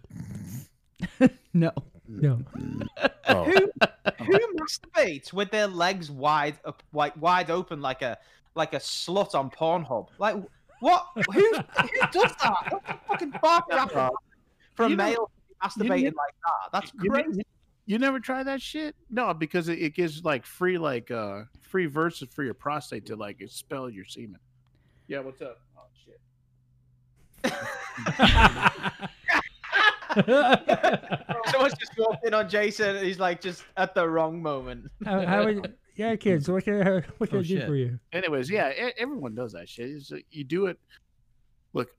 [1.54, 1.72] No.
[2.08, 2.40] No.
[3.30, 3.44] Oh.
[3.46, 3.72] Who
[4.26, 8.18] who masturbates with their legs wide up, like wide open, like a
[8.56, 10.08] like a slut on Pornhub?
[10.20, 10.36] Like
[10.82, 11.06] what?
[11.34, 12.56] Who who does that?
[12.70, 14.12] That's a fucking far cry from-
[14.76, 15.32] from You know- male
[15.64, 16.72] masturbating you- like that.
[16.74, 17.42] That's You, crazy.
[17.88, 18.96] Never- you never try that shit?
[19.10, 23.16] No, because it, it gives like free like uh free verses for your prostate to
[23.16, 24.40] like expel your semen.
[25.08, 25.58] Yeah, what's up?
[25.78, 26.20] Oh shit.
[31.52, 32.96] Someone's just walked in on Jason.
[32.96, 34.86] And he's like just at the wrong moment.
[35.04, 37.68] how, how would, yeah, kids, what can I, what can Oh, I do shit.
[37.68, 38.00] for you?
[38.14, 39.90] Anyways, yeah, everyone does that shit.
[39.92, 40.80] It's, uh, you do it.
[41.74, 41.90] Look,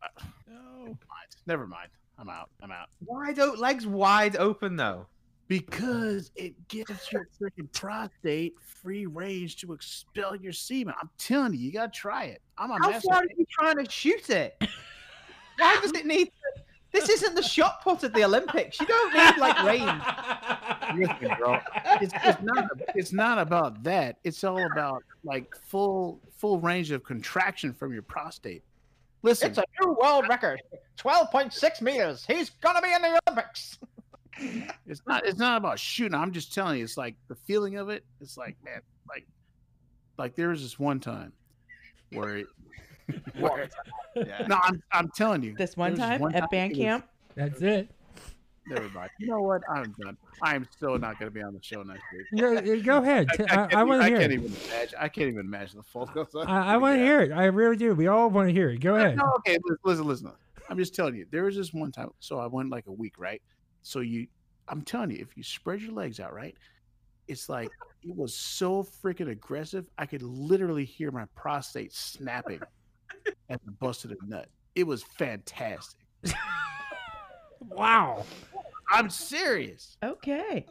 [0.48, 0.54] no.
[0.86, 0.98] never mind.
[1.46, 1.88] Never mind.
[2.18, 2.48] I'm out.
[2.62, 2.88] I'm out.
[3.04, 5.06] Wide open, legs wide open though.
[5.48, 10.94] Because it gives your freaking prostate free range to expel your semen.
[11.00, 12.42] I'm telling you, you gotta try it.
[12.58, 14.56] I'm a How far are you trying to shoot it?
[15.58, 16.26] Why does it need?
[16.26, 16.62] To...
[16.92, 18.80] This isn't the shot put at the Olympics.
[18.80, 20.02] You don't need like range.
[20.96, 21.58] Listen, bro,
[22.00, 22.64] it's, it's not
[22.94, 24.16] it's not about that.
[24.24, 28.62] It's all about like full full range of contraction from your prostate.
[29.22, 30.62] Listen, It's a new world record.
[30.96, 32.24] Twelve point six meters.
[32.26, 33.78] He's gonna be in the Olympics.
[34.86, 36.14] It's not it's not about shooting.
[36.14, 38.04] I'm just telling you, it's like the feeling of it.
[38.20, 39.26] It's like man, like
[40.18, 41.32] like there was this one time
[42.12, 42.46] where, it,
[43.38, 43.68] where
[44.14, 44.46] Yeah.
[44.48, 47.06] no, I'm I'm telling you, This one there was time at band it was- camp.
[47.34, 47.90] That's it.
[48.68, 49.10] Never mind.
[49.20, 49.62] You know what?
[49.70, 50.16] I'm done.
[50.42, 52.26] I'm still not going to be on the show next week.
[52.32, 53.28] No, uh, go ahead.
[53.32, 54.34] I, T- I, I, can't I want to hear I can't it.
[54.34, 54.98] even imagine.
[54.98, 56.10] I can't even imagine the full.
[56.48, 57.30] I, I want to hear it.
[57.30, 57.94] I really do.
[57.94, 58.78] We all want to hear it.
[58.80, 59.18] Go ahead.
[59.18, 60.32] No, okay, listen, listen, listen.
[60.68, 61.26] I'm just telling you.
[61.30, 62.10] There was this one time.
[62.18, 63.40] So I went like a week, right?
[63.86, 64.26] So you,
[64.66, 66.56] I'm telling you, if you spread your legs out, right?
[67.28, 67.70] It's like
[68.02, 69.88] it was so freaking aggressive.
[69.96, 72.60] I could literally hear my prostate snapping
[73.48, 74.48] at the busted a nut.
[74.74, 76.00] It was fantastic.
[77.70, 78.24] Wow.
[78.90, 79.96] I'm serious.
[80.02, 80.66] Okay.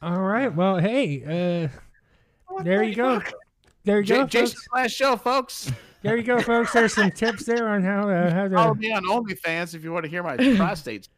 [0.00, 0.54] All right.
[0.54, 3.20] Well, hey, uh, there you go.
[3.84, 4.68] There you J- go, Jason's folks.
[4.74, 5.70] last show, folks.
[6.00, 6.72] There you go, folks.
[6.72, 8.54] There's some tips there on how uh, how to.
[8.54, 11.08] Follow me on OnlyFans if you want to hear my prostate.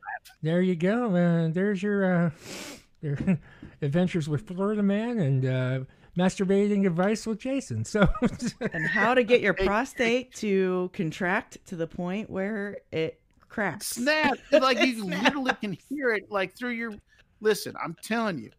[0.43, 1.15] There you go.
[1.15, 2.31] Uh, there's your uh,
[3.01, 3.19] your
[3.83, 5.81] adventures with Florida Man and uh,
[6.17, 7.85] masturbating advice with Jason.
[7.85, 8.09] So
[8.73, 13.89] And how to get your prostate to contract to the point where it cracks.
[13.89, 14.39] snap.
[14.53, 16.95] Like you literally can hear it like through your.
[17.41, 18.51] Listen, I'm telling you,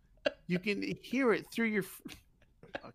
[0.47, 1.83] you can hear it through your.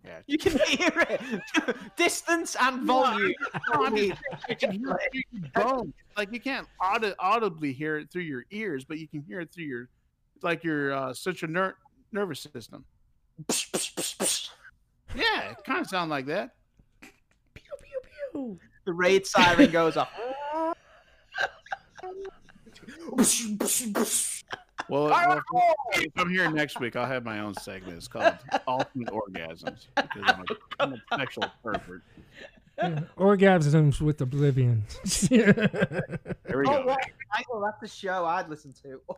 [0.04, 0.18] Okay.
[0.26, 1.76] You can hear it.
[1.96, 3.34] Distance and volume.
[3.72, 4.16] No, I mean,
[4.48, 5.94] you can hear it through your bones.
[6.16, 9.52] Like you can't audi- audibly hear it through your ears, but you can hear it
[9.52, 9.88] through your,
[10.42, 11.76] like your uh, central ner-
[12.10, 12.84] nervous system.
[15.14, 16.54] Yeah, it kind of sound like that.
[17.00, 17.10] Pew
[17.54, 18.00] pew
[18.32, 18.58] pew.
[18.84, 20.10] The raid siren goes off.
[24.88, 25.42] Well, well,
[25.94, 27.96] if, if I'm here next week, I'll have my own segment.
[27.98, 28.34] It's called
[28.66, 32.02] Ultimate Orgasms because I'm a, I'm a sexual pervert.
[32.78, 34.84] yeah, orgasms with oblivion.
[35.28, 36.86] There we Oh, go.
[36.86, 36.98] what?
[37.36, 39.00] Michael, that's the show I'd listen to.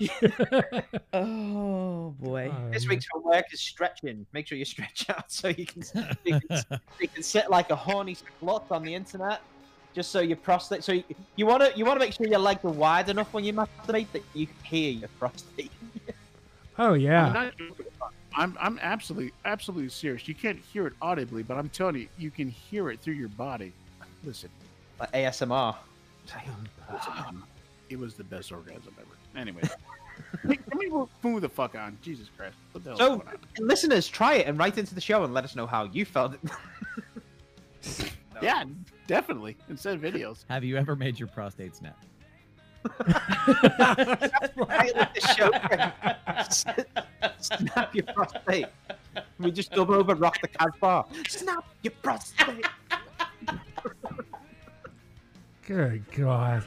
[0.00, 0.82] Okay.
[1.12, 2.50] Oh boy.
[2.72, 4.24] This week's homework is stretching.
[4.32, 5.82] Make sure you stretch out so you can
[6.24, 6.64] you can,
[7.00, 9.40] you can sit like a horny slut on the internet.
[9.94, 10.84] Just so your prostate.
[10.84, 11.04] So you,
[11.36, 13.52] you want to you want to make sure your legs are wide enough when you
[13.52, 15.70] masturbate that you can hear your prostate.
[16.78, 17.32] oh I'm, yeah.
[17.32, 17.52] not-
[18.36, 20.28] I'm I'm absolutely absolutely serious.
[20.28, 23.28] You can't hear it audibly, but I'm telling you, you can hear it through your
[23.30, 23.72] body.
[24.22, 24.48] Listen,
[25.00, 25.74] Like ASMR.
[26.92, 27.42] listen,
[27.88, 29.08] it was the best orgasm ever.
[29.36, 29.62] Anyway,
[30.44, 31.98] let me move, move the fuck on.
[32.02, 32.54] Jesus Christ!
[32.70, 33.38] What the So, going on?
[33.66, 36.36] listeners, try it and write into the show and let us know how you felt.
[38.42, 38.64] Yeah,
[39.06, 39.56] definitely.
[39.68, 40.44] Instead of videos.
[40.48, 41.96] Have you ever made your prostate snap?
[44.56, 45.50] Right with the show.
[47.38, 48.66] Snap your prostate.
[49.38, 51.06] We just dub over rock the Casbah.
[51.28, 52.66] Snap your prostate.
[55.66, 56.64] Good God.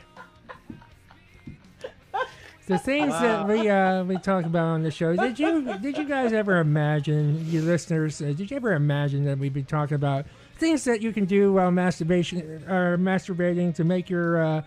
[2.65, 5.15] The things that we uh, we talk about on the show.
[5.15, 8.21] Did you did you guys ever imagine, you listeners?
[8.21, 10.25] Uh, did you ever imagine that we'd be talking about
[10.63, 14.61] things that you can do while masturbation or masturbating to make your uh,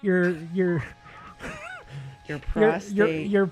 [0.00, 0.82] your your
[2.26, 3.26] Your your, prostate.
[3.26, 3.50] your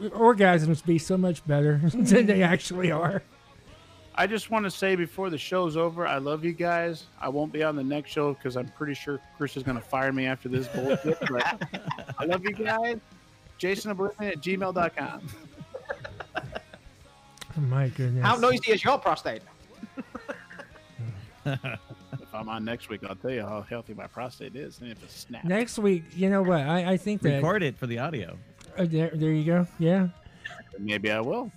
[0.00, 3.22] your orgasms be so much better than they actually are?
[4.14, 7.04] I just want to say before the show's over, I love you guys.
[7.20, 9.82] I won't be on the next show because I'm pretty sure Chris is going to
[9.84, 11.18] fire me after this bullshit.
[11.30, 11.62] but
[12.18, 12.96] I love you guys.
[13.58, 15.20] Jason Oblivion at gmail.com.
[17.58, 18.24] Oh, my goodness.
[18.24, 19.42] How noisy is your prostate?
[21.46, 25.02] If I'm on next week, I'll tell you how healthy my prostate is and if
[25.02, 25.44] it's snapped.
[25.44, 26.60] Next week, you know what?
[26.60, 28.36] I, I think that Record it for the audio.
[28.76, 29.66] Uh, there, there you go.
[29.78, 30.08] Yeah.
[30.78, 31.50] Maybe I will.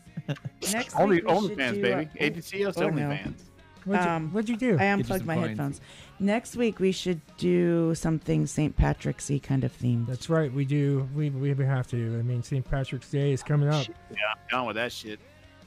[0.71, 2.09] Next Only week we should OnlyFans, do, baby.
[2.19, 3.09] uh, ATCS oh, no.
[3.09, 3.33] OnlyFans.
[3.85, 4.77] What'd you, Um, what'd you do?
[4.79, 5.47] I unplugged my coins.
[5.47, 5.81] headphones.
[6.19, 8.75] Next week we should do something St.
[8.75, 10.05] Patrick's y kind of theme.
[10.07, 10.51] That's right.
[10.53, 11.07] We do.
[11.15, 11.97] We we have to.
[12.19, 12.69] I mean, St.
[12.69, 15.19] Patrick's Day is coming up, Yeah, I'm done with that shit.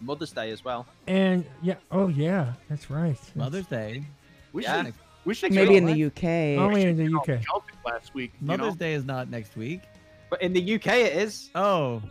[0.03, 0.87] Mother's Day as well.
[1.07, 1.75] and yeah.
[1.91, 3.17] Oh yeah, that's right.
[3.35, 4.05] Mother's Day.
[4.53, 4.85] We Yeah.
[4.85, 4.95] should.
[5.25, 6.59] We should Maybe in go- the UK.
[6.59, 7.41] Only in the UK.
[7.87, 8.33] Last week.
[8.41, 8.79] you Mother's know?
[8.79, 9.83] Day is not next week.
[10.31, 11.51] But in the UK, it is.
[11.55, 12.03] Oh,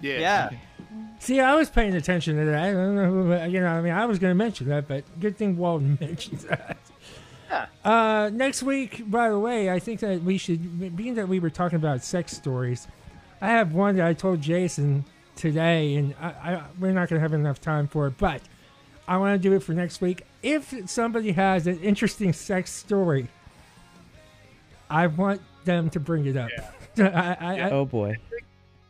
[0.00, 0.18] Yeah.
[0.20, 0.50] Yeah.
[1.18, 2.62] See, I was paying attention to that.
[2.62, 5.04] I don't know who, you know, I mean, I was going to mention that, but
[5.20, 6.76] good thing Walden mentioned that.
[7.50, 7.66] Yeah.
[7.84, 11.50] Uh, next week, by the way, I think that we should, being that we were
[11.50, 12.86] talking about sex stories,
[13.40, 15.04] I have one that I told Jason
[15.36, 18.40] today, and I, I, we're not going to have enough time for it, but
[19.06, 20.22] I want to do it for next week.
[20.42, 23.28] If somebody has an interesting sex story,
[24.90, 26.50] I want them to bring it up.
[26.98, 27.02] I,
[27.40, 28.16] I, I, oh boy.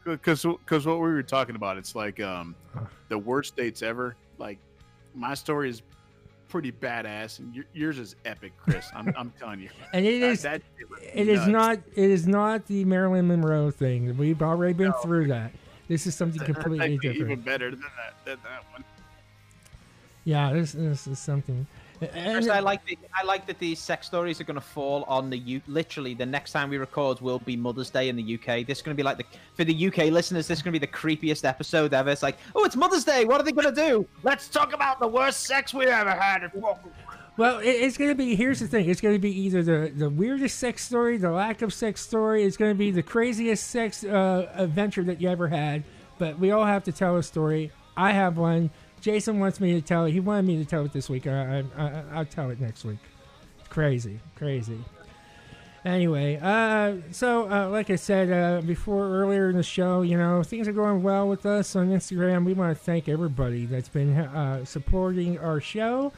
[0.05, 2.55] because because what we were talking about it's like um
[3.09, 4.59] the worst dates ever like
[5.15, 5.83] my story is
[6.49, 10.43] pretty badass and yours is epic chris i'm, I'm telling you and it That- is
[10.43, 11.79] that shit was It is not.
[11.97, 14.17] It is not the Marilyn Monroe thing.
[14.17, 15.51] We've already been through that.
[15.89, 17.33] This is something completely actually different.
[17.33, 18.85] even better than that than that one
[20.25, 21.67] Yeah, this this is something.
[21.99, 25.05] Chris, And, I like the, I like that these sex stories are going to fall
[25.05, 25.63] on the U.
[25.67, 28.67] Literally, the next time we record will be Mother's Day in the UK.
[28.67, 30.47] This is going to be like the for the UK listeners.
[30.47, 32.11] This is going to be the creepiest episode ever.
[32.11, 33.25] It's like, oh, it's Mother's Day.
[33.25, 34.07] What are they going to do?
[34.23, 36.51] Let's talk about the worst sex we ever had.
[37.37, 38.35] Well, it, it's going to be.
[38.35, 38.89] Here's the thing.
[38.89, 42.45] It's going to be either the the weirdest sex story, the lack of sex story.
[42.45, 45.85] It's going to be the craziest sex uh, adventure that you ever had.
[46.19, 47.71] But we all have to tell a story.
[47.97, 48.71] I have one.
[49.01, 50.13] Jason wants me to tell it.
[50.13, 51.27] He wanted me to tell it this week.
[51.27, 52.99] I, I, I I'll tell it next week.
[53.59, 54.79] It's crazy, crazy.
[55.85, 60.43] Anyway, uh, so uh, like I said uh, before earlier in the show, you know
[60.43, 62.45] things are going well with us on Instagram.
[62.45, 66.13] We want to thank everybody that's been uh, supporting our show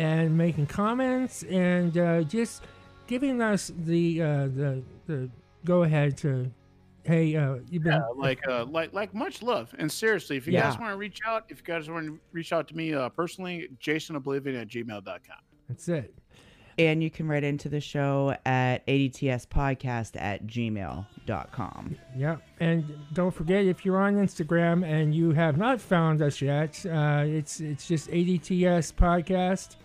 [0.00, 2.62] and making comments and uh, just
[3.06, 5.30] giving us the uh, the the
[5.64, 6.50] go ahead to
[7.04, 10.52] hey uh, you've been yeah, like uh like like much love and seriously if you
[10.52, 13.08] guys want to reach out if you guys want to reach out to me uh
[13.08, 15.38] personally jasonoblivion at gmail.com
[15.70, 16.12] that's it.
[16.78, 21.96] And you can write into the show at adtspodcast at gmail.com.
[22.16, 26.84] Yeah, and don't forget if you're on Instagram and you have not found us yet,
[26.86, 29.76] uh, it's it's just ADTS podcast,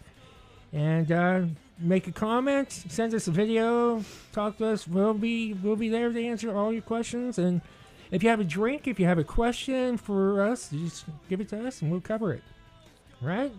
[0.76, 1.41] and uh,
[1.80, 4.03] make a comment, send us a video,
[4.34, 4.88] talk to us.
[4.88, 7.39] We'll be we'll be there to answer all your questions.
[7.39, 7.61] And
[8.11, 11.49] if you have a drink, if you have a question for us, just give it
[11.49, 12.43] to us and we'll cover it.
[13.22, 13.53] Right?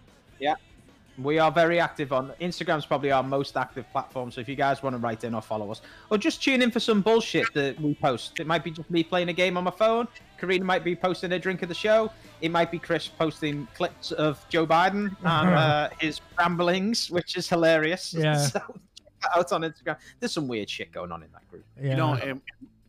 [1.18, 4.30] We are very active on Instagram's probably our most active platform.
[4.30, 5.80] So if you guys want to write in or follow us,
[6.10, 9.02] or just tune in for some bullshit that we post, it might be just me
[9.02, 10.08] playing a game on my phone.
[10.38, 12.10] Karina might be posting a drink of the show.
[12.42, 17.48] It might be Chris posting clips of Joe Biden and uh, his ramblings, which is
[17.48, 18.14] hilarious.
[18.26, 18.36] Yeah.
[18.36, 19.96] So check out on Instagram.
[20.20, 21.64] There's some weird shit going on in that group.
[21.80, 21.90] Yeah.
[21.90, 22.40] you know and,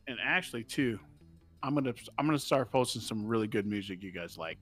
[0.08, 1.00] and actually too
[1.64, 4.58] i'm gonna i'm gonna start posting some really good music you guys like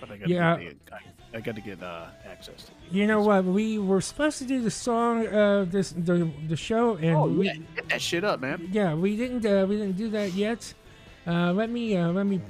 [0.00, 0.56] but i gotta Yeah.
[0.58, 2.92] get, I, I gotta get uh access to it.
[2.92, 3.44] you know what?
[3.44, 7.46] We were supposed to do the song, of this the the show, and oh we,
[7.46, 10.72] yeah get that shit up man Yeah, we didn't uh, we didn't do that yet.
[11.26, 12.40] Uh, let me uh, let me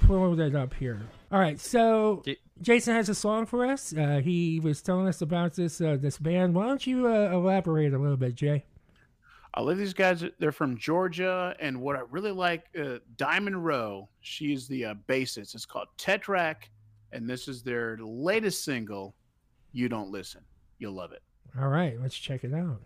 [0.00, 1.00] pull that up here.
[1.32, 2.22] All right, so
[2.60, 3.92] Jason has a song for us.
[3.96, 6.54] Uh, he was telling us about this uh, this band.
[6.54, 8.64] Why don't you uh, elaborate a little bit, Jay?
[9.56, 10.24] I love these guys.
[10.40, 14.08] They're from Georgia, and what I really like, uh, Diamond Rowe.
[14.20, 15.54] She's the uh, bassist.
[15.54, 16.68] It's called Tetrarch,
[17.14, 19.14] and this is their latest single.
[19.72, 20.42] You don't listen.
[20.78, 21.22] You'll love it.
[21.58, 22.80] All right, let's check it out.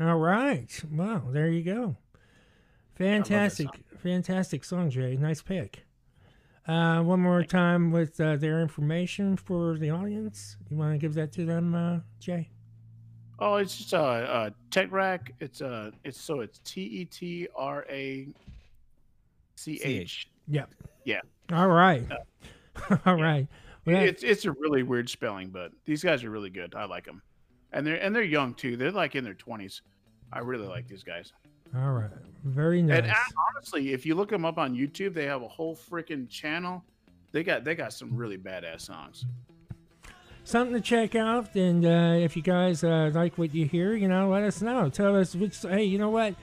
[0.00, 0.82] All right.
[0.90, 1.96] Well, there you go.
[2.96, 3.84] Fantastic, song.
[3.98, 5.16] fantastic song, Jay.
[5.16, 5.84] Nice pick.
[6.66, 10.56] Uh, one more time with uh, their information for the audience.
[10.70, 12.50] You want to give that to them, uh, Jay?
[13.38, 15.32] Oh, it's just uh, uh Tetrarch.
[15.40, 18.28] It's uh, it's so it's T E T R A
[19.56, 20.28] C H.
[20.48, 20.70] Yep.
[21.04, 21.20] Yeah.
[21.52, 22.06] All right.
[23.06, 23.46] All right.
[23.86, 26.74] Well, It's it's a really weird spelling, but these guys are really good.
[26.74, 27.22] I like them,
[27.74, 28.76] and they're and they're young too.
[28.76, 29.82] They're like in their twenties.
[30.32, 31.32] I really like these guys.
[31.76, 32.10] all right.
[32.44, 32.98] Very nice.
[33.00, 33.14] And uh,
[33.54, 36.82] honestly, if you look them up on YouTube, they have a whole freaking channel.
[37.32, 39.26] They got they got some really badass songs.
[40.44, 41.54] something to check out.
[41.54, 44.88] And uh, if you guys uh, like what you hear, you know, let us know.
[44.88, 45.56] Tell us which.
[45.62, 46.34] Hey, you know what?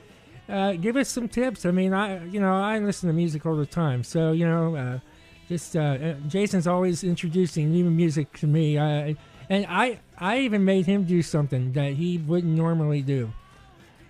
[0.49, 1.65] Uh, give us some tips.
[1.65, 4.75] I mean, I you know I listen to music all the time, so you know,
[4.75, 4.99] uh,
[5.47, 8.77] just uh, uh, Jason's always introducing new music to me.
[8.77, 9.15] I
[9.51, 13.33] and I I even made him do something that he wouldn't normally do.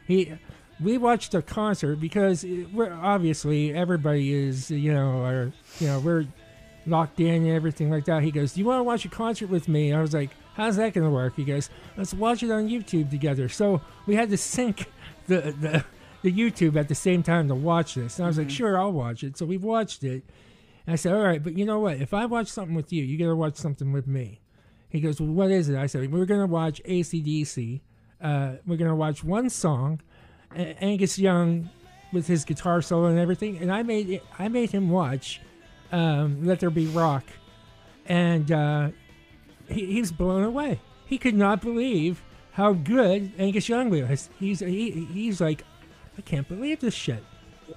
[0.08, 0.34] He
[0.80, 6.00] we watched a concert because uh, we're obviously everybody is you know or you know
[6.00, 6.28] we're
[6.86, 8.22] locked in and everything like that.
[8.22, 10.76] He goes, "Do you want to watch a concert with me?" I was like, "How's
[10.76, 14.30] that going to work?" He goes, "Let's watch it on YouTube together." So we had
[14.30, 14.92] to sync
[15.28, 15.84] the the,
[16.22, 18.20] the YouTube at the same time to watch this.
[18.20, 18.58] And I was like, mm-hmm.
[18.58, 20.24] "Sure, I'll watch it." So we've watched it.
[20.86, 21.98] And I said, "All right, but you know what?
[21.98, 24.41] If I watch something with you, you got to watch something with me."
[24.92, 27.82] He goes, "Well, what is it?" I said, "We're going to watch ACDC.
[28.22, 30.02] Uh, we're going to watch one song,
[30.56, 31.70] Angus Young
[32.14, 35.42] with his guitar solo and everything." And I made it, I made him watch
[35.92, 37.24] um, Let There Be Rock,
[38.06, 38.90] and uh,
[39.70, 40.80] he, he was blown away.
[41.06, 44.30] He could not believe how good Angus Young was.
[44.40, 45.64] He's he, he's like,
[46.18, 47.24] I can't believe this shit.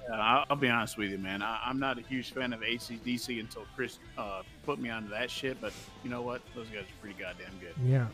[0.09, 1.41] Yeah, I'll, be honest with you, man.
[1.41, 5.29] I, I'm not a huge fan of ACDC until Chris uh, put me onto that
[5.29, 5.59] shit.
[5.61, 5.73] But
[6.03, 6.41] you know what?
[6.55, 7.73] Those guys are pretty goddamn good.
[7.83, 8.07] Yeah.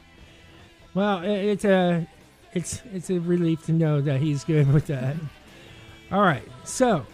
[0.94, 2.08] Well, it's a
[2.54, 5.16] it's it's a relief to know that he's good with that.
[6.12, 7.06] All right, so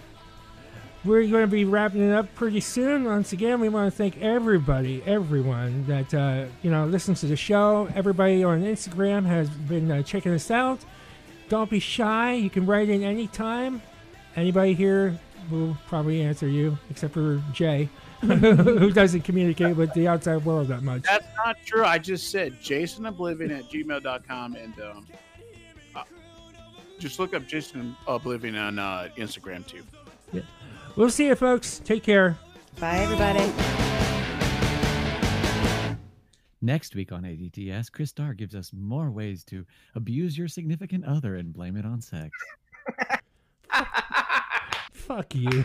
[1.06, 3.06] we're going to be wrapping it up pretty soon.
[3.06, 7.36] Once again, we want to thank everybody, everyone that uh, you know listens to the
[7.36, 7.88] show.
[7.96, 10.80] Everybody on Instagram has been uh, checking us out.
[11.50, 12.34] Don't be shy.
[12.34, 13.82] You can write in anytime.
[14.38, 15.20] Anybody here
[15.50, 17.90] will probably answer you, except for Jay,
[18.22, 21.02] who doesn't communicate with the outside world that much.
[21.02, 21.84] That's not true.
[21.84, 25.08] I just said jasonoblivion at gmail.com and um,
[25.96, 26.04] uh,
[27.00, 29.84] just look up Jason Oblivion on uh, Instagram too.
[30.96, 31.80] We'll see you, folks.
[31.84, 32.38] Take care.
[32.80, 33.52] Bye, everybody.
[36.62, 39.66] Next week on ADTS, Chris Starr gives us more ways to
[39.96, 42.32] abuse your significant other and blame it on sex.
[45.08, 45.64] Fuck you.